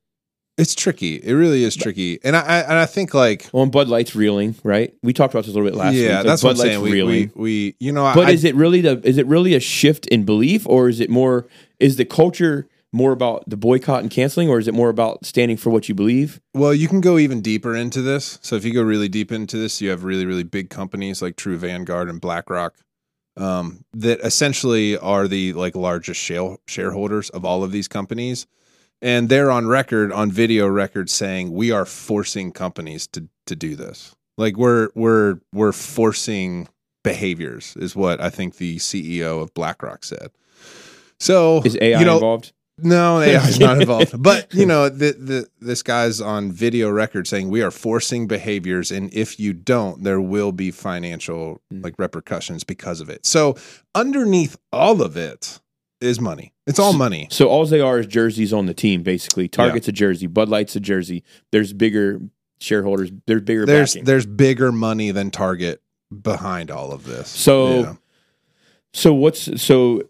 it's 0.60 0.76
tricky. 0.76 1.16
It 1.16 1.34
really 1.34 1.64
is 1.64 1.76
tricky. 1.76 2.20
And 2.24 2.36
I, 2.36 2.42
I 2.42 2.60
and 2.60 2.74
I 2.74 2.86
think 2.86 3.14
like 3.14 3.50
Well, 3.52 3.64
and 3.64 3.72
Bud 3.72 3.88
Light's 3.88 4.16
reeling, 4.16 4.56
right? 4.64 4.94
We 5.02 5.14
talked 5.14 5.34
about 5.34 5.46
this 5.46 5.54
a 5.54 5.58
little 5.58 5.70
bit 5.70 5.78
last 5.78 5.94
week. 5.94 6.04
yeah, 6.04 6.22
that's 6.24 6.42
Bud 6.42 6.50
what 6.50 6.52
I'm 6.52 6.58
Light's 6.60 6.70
saying. 6.72 6.82
We, 6.82 6.92
reeling. 6.92 7.32
we 7.36 7.42
we 7.42 7.76
you 7.80 7.92
know, 7.92 8.12
But 8.14 8.28
I, 8.28 8.32
is 8.32 8.44
it 8.44 8.56
really 8.56 8.82
the 8.82 9.02
is 9.08 9.18
it 9.18 9.26
really 9.28 9.56
a 9.56 9.60
shift 9.60 10.06
in 10.08 10.26
belief 10.26 10.68
or 10.68 10.90
is 10.90 11.00
it 11.00 11.10
more 11.10 11.48
is 11.80 11.96
the 11.96 12.06
culture 12.06 12.68
more 12.92 13.12
about 13.12 13.48
the 13.48 13.56
boycott 13.58 14.02
and 14.02 14.10
canceling 14.10 14.50
or 14.50 14.58
is 14.58 14.68
it 14.68 14.74
more 14.74 14.90
about 14.90 15.24
standing 15.26 15.58
for 15.58 15.70
what 15.70 15.88
you 15.88 15.96
believe? 15.96 16.42
Well, 16.54 16.74
you 16.74 16.88
can 16.88 17.02
go 17.02 17.18
even 17.20 17.40
deeper 17.42 17.76
into 17.76 18.02
this. 18.02 18.40
So 18.42 18.56
if 18.56 18.66
you 18.66 18.74
go 18.74 18.82
really 18.82 19.08
deep 19.08 19.32
into 19.32 19.58
this, 19.58 19.80
you 19.80 19.90
have 19.92 20.04
really, 20.04 20.26
really 20.26 20.44
big 20.44 20.70
companies 20.72 21.22
like 21.22 21.36
True 21.36 21.58
Vanguard 21.58 22.10
and 22.10 22.20
BlackRock 22.20 22.74
um, 23.38 23.86
that 23.94 24.20
essentially 24.22 24.98
are 24.98 25.28
the 25.28 25.54
like 25.54 25.76
largest 25.76 26.20
share- 26.20 26.58
shareholders 26.68 27.30
of 27.30 27.46
all 27.46 27.64
of 27.64 27.72
these 27.72 27.88
companies, 27.88 28.48
and 29.02 29.30
they're 29.30 29.52
on 29.52 29.68
record, 29.68 30.12
on 30.12 30.32
video 30.32 30.68
record, 30.68 31.10
saying 31.10 31.52
we 31.52 31.72
are 31.72 31.86
forcing 31.86 32.52
companies 32.52 33.08
to 33.08 33.28
to 33.48 33.56
do 33.56 33.76
this. 33.76 34.16
Like 34.38 34.58
we're 34.58 34.90
we're 34.96 35.40
we're 35.54 35.72
forcing 35.74 36.68
behaviors, 37.04 37.76
is 37.78 37.96
what 37.96 38.22
I 38.22 38.30
think 38.30 38.58
the 38.58 38.78
CEO 38.78 39.42
of 39.42 39.54
BlackRock 39.54 40.04
said. 40.04 40.32
So 41.20 41.62
Is 41.64 41.78
AI 41.82 42.00
you 42.00 42.06
know, 42.06 42.16
involved? 42.16 42.54
no, 42.78 43.20
AI 43.20 43.46
is 43.46 43.60
not 43.60 43.78
involved. 43.82 44.22
But 44.22 44.54
you 44.54 44.66
know, 44.72 44.88
the, 44.90 45.12
the 45.14 45.48
this 45.60 45.84
guy's 45.84 46.22
on 46.22 46.52
video 46.52 46.90
record 46.90 47.28
saying 47.28 47.50
we 47.50 47.62
are 47.62 47.72
forcing 47.72 48.28
behaviors, 48.28 48.92
and 48.92 49.14
if 49.14 49.40
you 49.40 49.52
don't, 49.54 50.04
there 50.04 50.22
will 50.22 50.52
be 50.52 50.72
financial 50.72 51.62
Mm. 51.74 51.84
like 51.84 51.96
repercussions 51.98 52.64
because 52.64 53.02
of 53.02 53.10
it. 53.10 53.26
So 53.26 53.56
underneath 53.94 54.58
all 54.72 55.02
of 55.02 55.18
it 55.18 55.60
is 56.02 56.20
money. 56.20 56.54
It's 56.68 56.80
all 56.80 56.94
money. 56.94 57.28
So 57.32 57.48
all 57.50 57.66
they 57.66 57.82
are 57.82 58.00
is 58.00 58.08
jerseys 58.08 58.54
on 58.54 58.66
the 58.66 58.74
team, 58.74 59.04
basically. 59.04 59.48
Target's 59.48 59.88
a 59.88 59.92
jersey, 59.92 60.28
Bud 60.28 60.50
Light's 60.50 60.76
a 60.76 60.80
jersey. 60.80 61.24
There's 61.52 61.74
bigger 61.74 62.22
shareholders, 62.60 63.12
there's 63.26 63.42
bigger 63.42 63.66
There's 63.66 63.94
backing. 63.94 64.06
there's 64.06 64.26
bigger 64.26 64.72
money 64.72 65.12
than 65.12 65.32
Target 65.32 65.82
behind 66.22 66.72
all 66.72 66.92
of 66.92 67.06
this. 67.06 67.28
So- 67.30 67.80
Yeah. 67.80 67.94
so 68.94 69.14
what's 69.14 69.62
so 69.62 70.04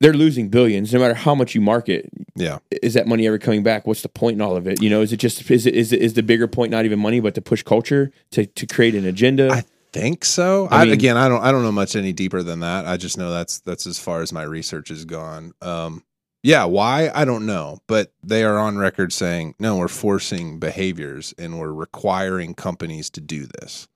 they're 0.00 0.12
losing 0.12 0.48
billions 0.48 0.92
no 0.92 0.98
matter 0.98 1.14
how 1.14 1.32
much 1.34 1.54
you 1.54 1.60
market. 1.60 2.10
yeah, 2.34 2.58
Is 2.82 2.94
that 2.94 3.06
money 3.06 3.24
ever 3.26 3.38
coming 3.38 3.62
back? 3.62 3.86
What's 3.86 4.02
the 4.02 4.08
point 4.08 4.34
in 4.34 4.40
all 4.40 4.56
of 4.56 4.66
it? 4.66 4.82
You 4.82 4.90
know, 4.90 5.00
is 5.00 5.12
it 5.12 5.18
just 5.18 5.48
is 5.50 5.64
it 5.66 5.74
is 5.76 5.92
it 5.92 6.00
is 6.02 6.14
the 6.14 6.22
bigger 6.24 6.48
point 6.48 6.72
not 6.72 6.84
even 6.84 6.98
money 6.98 7.20
but 7.20 7.34
to 7.36 7.40
push 7.42 7.62
culture 7.62 8.10
to 8.32 8.44
to 8.46 8.66
create 8.66 8.94
an 8.96 9.04
agenda? 9.06 9.50
I 9.52 9.62
think 9.92 10.24
so. 10.24 10.68
I 10.70 10.82
I 10.82 10.84
again, 10.86 11.16
I 11.16 11.28
don't 11.28 11.42
I 11.42 11.52
don't 11.52 11.62
know 11.62 11.72
much 11.72 11.96
any 11.96 12.12
deeper 12.12 12.42
than 12.42 12.60
that. 12.60 12.86
I 12.86 12.96
just 12.96 13.18
know 13.18 13.30
that's 13.30 13.60
that's 13.60 13.86
as 13.86 13.98
far 13.98 14.22
as 14.22 14.32
my 14.32 14.42
research 14.42 14.88
has 14.88 15.04
gone. 15.04 15.52
Um, 15.60 16.04
yeah, 16.42 16.64
why 16.64 17.10
I 17.14 17.24
don't 17.24 17.46
know, 17.46 17.78
but 17.86 18.12
they 18.22 18.42
are 18.42 18.58
on 18.58 18.78
record 18.78 19.12
saying 19.12 19.54
no, 19.58 19.76
we're 19.76 19.88
forcing 19.88 20.58
behaviors 20.58 21.34
and 21.38 21.58
we're 21.58 21.72
requiring 21.72 22.54
companies 22.54 23.10
to 23.10 23.20
do 23.20 23.46
this. 23.60 23.88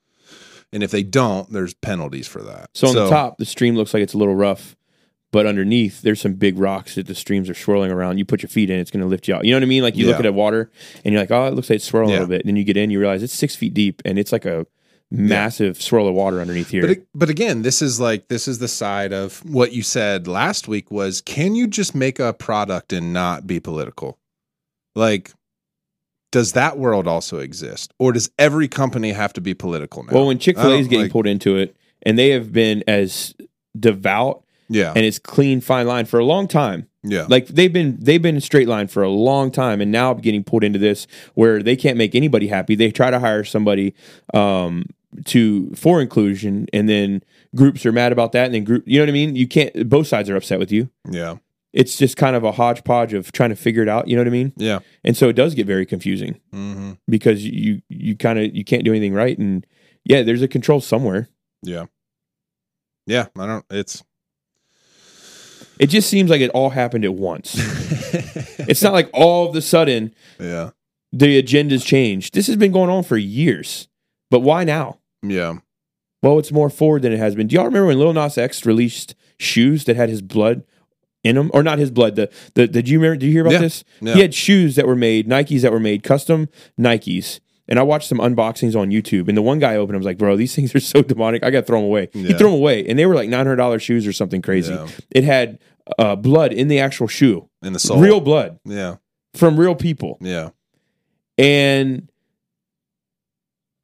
And 0.72 0.82
if 0.82 0.90
they 0.90 1.02
don't, 1.02 1.50
there's 1.52 1.74
penalties 1.74 2.26
for 2.26 2.42
that. 2.42 2.70
So 2.74 2.88
on 2.88 2.94
the 2.94 3.08
top, 3.08 3.38
the 3.38 3.44
stream 3.44 3.76
looks 3.76 3.94
like 3.94 4.02
it's 4.02 4.14
a 4.14 4.18
little 4.18 4.34
rough, 4.34 4.76
but 5.30 5.46
underneath 5.46 6.02
there's 6.02 6.20
some 6.20 6.34
big 6.34 6.58
rocks 6.58 6.96
that 6.96 7.06
the 7.06 7.14
streams 7.14 7.48
are 7.48 7.54
swirling 7.54 7.90
around. 7.90 8.18
You 8.18 8.24
put 8.24 8.42
your 8.42 8.50
feet 8.50 8.68
in, 8.68 8.78
it's 8.78 8.90
going 8.90 9.00
to 9.00 9.06
lift 9.06 9.28
you 9.28 9.34
out. 9.34 9.44
You 9.44 9.52
know 9.52 9.58
what 9.58 9.62
I 9.62 9.66
mean? 9.66 9.82
Like 9.82 9.96
you 9.96 10.06
look 10.06 10.16
at 10.16 10.22
the 10.22 10.32
water 10.32 10.70
and 11.04 11.12
you're 11.12 11.22
like, 11.22 11.30
oh, 11.30 11.46
it 11.46 11.54
looks 11.54 11.70
like 11.70 11.76
it's 11.76 11.84
swirling 11.84 12.10
a 12.10 12.12
little 12.14 12.26
bit. 12.28 12.40
And 12.42 12.48
then 12.48 12.56
you 12.56 12.64
get 12.64 12.76
in, 12.76 12.90
you 12.90 12.98
realize 13.00 13.22
it's 13.22 13.32
six 13.32 13.54
feet 13.54 13.74
deep, 13.74 14.02
and 14.04 14.18
it's 14.18 14.32
like 14.32 14.44
a 14.44 14.66
massive 15.10 15.80
swirl 15.80 16.08
of 16.08 16.14
water 16.14 16.40
underneath 16.40 16.70
here. 16.70 16.86
But 16.86 16.98
but 17.14 17.30
again, 17.30 17.62
this 17.62 17.80
is 17.82 18.00
like 18.00 18.28
this 18.28 18.48
is 18.48 18.58
the 18.58 18.68
side 18.68 19.12
of 19.12 19.38
what 19.44 19.72
you 19.72 19.82
said 19.82 20.26
last 20.26 20.66
week 20.68 20.90
was 20.90 21.20
can 21.20 21.54
you 21.54 21.66
just 21.66 21.94
make 21.94 22.18
a 22.18 22.32
product 22.32 22.92
and 22.92 23.12
not 23.12 23.46
be 23.46 23.60
political? 23.60 24.18
Like 24.94 25.32
does 26.32 26.52
that 26.52 26.76
world 26.76 27.06
also 27.06 27.38
exist 27.38 27.94
or 27.98 28.12
does 28.12 28.30
every 28.38 28.66
company 28.68 29.12
have 29.12 29.32
to 29.34 29.40
be 29.40 29.54
political 29.54 30.02
now? 30.02 30.12
well, 30.12 30.26
when 30.26 30.38
Chick 30.38 30.56
Fil 30.56 30.72
A 30.72 30.74
I 30.76 30.78
is 30.78 30.88
getting 30.88 31.04
like- 31.04 31.12
pulled 31.12 31.26
into 31.26 31.56
it, 31.56 31.76
and 32.02 32.18
they 32.18 32.30
have 32.30 32.52
been 32.52 32.82
as 32.88 33.34
devout 33.78 34.42
Yeah. 34.68 34.92
and 34.96 35.04
it's 35.04 35.18
clean, 35.18 35.60
fine 35.60 35.86
line 35.86 36.04
for 36.06 36.18
a 36.18 36.24
long 36.24 36.48
time. 36.48 36.88
Yeah. 37.08 37.26
Like 37.28 37.46
they've 37.48 37.72
been 37.72 37.96
they've 38.00 38.20
been 38.20 38.34
in 38.36 38.40
straight 38.40 38.68
line 38.68 38.88
for 38.88 39.02
a 39.02 39.08
long 39.08 39.50
time, 39.50 39.80
and 39.80 39.90
now 39.92 40.12
getting 40.14 40.44
pulled 40.44 40.64
into 40.64 40.78
this 40.78 41.06
where 41.34 41.62
they 41.62 41.76
can't 41.76 41.96
make 41.96 42.14
anybody 42.14 42.48
happy. 42.48 42.74
They 42.74 42.90
try 42.90 43.10
to 43.10 43.18
hire 43.20 43.44
somebody 43.44 43.94
um, 44.34 44.86
to 45.26 45.70
for 45.74 46.00
inclusion, 46.02 46.66
and 46.72 46.88
then 46.88 47.22
groups 47.54 47.86
are 47.86 47.92
mad 47.92 48.12
about 48.12 48.32
that, 48.32 48.46
and 48.46 48.54
then 48.54 48.64
group. 48.64 48.82
You 48.86 48.98
know 48.98 49.04
what 49.04 49.10
I 49.10 49.12
mean? 49.12 49.36
You 49.36 49.46
can't. 49.46 49.88
Both 49.88 50.08
sides 50.08 50.28
are 50.28 50.36
upset 50.36 50.58
with 50.58 50.72
you. 50.72 50.90
yeah. 51.10 51.36
It's 51.72 51.98
just 51.98 52.16
kind 52.16 52.34
of 52.34 52.42
a 52.42 52.52
hodgepodge 52.52 53.12
of 53.12 53.32
trying 53.32 53.50
to 53.50 53.56
figure 53.56 53.82
it 53.82 53.88
out. 53.88 54.08
You 54.08 54.16
know 54.16 54.22
what 54.22 54.28
I 54.28 54.30
mean? 54.30 54.54
Yeah. 54.56 54.78
And 55.04 55.14
so 55.14 55.28
it 55.28 55.34
does 55.34 55.54
get 55.54 55.66
very 55.66 55.84
confusing 55.84 56.40
hmm 56.50 56.92
because 57.06 57.44
you 57.44 57.82
you 57.90 58.16
kind 58.16 58.38
of 58.38 58.56
you 58.56 58.64
can't 58.64 58.82
do 58.82 58.92
anything 58.92 59.12
right, 59.12 59.36
and 59.36 59.66
yeah, 60.02 60.22
there's 60.22 60.40
a 60.40 60.48
control 60.48 60.80
somewhere. 60.80 61.28
Yeah. 61.62 61.86
Yeah, 63.06 63.26
I 63.38 63.46
don't 63.46 63.64
it's 63.70 64.02
It 65.78 65.88
just 65.88 66.08
seems 66.08 66.30
like 66.30 66.40
it 66.40 66.50
all 66.50 66.70
happened 66.70 67.04
at 67.04 67.14
once. 67.14 67.54
it's 68.60 68.82
not 68.82 68.92
like 68.92 69.10
all 69.12 69.48
of 69.48 69.54
a 69.56 69.60
sudden 69.62 70.14
Yeah. 70.40 70.70
the 71.12 71.36
agenda's 71.36 71.84
changed. 71.84 72.34
This 72.34 72.46
has 72.46 72.56
been 72.56 72.72
going 72.72 72.90
on 72.90 73.02
for 73.02 73.16
years. 73.16 73.88
But 74.30 74.40
why 74.40 74.64
now? 74.64 74.98
Yeah. 75.22 75.54
Well, 76.22 76.38
it's 76.38 76.50
more 76.52 76.70
forward 76.70 77.02
than 77.02 77.12
it 77.12 77.18
has 77.18 77.34
been. 77.34 77.46
Do 77.46 77.54
y'all 77.56 77.66
remember 77.66 77.86
when 77.86 77.98
Lil 77.98 78.12
Nas 78.14 78.38
X 78.38 78.64
released 78.66 79.14
shoes 79.38 79.84
that 79.84 79.96
had 79.96 80.08
his 80.08 80.22
blood 80.22 80.64
in 81.22 81.36
them? 81.36 81.50
Or 81.54 81.62
not 81.62 81.78
his 81.78 81.90
blood. 81.90 82.16
The 82.16 82.30
the 82.54 82.66
did 82.66 82.88
you 82.88 82.98
remember 82.98 83.16
did 83.18 83.26
you 83.26 83.32
hear 83.32 83.42
about 83.42 83.52
Yeah. 83.52 83.58
this? 83.60 83.84
Yeah. 84.00 84.14
He 84.14 84.20
had 84.20 84.34
shoes 84.34 84.74
that 84.76 84.86
were 84.86 84.96
made, 84.96 85.28
Nikes 85.28 85.60
that 85.62 85.72
were 85.72 85.78
made, 85.80 86.02
custom 86.02 86.48
Nikes. 86.80 87.38
And 87.68 87.78
I 87.78 87.82
watched 87.82 88.08
some 88.08 88.18
unboxings 88.18 88.76
on 88.76 88.90
YouTube, 88.90 89.28
and 89.28 89.36
the 89.36 89.42
one 89.42 89.58
guy 89.58 89.74
opened. 89.76 89.94
them, 89.94 90.00
was 90.00 90.06
like, 90.06 90.18
"Bro, 90.18 90.36
these 90.36 90.54
things 90.56 90.74
are 90.74 90.80
so 90.80 91.02
demonic. 91.02 91.42
I 91.44 91.50
got 91.50 91.60
to 91.60 91.66
throw 91.66 91.78
them 91.80 91.86
away." 91.86 92.08
He 92.12 92.32
threw 92.34 92.50
them 92.50 92.54
away, 92.60 92.86
and 92.86 92.98
they 92.98 93.06
were 93.06 93.14
like 93.14 93.28
nine 93.28 93.40
hundred 93.46 93.56
dollars 93.56 93.82
shoes 93.82 94.06
or 94.06 94.12
something 94.12 94.40
crazy. 94.42 94.72
Yeah. 94.72 94.86
It 95.10 95.24
had 95.24 95.58
uh, 95.98 96.16
blood 96.16 96.52
in 96.52 96.68
the 96.68 96.78
actual 96.80 97.06
shoe, 97.08 97.48
In 97.62 97.72
the 97.72 97.78
sole. 97.78 98.00
real 98.00 98.20
blood 98.20 98.58
Yeah. 98.64 98.96
from 99.34 99.58
real 99.58 99.74
people. 99.74 100.18
Yeah. 100.20 100.50
and 101.38 102.08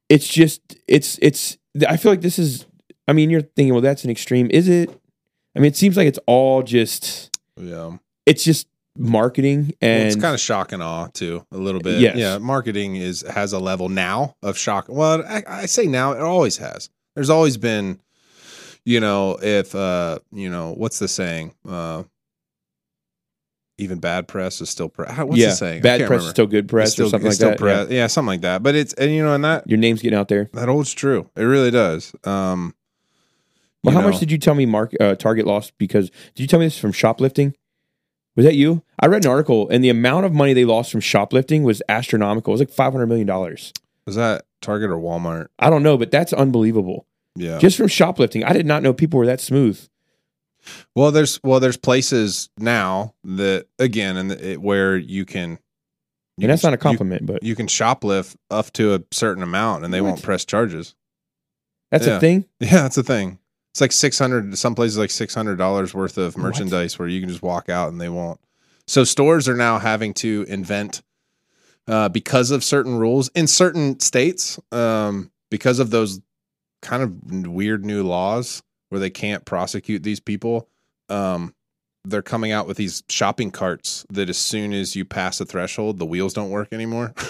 it's 0.08 0.28
just 0.28 0.60
it's 0.88 1.18
it's 1.22 1.56
i 1.88 1.96
feel 1.96 2.12
like 2.12 2.20
this 2.20 2.38
is 2.38 2.66
i 3.08 3.12
mean 3.12 3.30
you're 3.30 3.40
thinking 3.40 3.72
well 3.72 3.80
that's 3.80 4.04
an 4.04 4.10
extreme 4.10 4.48
is 4.50 4.68
it 4.68 4.90
i 5.56 5.58
mean 5.58 5.68
it 5.68 5.76
seems 5.76 5.96
like 5.96 6.06
it's 6.06 6.18
all 6.26 6.62
just 6.62 7.30
Yeah. 7.56 7.96
it's 8.26 8.44
just 8.44 8.66
marketing 8.97 9.72
Well, 9.80 9.90
and 9.90 10.07
it's 10.09 10.16
kind 10.16 10.34
of 10.34 10.40
shock 10.40 10.72
and 10.72 10.82
awe 10.82 11.09
too, 11.09 11.47
a 11.51 11.57
little 11.57 11.80
bit. 11.80 12.01
Yes. 12.01 12.16
Yeah, 12.16 12.38
marketing 12.38 12.97
is 12.97 13.22
has 13.22 13.53
a 13.53 13.59
level 13.59 13.88
now 13.88 14.36
of 14.43 14.57
shock. 14.59 14.86
Well, 14.88 15.22
I, 15.26 15.43
I 15.47 15.66
say 15.66 15.86
now, 15.86 16.12
it 16.12 16.20
always 16.20 16.59
has. 16.59 16.90
There's 17.14 17.30
always 17.30 17.57
been, 17.57 18.01
you 18.84 19.01
know, 19.01 19.38
if 19.43 19.74
uh, 19.74 20.18
you 20.32 20.51
know, 20.51 20.72
what's 20.76 20.99
the 20.99 21.09
saying? 21.09 21.55
Uh, 21.68 22.05
even 23.78 23.99
bad 23.99 24.28
press 24.28 24.61
is 24.61 24.70
still 24.70 24.88
press. 24.88 25.16
What's 25.18 25.36
yeah, 25.36 25.49
the 25.49 25.55
saying? 25.55 25.82
Bad 25.82 26.07
press 26.07 26.22
is 26.24 26.30
still 26.30 26.47
good 26.47 26.68
press 26.68 26.88
It's 26.88 26.93
still, 26.95 27.07
or 27.07 27.11
something 27.11 27.30
like 27.30 27.38
that. 27.38 27.59
press. 27.59 27.88
Yeah. 27.90 27.97
Yeah. 27.97 28.07
something 28.07 28.28
like 28.28 28.40
that. 28.43 28.62
But 28.62 28.74
it's 28.74 28.93
and 28.95 29.11
you 29.11 29.22
know, 29.24 29.34
and 29.34 29.45
that 29.45 29.68
Your 29.68 29.78
name's 29.78 30.03
getting 30.03 30.18
out 30.18 30.28
there. 30.28 30.51
that 30.53 30.68
holds 30.68 30.93
true. 30.93 31.30
It 31.36 31.43
really 31.43 31.70
does. 31.70 32.14
Um, 32.24 32.74
Well, 33.82 33.95
how 33.95 34.03
much 34.03 34.20
did 34.20 34.30
you 34.30 34.38
tell 34.38 34.55
me 34.55 34.66
Mark 34.66 34.93
uh, 35.01 35.14
Target 35.16 35.47
lost 35.47 35.72
because 35.78 36.11
did 36.34 36.43
you 36.43 36.47
tell 36.47 36.61
me 36.61 36.66
this 36.66 36.78
from 36.78 36.93
shoplifting? 36.93 37.55
Was 38.36 38.44
that 38.46 38.54
you? 38.54 38.82
I 38.98 39.06
read 39.06 39.24
an 39.24 39.30
article 39.30 39.68
and 39.68 39.84
the 39.84 39.90
amount 39.90 40.24
of 40.26 40.32
money 40.32 40.54
they 40.54 40.64
lost 40.64 40.90
from 40.90 41.00
shoplifting 41.00 41.62
was 41.64 41.82
astronomical. 41.88 42.52
It 42.52 42.54
was 42.54 42.60
like 42.60 42.70
five 42.70 42.92
hundred 42.92 43.06
million 43.08 43.26
dollars. 43.26 43.72
was 44.06 44.16
that 44.16 44.44
Target 44.60 44.90
or 44.90 44.96
Walmart? 44.96 45.48
I 45.58 45.68
don't 45.70 45.82
know, 45.82 45.98
but 45.98 46.10
that's 46.10 46.32
unbelievable. 46.32 47.06
Yeah. 47.36 47.58
Just 47.58 47.76
from 47.76 47.88
shoplifting, 47.88 48.44
I 48.44 48.52
did 48.52 48.66
not 48.66 48.82
know 48.82 48.92
people 48.92 49.18
were 49.18 49.26
that 49.26 49.40
smooth. 49.40 49.80
Well, 50.94 51.10
there's 51.10 51.40
well, 51.42 51.60
there's 51.60 51.76
places 51.76 52.48
now 52.58 53.14
that 53.24 53.66
again, 53.78 54.16
and 54.16 54.30
it, 54.32 54.62
where 54.62 54.96
you 54.96 55.24
can, 55.24 55.58
you 56.38 56.42
And 56.44 56.50
that's 56.50 56.62
can- 56.62 56.70
not 56.70 56.74
a 56.74 56.78
compliment, 56.78 57.26
but 57.26 57.42
You, 57.42 57.50
you 57.50 57.56
can 57.56 57.66
shoplift 57.66 58.36
up 58.50 58.72
to 58.74 58.94
a 58.94 59.02
certain 59.10 59.42
amount, 59.42 59.84
and 59.84 59.92
they 59.92 60.00
What? 60.00 60.08
won't 60.10 60.22
press 60.22 60.44
charges. 60.44 60.94
that's 61.90 62.06
yeah. 62.06 62.16
a 62.16 62.20
thing. 62.20 62.44
Yeah, 62.60 62.82
that's 62.82 62.96
a 62.96 63.02
thing. 63.02 63.38
It's 63.72 63.80
like 63.80 63.92
six 63.92 64.18
hundred. 64.18 64.56
Some 64.58 64.74
places 64.74 64.98
like 64.98 65.10
six 65.10 65.34
hundred 65.34 65.56
dollars 65.56 65.94
worth 65.94 66.18
of 66.18 66.36
merchandise 66.36 66.98
where 66.98 67.08
you 67.08 67.20
can 67.20 67.28
just 67.30 67.42
walk 67.42 67.68
out 67.70 67.90
and 67.90 67.98
they 68.00 68.10
won't. 68.10 68.38
So 68.86 69.02
stores 69.02 69.48
are 69.48 69.56
now 69.56 69.78
having 69.78 70.12
to 70.14 70.44
invent 70.46 71.02
uh, 71.88 72.10
because 72.10 72.50
of 72.50 72.62
certain 72.62 72.96
rules 72.98 73.28
in 73.34 73.46
certain 73.46 73.98
states, 74.00 74.60
um, 74.72 75.30
because 75.50 75.78
of 75.78 75.88
those 75.90 76.20
kind 76.82 77.02
of 77.02 77.46
weird 77.46 77.84
new 77.84 78.02
laws 78.02 78.62
where 78.90 78.98
they 79.00 79.10
can't 79.10 79.44
prosecute 79.46 80.02
these 80.02 80.20
people. 80.20 80.68
Um, 81.08 81.54
they're 82.04 82.20
coming 82.20 82.52
out 82.52 82.66
with 82.66 82.76
these 82.76 83.02
shopping 83.08 83.50
carts 83.50 84.04
that 84.10 84.28
as 84.28 84.36
soon 84.36 84.72
as 84.72 84.94
you 84.96 85.04
pass 85.04 85.40
a 85.40 85.46
threshold, 85.46 85.98
the 85.98 86.04
wheels 86.04 86.34
don't 86.34 86.50
work 86.50 86.72
anymore. 86.72 87.14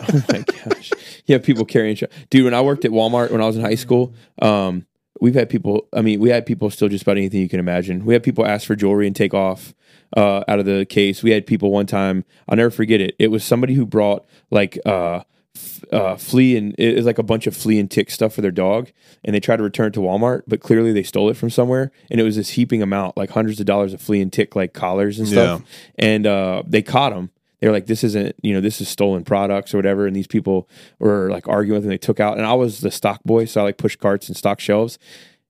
Oh 0.00 0.22
my 0.32 0.38
gosh. 0.38 0.90
Yeah, 1.26 1.38
people 1.38 1.66
carrying 1.66 1.96
sh- 1.96 2.04
dude. 2.30 2.44
When 2.44 2.54
I 2.54 2.62
worked 2.62 2.86
at 2.86 2.92
Walmart 2.92 3.30
when 3.30 3.42
I 3.42 3.46
was 3.46 3.56
in 3.56 3.62
high 3.62 3.74
school, 3.74 4.14
um, 4.40 4.86
we've 5.22 5.34
had 5.36 5.48
people. 5.48 5.86
I 5.92 6.02
mean, 6.02 6.18
we 6.18 6.30
had 6.30 6.44
people 6.44 6.68
steal 6.68 6.88
just 6.88 7.02
about 7.02 7.16
anything 7.16 7.40
you 7.40 7.48
can 7.48 7.60
imagine. 7.60 8.04
We 8.04 8.12
had 8.12 8.24
people 8.24 8.44
ask 8.44 8.66
for 8.66 8.74
jewelry 8.74 9.06
and 9.06 9.14
take 9.14 9.32
off 9.32 9.72
uh, 10.16 10.42
out 10.48 10.58
of 10.58 10.66
the 10.66 10.84
case. 10.84 11.22
We 11.22 11.30
had 11.30 11.46
people 11.46 11.70
one 11.70 11.86
time. 11.86 12.24
I'll 12.48 12.56
never 12.56 12.70
forget 12.70 13.00
it. 13.00 13.14
It 13.20 13.28
was 13.28 13.44
somebody 13.44 13.74
who 13.74 13.86
brought 13.86 14.26
like 14.50 14.78
uh, 14.84 15.20
f- 15.54 15.84
uh, 15.92 16.16
flea 16.16 16.56
and 16.56 16.74
it 16.76 16.96
was 16.96 17.06
like 17.06 17.18
a 17.18 17.22
bunch 17.22 17.46
of 17.46 17.56
flea 17.56 17.78
and 17.78 17.88
tick 17.88 18.10
stuff 18.10 18.34
for 18.34 18.40
their 18.40 18.50
dog, 18.50 18.90
and 19.24 19.32
they 19.32 19.40
tried 19.40 19.58
to 19.58 19.62
return 19.62 19.86
it 19.86 19.94
to 19.94 20.00
Walmart, 20.00 20.42
but 20.48 20.60
clearly 20.60 20.92
they 20.92 21.04
stole 21.04 21.30
it 21.30 21.36
from 21.36 21.50
somewhere, 21.50 21.92
and 22.10 22.20
it 22.20 22.24
was 22.24 22.34
this 22.34 22.50
heaping 22.50 22.82
amount, 22.82 23.16
like 23.16 23.30
hundreds 23.30 23.60
of 23.60 23.66
dollars 23.66 23.94
of 23.94 24.00
flea 24.00 24.20
and 24.20 24.32
tick 24.32 24.56
like 24.56 24.72
collars 24.72 25.20
and 25.20 25.28
stuff, 25.28 25.62
and 25.96 26.26
uh, 26.26 26.64
they 26.66 26.82
caught 26.82 27.14
them. 27.14 27.30
They 27.62 27.68
were 27.68 27.72
like, 27.72 27.86
"This 27.86 28.02
isn't, 28.02 28.34
you 28.42 28.52
know, 28.52 28.60
this 28.60 28.80
is 28.80 28.88
stolen 28.88 29.22
products 29.22 29.72
or 29.72 29.78
whatever." 29.78 30.08
And 30.08 30.16
these 30.16 30.26
people 30.26 30.68
were 30.98 31.30
like 31.30 31.46
arguing 31.46 31.76
with 31.76 31.84
them. 31.84 31.90
They 31.90 31.96
took 31.96 32.18
out, 32.18 32.36
and 32.36 32.44
I 32.44 32.54
was 32.54 32.80
the 32.80 32.90
stock 32.90 33.22
boy, 33.22 33.44
so 33.44 33.60
I 33.60 33.64
like 33.64 33.76
pushed 33.76 34.00
carts 34.00 34.26
and 34.26 34.36
stock 34.36 34.58
shelves. 34.58 34.98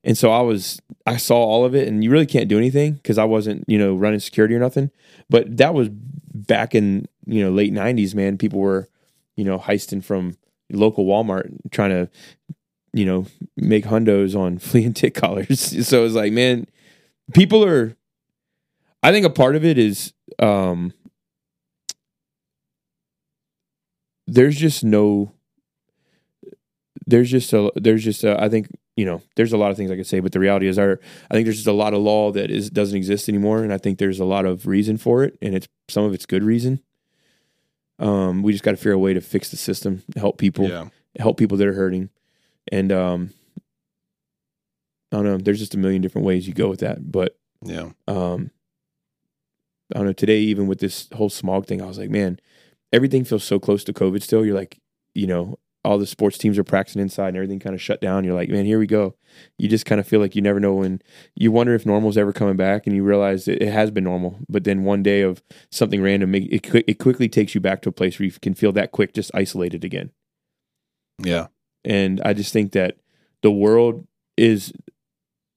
And 0.04 0.18
so 0.18 0.30
I 0.30 0.42
was, 0.42 0.78
I 1.06 1.16
saw 1.16 1.36
all 1.38 1.64
of 1.64 1.74
it, 1.74 1.88
and 1.88 2.04
you 2.04 2.10
really 2.10 2.26
can't 2.26 2.48
do 2.48 2.58
anything 2.58 2.94
because 2.94 3.16
I 3.16 3.24
wasn't, 3.24 3.64
you 3.66 3.78
know, 3.78 3.94
running 3.94 4.20
security 4.20 4.54
or 4.54 4.58
nothing. 4.58 4.90
But 5.30 5.56
that 5.56 5.72
was 5.72 5.88
back 5.88 6.74
in, 6.74 7.08
you 7.24 7.42
know, 7.42 7.50
late 7.50 7.72
'90s. 7.72 8.14
Man, 8.14 8.36
people 8.36 8.60
were, 8.60 8.90
you 9.36 9.44
know, 9.44 9.58
heisting 9.58 10.04
from 10.04 10.36
local 10.70 11.06
Walmart, 11.06 11.50
trying 11.70 11.90
to, 11.90 12.10
you 12.92 13.06
know, 13.06 13.24
make 13.56 13.86
hundos 13.86 14.38
on 14.38 14.58
flea 14.58 14.84
and 14.84 14.94
tick 14.94 15.14
collars. 15.14 15.60
so 15.88 16.00
it 16.00 16.04
was 16.04 16.14
like, 16.14 16.34
man, 16.34 16.66
people 17.32 17.64
are. 17.64 17.96
I 19.02 19.12
think 19.12 19.24
a 19.24 19.30
part 19.30 19.56
of 19.56 19.64
it 19.64 19.78
is. 19.78 20.12
um 20.38 20.92
there's 24.26 24.56
just 24.56 24.84
no 24.84 25.32
there's 27.06 27.30
just 27.30 27.52
a 27.52 27.70
there's 27.76 28.04
just 28.04 28.24
a, 28.24 28.40
I 28.42 28.48
think 28.48 28.68
you 28.96 29.04
know 29.04 29.22
there's 29.36 29.52
a 29.52 29.56
lot 29.56 29.70
of 29.70 29.76
things 29.76 29.90
I 29.90 29.96
could 29.96 30.06
say, 30.06 30.20
but 30.20 30.32
the 30.32 30.40
reality 30.40 30.66
is 30.68 30.78
our 30.78 31.00
I 31.30 31.34
think 31.34 31.46
there's 31.46 31.56
just 31.56 31.66
a 31.66 31.72
lot 31.72 31.94
of 31.94 32.00
law 32.00 32.30
that 32.32 32.50
is 32.50 32.70
doesn't 32.70 32.96
exist 32.96 33.28
anymore, 33.28 33.62
and 33.62 33.72
I 33.72 33.78
think 33.78 33.98
there's 33.98 34.20
a 34.20 34.24
lot 34.24 34.44
of 34.46 34.66
reason 34.66 34.96
for 34.96 35.24
it, 35.24 35.36
and 35.42 35.54
it's 35.54 35.68
some 35.88 36.04
of 36.04 36.14
it's 36.14 36.26
good 36.26 36.44
reason. 36.44 36.80
Um, 37.98 38.42
we 38.42 38.52
just 38.52 38.64
got 38.64 38.72
to 38.72 38.76
figure 38.76 38.92
a 38.92 38.98
way 38.98 39.14
to 39.14 39.20
fix 39.20 39.50
the 39.50 39.56
system, 39.56 40.02
help 40.16 40.38
people, 40.38 40.68
yeah. 40.68 40.86
help 41.18 41.36
people 41.38 41.56
that 41.58 41.66
are 41.68 41.74
hurting, 41.74 42.10
and 42.70 42.90
um, 42.90 43.30
I 45.12 45.16
don't 45.16 45.24
know. 45.24 45.38
There's 45.38 45.58
just 45.58 45.74
a 45.74 45.78
million 45.78 46.02
different 46.02 46.26
ways 46.26 46.48
you 46.48 46.54
go 46.54 46.68
with 46.68 46.80
that, 46.80 47.10
but 47.12 47.36
Yeah. 47.64 47.90
um 48.08 48.50
I 49.94 49.98
don't 49.98 50.06
know, 50.06 50.12
today 50.14 50.38
even 50.38 50.68
with 50.68 50.78
this 50.80 51.08
whole 51.14 51.28
smog 51.28 51.66
thing, 51.66 51.82
I 51.82 51.86
was 51.86 51.98
like, 51.98 52.08
man, 52.08 52.40
everything 52.92 53.24
feels 53.24 53.44
so 53.44 53.58
close 53.58 53.84
to 53.84 53.92
COVID 53.92 54.22
still. 54.22 54.44
You're 54.44 54.56
like, 54.56 54.78
you 55.14 55.26
know, 55.26 55.58
all 55.84 55.98
the 55.98 56.06
sports 56.06 56.38
teams 56.38 56.58
are 56.58 56.64
practicing 56.64 57.02
inside 57.02 57.28
and 57.28 57.36
everything 57.36 57.58
kind 57.58 57.74
of 57.74 57.82
shut 57.82 58.00
down. 58.00 58.22
You're 58.22 58.36
like, 58.36 58.48
man, 58.48 58.64
here 58.64 58.78
we 58.78 58.86
go. 58.86 59.16
You 59.58 59.68
just 59.68 59.84
kind 59.84 60.00
of 60.00 60.06
feel 60.06 60.20
like 60.20 60.36
you 60.36 60.42
never 60.42 60.60
know 60.60 60.74
when 60.74 61.02
you 61.34 61.50
wonder 61.50 61.74
if 61.74 61.84
normal's 61.84 62.16
ever 62.16 62.32
coming 62.32 62.56
back 62.56 62.86
and 62.86 62.94
you 62.94 63.02
realize 63.02 63.46
that 63.46 63.60
it 63.60 63.72
has 63.72 63.90
been 63.90 64.04
normal. 64.04 64.38
But 64.48 64.64
then 64.64 64.84
one 64.84 65.02
day 65.02 65.22
of 65.22 65.42
something 65.70 66.00
random, 66.00 66.34
it, 66.36 66.64
it 66.86 66.98
quickly 66.98 67.28
takes 67.28 67.54
you 67.54 67.60
back 67.60 67.82
to 67.82 67.88
a 67.88 67.92
place 67.92 68.18
where 68.18 68.26
you 68.26 68.32
can 68.32 68.54
feel 68.54 68.72
that 68.72 68.92
quick, 68.92 69.12
just 69.12 69.32
isolated 69.34 69.84
again. 69.84 70.10
Yeah. 71.18 71.48
And 71.84 72.20
I 72.24 72.32
just 72.32 72.52
think 72.52 72.72
that 72.72 72.98
the 73.42 73.50
world 73.50 74.06
is 74.36 74.72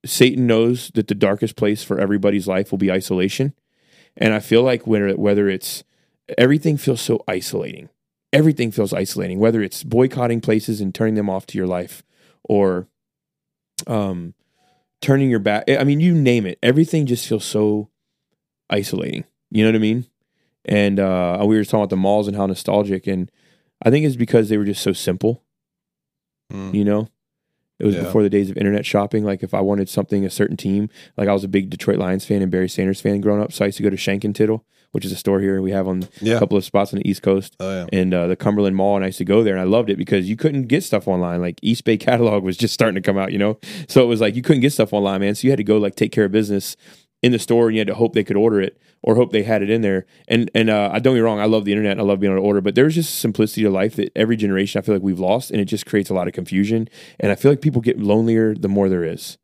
Satan 0.06 0.48
knows 0.48 0.92
that 0.96 1.08
the 1.08 1.16
darkest 1.16 1.56
place 1.56 1.84
for 1.84 2.00
everybody's 2.00 2.48
life 2.48 2.72
will 2.72 2.78
be 2.80 2.92
isolation. 2.92 3.54
And 4.18 4.34
I 4.34 4.40
feel 4.40 4.64
like 4.64 4.88
whether 4.88 5.12
whether 5.16 5.50
it's 5.50 5.84
everything 6.38 6.78
feels 6.78 7.02
so 7.02 7.24
isolating. 7.28 7.90
Everything 8.34 8.72
feels 8.72 8.94
isolating, 8.94 9.40
whether 9.40 9.62
it's 9.62 9.84
boycotting 9.84 10.42
places 10.42 10.82
and 10.82 10.94
turning 10.94 11.16
them 11.16 11.30
off 11.30 11.46
to 11.48 11.58
your 11.58 11.68
life 11.68 12.04
or 12.44 12.88
um 13.88 14.34
turning 15.02 15.30
your 15.30 15.40
back. 15.40 15.64
I 15.70 15.84
mean, 15.84 16.00
you 16.00 16.14
name 16.14 16.46
it. 16.46 16.58
Everything 16.64 17.06
just 17.06 17.28
feels 17.28 17.46
so 17.46 17.90
isolating. 18.70 19.24
You 19.52 19.64
know 19.64 19.70
what 19.70 19.76
I 19.76 19.80
mean? 19.80 20.06
And 20.66 21.00
uh 21.00 21.44
we 21.48 21.56
were 21.58 21.64
talking 21.64 21.80
about 21.82 21.90
the 21.92 21.96
malls 21.98 22.28
and 22.28 22.36
how 22.36 22.46
nostalgic 22.46 23.08
and 23.08 23.32
I 23.84 23.90
think 23.92 24.06
it's 24.06 24.16
because 24.16 24.50
they 24.50 24.58
were 24.58 24.66
just 24.66 24.82
so 24.84 24.94
simple 24.94 25.44
Mm. 26.54 26.76
you 26.76 26.86
know 26.86 27.10
it 27.80 27.86
was 27.88 27.96
Yeah. 27.96 28.04
before 28.04 28.22
the 28.22 28.30
days 28.30 28.52
of 28.52 28.58
internet 28.58 28.86
shopping 28.86 29.24
like 29.26 29.42
if 29.42 29.56
i 29.56 29.60
wanted 29.60 29.90
something 29.90 30.24
a 30.24 30.30
certain 30.30 30.56
team 30.56 30.90
like 31.18 31.28
i 31.28 31.34
was 31.34 31.44
a 31.44 31.48
big 31.48 31.72
detroit 31.72 31.98
lions 31.98 32.24
fan 32.24 32.44
and 32.44 32.52
barry 32.52 32.70
sanders 32.70 33.02
fan 33.02 33.20
growing 33.20 33.42
up 33.42 33.52
so 33.52 33.66
i 33.66 33.70
used 33.70 33.78
to 33.78 33.84
go 33.84 33.90
to 33.90 33.98
shank 33.98 34.24
and 34.24 34.36
tittle 34.36 34.64
which 34.96 35.06
is 35.06 35.12
a 35.12 35.16
store 35.16 35.40
here 35.40 35.62
we 35.62 35.72
have 35.72 35.88
on 35.88 36.08
a 36.22 36.40
couple 36.40 36.58
of 36.58 36.64
spots 36.66 36.92
on 36.94 37.00
the 37.00 37.08
east 37.08 37.22
coast 37.22 37.56
Oh 37.60 37.70
yeah. 37.70 37.86
and 38.00 38.14
uh, 38.14 38.28
the 38.28 38.36
cumberland 38.36 38.76
mall 38.76 38.96
and 38.96 39.04
i 39.06 39.08
used 39.10 39.20
to 39.20 39.26
go 39.26 39.44
there 39.44 39.54
and 39.54 39.62
i 39.62 39.66
loved 39.66 39.90
it 39.90 39.98
because 39.98 40.28
you 40.28 40.36
couldn't 40.36 40.64
get 40.68 40.84
stuff 40.84 41.08
online 41.08 41.42
like 41.42 41.60
Eastbay 41.62 42.00
catalog 42.08 42.44
was 42.44 42.58
just 42.58 42.74
starting 42.74 42.96
to 42.96 43.02
come 43.02 43.18
out 43.18 43.32
you 43.32 43.38
know 43.38 43.60
so 43.88 44.02
it 44.02 44.08
was 44.08 44.22
like 44.22 44.36
you 44.36 44.42
couldn't 44.42 44.62
get 44.62 44.74
stuff 44.74 44.94
online 44.94 45.22
man 45.22 45.36
so 45.36 45.46
you 45.46 45.52
had 45.52 45.58
to 45.58 45.64
go 45.64 45.78
like 45.78 45.96
take 45.96 46.12
care 46.12 46.26
of 46.26 46.32
business 46.32 46.76
in 47.22 47.32
the 47.32 47.40
store 47.40 47.68
and 47.68 47.76
you 47.76 47.80
had 47.80 47.88
to 47.88 47.96
hope 47.96 48.14
they 48.14 48.24
could 48.24 48.38
order 48.38 48.62
it 48.62 48.80
or 49.02 49.16
hope 49.16 49.32
they 49.32 49.44
had 49.44 49.62
it 49.62 49.70
in 49.70 49.82
there. 49.82 50.06
And 50.28 50.50
and 50.54 50.70
uh, 50.70 50.90
I 50.92 51.00
don't 51.00 51.14
get 51.14 51.20
me 51.20 51.20
wrong, 51.22 51.40
I 51.40 51.46
love 51.46 51.64
the 51.66 51.72
internet, 51.72 51.94
and 51.94 52.02
I 52.02 52.04
love 52.04 52.20
being 52.20 52.34
able 52.34 52.42
to 52.42 52.46
order, 52.48 52.62
but 52.62 52.76
there's 52.76 52.94
just 52.96 53.20
simplicity 53.20 53.62
to 53.64 53.70
life 53.70 53.96
that 53.96 54.12
every 54.16 54.36
generation 54.36 54.80
I 54.80 54.82
feel 54.84 54.94
like 54.96 55.04
we've 55.04 55.20
lost, 55.20 55.50
and 55.52 55.60
it 55.62 55.66
just 55.66 55.86
creates 55.86 56.10
a 56.10 56.14
lot 56.14 56.28
of 56.28 56.34
confusion. 56.34 56.88
And 57.20 57.32
I 57.32 57.36
feel 57.36 57.52
like 57.52 57.62
people 57.62 57.82
get 57.82 58.00
lonelier 58.00 58.54
the 58.56 58.68
more 58.68 58.90
there 58.90 59.04
is, 59.04 59.38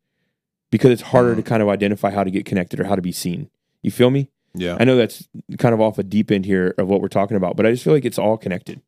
because 0.72 0.91
it's 0.91 1.02
harder 1.04 1.36
to 1.36 1.43
kind 1.43 1.62
of 1.62 1.70
identify 1.70 2.10
how 2.12 2.24
to 2.24 2.32
get 2.32 2.45
connected 2.45 2.80
or 2.80 2.86
how 2.86 2.95
to 2.95 3.02
be 3.02 3.12
seen. 3.12 3.49
You 3.82 3.91
feel 3.91 4.10
me? 4.10 4.30
Yeah. 4.54 4.78
I 4.80 4.84
know 4.84 4.97
that's 4.97 5.28
kind 5.60 5.74
of 5.74 5.80
off 5.82 5.97
a 5.97 6.04
deep 6.04 6.30
end 6.32 6.45
here 6.45 6.74
of 6.78 6.88
what 6.88 7.02
we're 7.02 7.08
talking 7.08 7.38
about, 7.38 7.56
but 7.56 7.66
I 7.66 7.72
just 7.72 7.84
feel 7.84 7.93
like 7.93 8.06
it's 8.06 8.20
all 8.20 8.38
connected. 8.38 8.82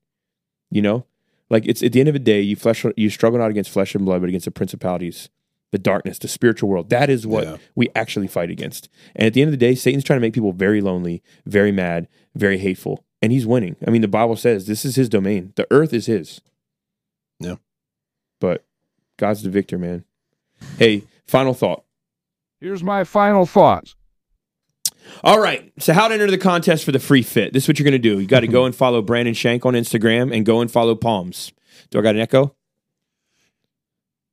You 0.69 0.81
know, 0.81 1.05
like 1.49 1.65
it's 1.67 1.81
at 1.83 1.91
the 1.93 1.99
end 1.99 2.09
of 2.09 2.13
the 2.13 2.19
day, 2.19 2.41
you 2.41 2.55
flesh 2.55 2.85
you 2.97 3.09
struggle 3.09 3.39
not 3.39 3.49
against 3.51 3.69
flesh 3.71 3.93
and 3.95 4.03
blood, 4.05 4.21
but 4.21 4.29
against 4.29 4.45
the 4.45 4.51
principalities, 4.51 5.29
the 5.71 5.77
darkness, 5.77 6.17
the 6.19 6.27
spiritual 6.27 6.67
world. 6.69 6.89
That 6.89 7.09
is 7.09 7.25
what 7.27 7.43
Yeah. 7.45 7.57
we 7.75 7.89
actually 7.95 8.27
fight 8.27 8.49
against. 8.49 8.89
And 9.15 9.27
at 9.27 9.33
the 9.33 9.41
end 9.41 9.49
of 9.49 9.51
the 9.53 9.57
day, 9.65 9.75
Satan's 9.75 10.03
trying 10.03 10.17
to 10.17 10.21
make 10.21 10.33
people 10.33 10.51
very 10.51 10.81
lonely, 10.81 11.21
very 11.45 11.71
mad, 11.71 12.07
very 12.35 12.57
hateful, 12.57 13.05
and 13.21 13.31
he's 13.31 13.45
winning. 13.45 13.75
I 13.87 13.91
mean, 13.91 14.01
the 14.01 14.07
Bible 14.07 14.35
says 14.35 14.65
this 14.65 14.83
is 14.83 14.95
his 14.95 15.09
domain. 15.09 15.53
The 15.55 15.67
earth 15.71 15.93
is 15.93 16.07
his. 16.07 16.41
Yeah. 17.39 17.55
But 18.41 18.65
God's 19.17 19.43
the 19.43 19.49
victor, 19.49 19.77
man. 19.77 20.03
Hey, 20.77 21.03
final 21.27 21.53
thought. 21.53 21.83
Here's 22.59 22.83
my 22.83 23.03
final 23.03 23.45
thoughts. 23.45 23.95
All 25.23 25.39
right. 25.39 25.71
So, 25.79 25.93
how 25.93 26.07
to 26.07 26.13
enter 26.13 26.29
the 26.29 26.37
contest 26.37 26.83
for 26.83 26.91
the 26.91 26.99
free 26.99 27.21
fit? 27.21 27.53
This 27.53 27.63
is 27.63 27.67
what 27.67 27.79
you're 27.79 27.85
going 27.85 27.93
to 27.93 27.97
do. 27.99 28.19
You 28.19 28.27
got 28.27 28.41
to 28.41 28.47
go 28.47 28.65
and 28.65 28.75
follow 28.75 29.01
Brandon 29.01 29.33
Shank 29.33 29.65
on 29.65 29.73
Instagram 29.73 30.35
and 30.35 30.45
go 30.45 30.61
and 30.61 30.69
follow 30.71 30.95
Palms. 30.95 31.51
Do 31.89 31.99
I 31.99 32.01
got 32.01 32.15
an 32.15 32.21
echo? 32.21 32.55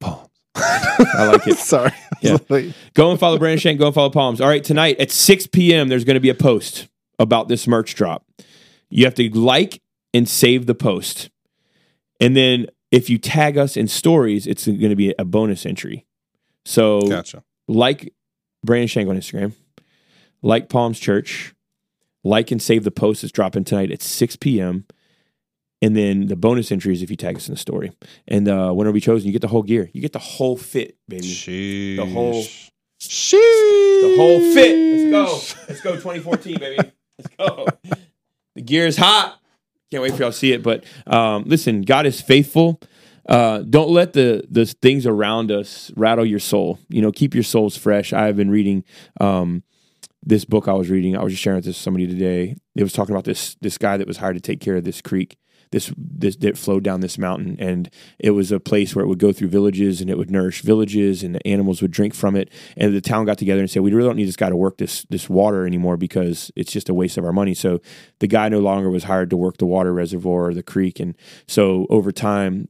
Palms. 0.01 0.29
I 0.55 1.27
like 1.33 1.47
it. 1.47 1.57
Sorry. 1.59 1.93
Yeah. 2.21 2.39
Go 2.95 3.11
and 3.11 3.21
follow 3.21 3.39
Brandon 3.39 3.59
Shank. 3.59 3.79
Go 3.79 3.87
and 3.87 3.95
follow 3.95 4.11
Palms. 4.11 4.41
All 4.41 4.49
right. 4.49 4.63
Tonight 4.65 4.99
at 4.99 5.11
6 5.11 5.47
p.m., 5.49 5.89
there's 5.89 6.05
going 6.05 6.15
to 6.15 6.21
be 6.21 6.31
a 6.31 6.35
post. 6.35 6.89
about 7.19 7.49
this 7.49 7.67
merch 7.67 7.95
drop. 7.95 8.25
You 8.89 9.05
have 9.05 9.15
to 9.15 9.29
like 9.31 9.83
and 10.13 10.29
save 10.29 10.67
the 10.67 10.75
post. 10.75 11.31
And 12.21 12.35
then 12.37 12.67
if 12.91 13.09
you 13.09 13.19
tag 13.19 13.57
us 13.57 13.77
in 13.77 13.87
stories, 13.89 14.47
it's 14.47 14.67
going 14.67 14.81
to 14.89 14.97
be 14.97 15.15
a 15.19 15.25
bonus 15.25 15.65
entry. 15.65 16.07
So 16.65 17.03
Gotcha. 17.03 17.45
like 17.69 18.13
Brandon 18.65 18.89
Shank 18.89 19.09
on 19.09 19.17
Instagram, 19.17 19.53
like 20.43 20.69
Palms 20.69 20.99
Church, 20.99 21.55
like 22.25 22.51
and 22.51 22.61
save 22.61 22.85
the 22.85 22.91
post 22.91 23.23
that's 23.23 23.33
dropping 23.33 23.65
tonight 23.65 23.91
at 23.91 24.03
6 24.03 24.37
p.m. 24.37 24.87
And 25.83 25.97
then 25.97 26.27
the 26.27 26.37
bonus 26.37 26.71
entry 26.71 26.93
is 26.93 27.03
if 27.03 27.11
you 27.11 27.17
tag 27.17 27.37
us 27.37 27.49
in 27.49 27.55
the 27.55 27.59
story. 27.61 27.93
And 28.29 28.49
uh, 28.49 28.71
whenever 28.73 28.93
we 28.93 29.01
chosen, 29.01 29.27
you 29.27 29.33
get 29.33 29.41
the 29.41 29.49
whole 29.49 29.63
gear. 29.63 29.89
You 29.95 30.03
get 30.03 30.13
the 30.13 30.19
whole 30.19 30.57
fit, 30.57 30.97
baby. 31.09 31.23
Sheesh. 31.27 31.97
The 31.97 32.05
whole- 32.07 32.45
Sheesh. 33.01 33.33
The 34.03 34.15
whole 34.17 34.41
fit. 34.53 34.77
Let's 34.77 35.11
go. 35.11 35.63
Let's 35.69 35.81
go 35.81 35.93
2014, 35.93 36.59
baby. 36.59 36.91
Let's 37.19 37.35
go. 37.39 37.67
The 38.55 38.63
gear 38.63 38.87
is 38.87 38.97
hot. 38.99 39.39
Can't 39.91 40.03
wait 40.03 40.13
for 40.15 40.23
y'all 40.23 40.33
to 40.33 40.37
see 40.37 40.53
it. 40.53 40.63
But 40.63 40.85
um, 41.07 41.45
listen, 41.47 41.83
God 41.83 42.05
is 42.07 42.21
faithful. 42.21 42.81
Uh, 43.29 43.59
don't 43.59 43.91
let 43.91 44.13
the 44.13 44.45
the 44.51 44.67
things 44.67 45.07
around 45.07 45.51
us 45.51 45.91
rattle 45.97 46.25
your 46.27 46.39
soul. 46.39 46.79
You 46.89 47.01
know, 47.03 47.11
keep 47.13 47.35
your 47.35 47.43
souls 47.43 47.77
fresh. 47.77 48.13
I've 48.13 48.37
been 48.37 48.51
reading 48.51 48.85
um, 49.21 49.63
this 50.23 50.45
book 50.45 50.69
I 50.69 50.75
was 50.75 50.91
reading. 50.91 51.17
I 51.17 51.23
was 51.23 51.33
just 51.33 51.43
sharing 51.43 51.61
it 51.61 51.67
with 51.67 51.77
somebody 51.77 52.07
today. 52.07 52.57
It 52.75 52.83
was 52.83 52.93
talking 52.93 53.15
about 53.15 53.25
this 53.25 53.57
this 53.61 53.79
guy 53.79 53.97
that 53.97 54.07
was 54.07 54.19
hired 54.19 54.37
to 54.37 54.41
take 54.41 54.61
care 54.61 54.77
of 54.77 54.85
this 54.85 55.01
creek. 55.01 55.37
This 55.73 55.93
this 55.97 56.35
that 56.37 56.59
flowed 56.59 56.83
down 56.83 57.01
this 57.01 57.17
mountain, 57.17 57.57
and 57.61 57.89
it 58.19 58.33
was 58.33 58.51
a 58.51 58.59
place 58.59 58.95
where 58.95 59.05
it 59.05 59.09
would 59.09 59.21
go 59.21 59.33
through 59.33 59.49
villages, 59.49 60.01
and 60.01 60.11
it 60.11 60.19
would 60.19 60.31
nourish 60.31 60.63
villages, 60.63 61.23
and 61.23 61.33
the 61.33 61.47
animals 61.47 61.81
would 61.81 61.93
drink 61.93 62.13
from 62.13 62.35
it. 62.35 62.51
And 62.77 62.93
the 62.93 63.01
town 63.01 63.25
got 63.25 63.39
together 63.39 63.61
and 63.61 63.71
said, 63.71 63.83
"We 63.83 63.93
really 63.93 64.09
don't 64.09 64.17
need 64.17 64.27
this 64.27 64.35
guy 64.35 64.49
to 64.49 64.57
work 64.57 64.79
this 64.79 65.07
this 65.11 65.31
water 65.31 65.67
anymore 65.67 65.97
because 65.97 66.51
it's 66.57 66.73
just 66.73 66.89
a 66.89 66.95
waste 66.95 67.19
of 67.19 67.25
our 67.25 67.33
money." 67.33 67.55
So 67.55 67.81
the 68.19 68.27
guy 68.27 68.49
no 68.49 68.59
longer 68.59 68.91
was 68.91 69.05
hired 69.05 69.31
to 69.31 69.37
work 69.37 69.59
the 69.59 69.67
water 69.67 69.93
reservoir 69.93 70.49
or 70.49 70.55
the 70.55 70.65
creek, 70.65 70.99
and 70.99 71.15
so 71.47 71.87
over 71.89 72.11
time 72.11 72.67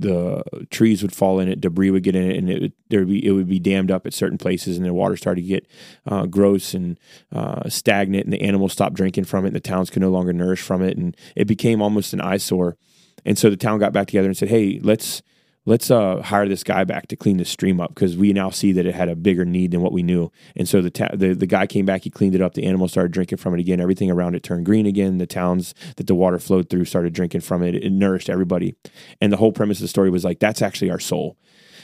the 0.00 0.42
trees 0.70 1.02
would 1.02 1.14
fall 1.14 1.40
in 1.40 1.48
it, 1.48 1.60
debris 1.60 1.90
would 1.90 2.02
get 2.02 2.16
in 2.16 2.30
it, 2.30 2.36
and 2.36 2.50
it 2.50 2.60
would, 2.60 2.72
there 2.88 3.04
be 3.04 3.24
it 3.24 3.32
would 3.32 3.48
be 3.48 3.58
dammed 3.58 3.90
up 3.90 4.06
at 4.06 4.14
certain 4.14 4.38
places, 4.38 4.76
and 4.76 4.84
the 4.84 4.92
water 4.92 5.16
started 5.16 5.42
to 5.42 5.46
get 5.46 5.66
uh, 6.06 6.26
gross 6.26 6.74
and 6.74 6.98
uh, 7.32 7.68
stagnant, 7.68 8.24
and 8.24 8.32
the 8.32 8.42
animals 8.42 8.72
stopped 8.72 8.94
drinking 8.94 9.24
from 9.24 9.44
it, 9.44 9.48
and 9.48 9.56
the 9.56 9.60
towns 9.60 9.90
could 9.90 10.02
no 10.02 10.10
longer 10.10 10.32
nourish 10.32 10.60
from 10.60 10.82
it, 10.82 10.96
and 10.96 11.16
it 11.36 11.46
became 11.46 11.82
almost 11.82 12.12
an 12.12 12.20
eyesore. 12.20 12.76
And 13.24 13.38
so 13.38 13.48
the 13.48 13.56
town 13.56 13.78
got 13.78 13.92
back 13.92 14.06
together 14.08 14.28
and 14.28 14.36
said, 14.36 14.48
"Hey, 14.48 14.80
let's 14.82 15.22
let's 15.66 15.90
uh, 15.90 16.20
hire 16.22 16.48
this 16.48 16.62
guy 16.62 16.84
back 16.84 17.06
to 17.08 17.16
clean 17.16 17.38
the 17.38 17.44
stream 17.44 17.80
up 17.80 17.94
because 17.94 18.16
we 18.16 18.32
now 18.32 18.50
see 18.50 18.72
that 18.72 18.86
it 18.86 18.94
had 18.94 19.08
a 19.08 19.16
bigger 19.16 19.44
need 19.44 19.70
than 19.70 19.80
what 19.80 19.92
we 19.92 20.02
knew." 20.02 20.30
And 20.56 20.68
so 20.68 20.82
the 20.82 20.90
ta- 20.90 21.14
the 21.14 21.34
the 21.34 21.46
guy 21.46 21.66
came 21.66 21.86
back, 21.86 22.02
he 22.02 22.10
cleaned 22.10 22.34
it 22.34 22.40
up, 22.40 22.54
the 22.54 22.64
animals 22.66 22.92
started 22.92 23.12
drinking 23.12 23.38
from 23.38 23.54
it 23.54 23.60
again, 23.60 23.80
everything 23.80 24.10
around 24.10 24.34
it 24.34 24.42
turned 24.42 24.66
green 24.66 24.86
again. 24.86 25.18
The 25.18 25.26
towns 25.26 25.74
that 25.96 26.06
the 26.06 26.14
water 26.14 26.38
flowed 26.38 26.68
through 26.70 26.84
started 26.84 27.12
drinking 27.12 27.42
from 27.42 27.62
it. 27.62 27.74
It 27.74 27.90
nourished 27.90 28.28
everybody. 28.30 28.76
And 29.20 29.32
the 29.32 29.36
whole 29.38 29.52
premise 29.52 29.78
of 29.78 29.82
the 29.82 29.88
story 29.88 30.10
was 30.10 30.24
like 30.24 30.38
that's 30.38 30.62
actually 30.62 30.90
our 30.90 31.00
soul 31.00 31.36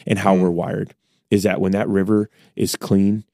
and 0.07 0.19
how 0.19 0.35
Mm. 0.37 0.43
we're 0.43 0.51
wired 0.51 0.95
is 1.31 1.43
that 1.45 1.61
when 1.61 1.73
that 1.73 1.89
river 1.89 2.29
is 2.57 2.75
clean, 2.77 3.25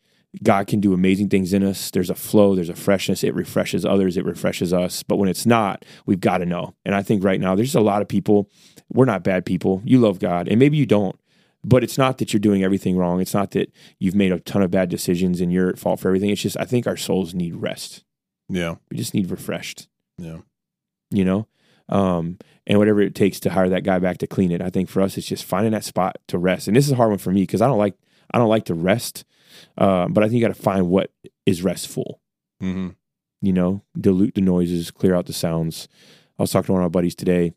God 0.42 0.66
can 0.66 0.80
do 0.80 0.92
amazing 0.92 1.28
things 1.28 1.52
in 1.52 1.62
us. 1.62 1.90
There's 1.90 2.10
a 2.10 2.14
flow, 2.14 2.54
there's 2.54 2.68
a 2.68 2.74
freshness. 2.74 3.24
It 3.24 3.34
refreshes 3.34 3.84
others, 3.84 4.16
it 4.16 4.24
refreshes 4.24 4.72
us. 4.72 5.02
But 5.02 5.16
when 5.16 5.28
it's 5.28 5.46
not, 5.46 5.84
we've 6.04 6.20
got 6.20 6.38
to 6.38 6.46
know. 6.46 6.74
And 6.84 6.94
I 6.94 7.02
think 7.02 7.24
right 7.24 7.40
now, 7.40 7.54
there's 7.54 7.74
a 7.74 7.80
lot 7.80 8.02
of 8.02 8.08
people, 8.08 8.50
we're 8.92 9.04
not 9.06 9.24
bad 9.24 9.46
people. 9.46 9.80
You 9.84 9.98
love 9.98 10.18
God, 10.18 10.48
and 10.48 10.58
maybe 10.58 10.76
you 10.76 10.86
don't. 10.86 11.18
But 11.64 11.82
it's 11.82 11.98
not 11.98 12.18
that 12.18 12.32
you're 12.32 12.38
doing 12.40 12.62
everything 12.62 12.96
wrong. 12.96 13.20
It's 13.20 13.34
not 13.34 13.50
that 13.52 13.72
you've 13.98 14.14
made 14.14 14.30
a 14.30 14.38
ton 14.38 14.62
of 14.62 14.70
bad 14.70 14.88
decisions 14.88 15.40
and 15.40 15.52
you're 15.52 15.68
at 15.68 15.78
fault 15.80 15.98
for 15.98 16.08
everything. 16.08 16.30
It's 16.30 16.42
just, 16.42 16.56
I 16.60 16.64
think 16.64 16.86
our 16.86 16.96
souls 16.96 17.34
need 17.34 17.56
rest. 17.56 18.04
Yeah. 18.48 18.76
We 18.90 18.96
just 18.96 19.14
need 19.14 19.30
refreshed 19.32 19.88
Yeah. 20.18 20.38
you 21.10 21.24
know 21.24 21.48
um, 21.88 22.38
and 22.68 22.78
whatever 22.78 23.00
it 23.00 23.14
takes 23.16 23.40
to 23.40 23.50
hire 23.50 23.68
that 23.68 23.82
guy 23.84 23.98
back 23.98 24.18
to 24.18 24.26
clean 24.26 24.50
it 24.52 24.60
i 24.62 24.70
think 24.70 24.88
for 24.88 25.00
us 25.02 25.16
it's 25.18 25.26
just 25.26 25.44
finding 25.44 25.72
that 25.72 25.84
spot 25.84 26.16
to 26.28 26.36
rest 26.38 26.66
and 26.68 26.76
this 26.76 26.84
is 26.86 26.92
a 26.92 26.96
hard 26.96 27.10
one 27.10 27.18
for 27.18 27.30
me 27.32 27.42
because 27.42 27.60
i 27.62 27.66
don't 27.66 27.78
like 27.78 27.94
i 28.32 28.38
don't 28.38 28.48
like 28.48 28.64
to 28.66 28.74
rest 28.74 29.24
um, 29.78 30.12
but 30.12 30.22
i 30.22 30.26
think 30.26 30.40
you 30.40 30.46
got 30.46 30.54
to 30.54 30.62
find 30.62 30.88
what 30.88 31.10
is 31.46 31.62
restful. 31.62 32.20
Mm-hmm. 32.62 32.88
you 33.42 33.52
know 33.52 33.82
dilute 34.00 34.34
the 34.34 34.40
noises 34.40 34.90
clear 34.90 35.14
out 35.14 35.26
the 35.26 35.32
sounds. 35.34 35.88
I 36.38 36.42
was 36.42 36.50
talking 36.50 36.66
to 36.66 36.72
one 36.72 36.82
of 36.82 36.90
my 36.90 36.98
buddies 36.98 37.14
today. 37.14 37.52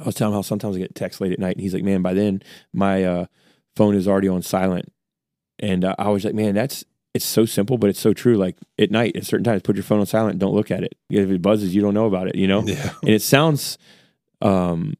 I 0.00 0.04
was 0.04 0.14
telling 0.14 0.32
him 0.32 0.38
how 0.38 0.42
sometimes 0.42 0.76
i 0.76 0.78
get 0.78 0.94
text 0.94 1.20
late 1.20 1.32
at 1.32 1.38
night 1.38 1.56
and 1.56 1.60
he's 1.62 1.74
like 1.74 1.84
man 1.84 2.02
by 2.02 2.14
then 2.14 2.42
my 2.72 3.04
uh, 3.04 3.26
phone 3.76 3.94
is 3.94 4.08
already 4.08 4.28
on 4.28 4.42
silent. 4.42 4.90
And 5.58 5.84
uh, 5.84 5.94
i 5.98 6.08
was 6.08 6.24
like 6.24 6.34
man 6.34 6.54
that's 6.54 6.84
it's 7.14 7.24
so 7.24 7.44
simple 7.44 7.78
but 7.78 7.90
it's 7.90 8.00
so 8.00 8.12
true. 8.14 8.36
Like 8.36 8.56
at 8.78 8.90
night 8.90 9.16
at 9.16 9.26
certain 9.26 9.44
times 9.44 9.62
put 9.62 9.76
your 9.76 9.82
phone 9.82 10.00
on 10.00 10.06
silent 10.06 10.38
don't 10.38 10.54
look 10.54 10.70
at 10.70 10.82
it. 10.82 10.96
If 11.10 11.30
it 11.30 11.42
buzzes 11.42 11.74
you 11.74 11.82
don't 11.82 11.94
know 11.94 12.06
about 12.06 12.28
it 12.28 12.34
you 12.34 12.46
know? 12.46 12.62
Yeah. 12.66 12.92
and 13.02 13.10
it 13.10 13.22
sounds 13.22 13.76
um 14.40 14.94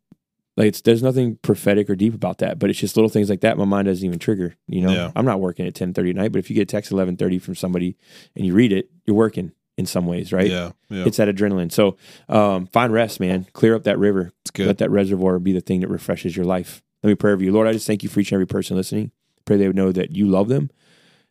like 0.59 0.66
it's 0.66 0.80
there's 0.82 1.02
nothing 1.02 1.36
prophetic 1.42 1.88
or 1.88 1.96
deep 1.96 2.12
about 2.14 2.38
that 2.38 2.59
but 2.59 2.68
it's 2.68 2.78
just 2.78 2.96
little 2.96 3.09
things 3.09 3.30
like 3.30 3.40
that 3.40 3.56
my 3.56 3.64
mind 3.64 3.86
doesn't 3.86 4.04
even 4.04 4.18
trigger 4.18 4.54
you 4.66 4.82
know? 4.82 4.92
Yeah. 4.92 5.12
i'm 5.16 5.24
not 5.24 5.40
working 5.40 5.66
at 5.66 5.74
10 5.74 5.94
30 5.94 6.11
at 6.11 6.16
night 6.16 6.32
but 6.32 6.40
if 6.40 6.50
you 6.50 6.54
get 6.54 6.62
a 6.62 6.66
text 6.66 6.92
11 6.92 7.16
30 7.16 7.38
from 7.38 7.54
somebody 7.54 7.96
and 8.36 8.44
you 8.44 8.52
read 8.52 8.72
it 8.72 8.90
you're 9.06 9.16
working 9.16 9.52
in 9.78 9.86
some 9.86 10.06
ways 10.06 10.32
right? 10.32 10.50
Yeah. 10.50 10.72
Yeah. 10.90 11.04
it's 11.06 11.16
that 11.16 11.28
adrenaline. 11.28 11.72
So 11.72 11.96
um 12.28 12.66
find 12.66 12.92
rest 12.92 13.20
man. 13.20 13.46
Clear 13.54 13.74
up 13.74 13.84
that 13.84 13.98
river. 13.98 14.32
It's 14.42 14.50
good. 14.50 14.66
let 14.66 14.78
that 14.78 14.90
reservoir 14.90 15.38
be 15.38 15.52
the 15.52 15.61
thing 15.61 15.80
that 15.80 15.88
refreshes 15.88 16.36
your 16.36 16.44
life. 16.44 16.82
Let 17.02 17.09
me 17.09 17.14
pray 17.14 17.32
over 17.32 17.42
you. 17.42 17.52
Lord 17.52 17.68
i 17.68 17.72
just 17.72 17.86
thank 17.86 18.02
you 18.02 18.09
for 18.11 18.20
each 18.20 18.32
and 18.32 18.36
every 18.36 18.46
person 18.46 18.76
listening. 18.76 19.12
Pray 19.46 19.56
they 19.56 19.68
would 19.68 19.76
know 19.76 19.92
that 19.92 20.14
you 20.14 20.26
love 20.26 20.48
them 20.48 20.70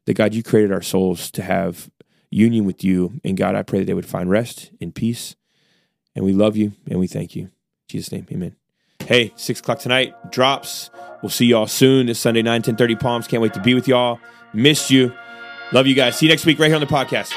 that 0.06 0.16
god 0.16 0.34
you 0.34 0.42
created 0.42 0.72
our 0.72 0.82
souls 0.82 1.30
to 1.32 1.44
have 1.44 1.92
union 2.32 2.66
with 2.66 2.84
you. 2.84 3.20
And 3.24 3.38
god 3.38 3.54
i 3.54 3.62
pray 3.62 3.80
that 3.80 3.86
they 3.86 3.94
would 3.94 4.06
find 4.06 4.30
rest 4.30 4.72
and 4.82 4.96
peace. 4.96 5.36
And 6.16 6.26
we 6.26 6.34
love 6.34 6.56
you 6.58 6.72
and 6.90 7.00
we 7.00 7.08
thank 7.08 7.36
you. 7.36 7.44
In 7.44 7.52
jesus 7.90 8.12
name 8.14 8.28
amen 8.32 8.56
hey 9.08 9.34
six 9.36 9.60
o'clock 9.60 9.80
tonight 9.80 10.14
drops. 10.32 10.90
We'll 11.22 11.30
see 11.30 11.46
y'all 11.48 11.68
soon. 11.68 12.06
This 12.06 12.20
sunday 12.20 12.42
9 12.42 12.62
10 12.62 12.76
30 12.76 12.96
palms. 12.96 13.28
Can't 13.28 13.42
wait 13.42 13.54
to 13.54 13.62
be 13.62 13.74
with 13.74 13.88
y'all. 13.88 14.20
Missed 14.54 14.92
you. 14.92 15.14
Love 15.72 15.88
you 15.88 15.96
guys. 15.96 16.18
See 16.18 16.26
you 16.26 16.32
next 16.32 16.46
week 16.46 16.60
right 16.60 16.68
here 16.68 16.76
on 16.76 16.82
the 16.82 16.88
podcast 16.88 17.34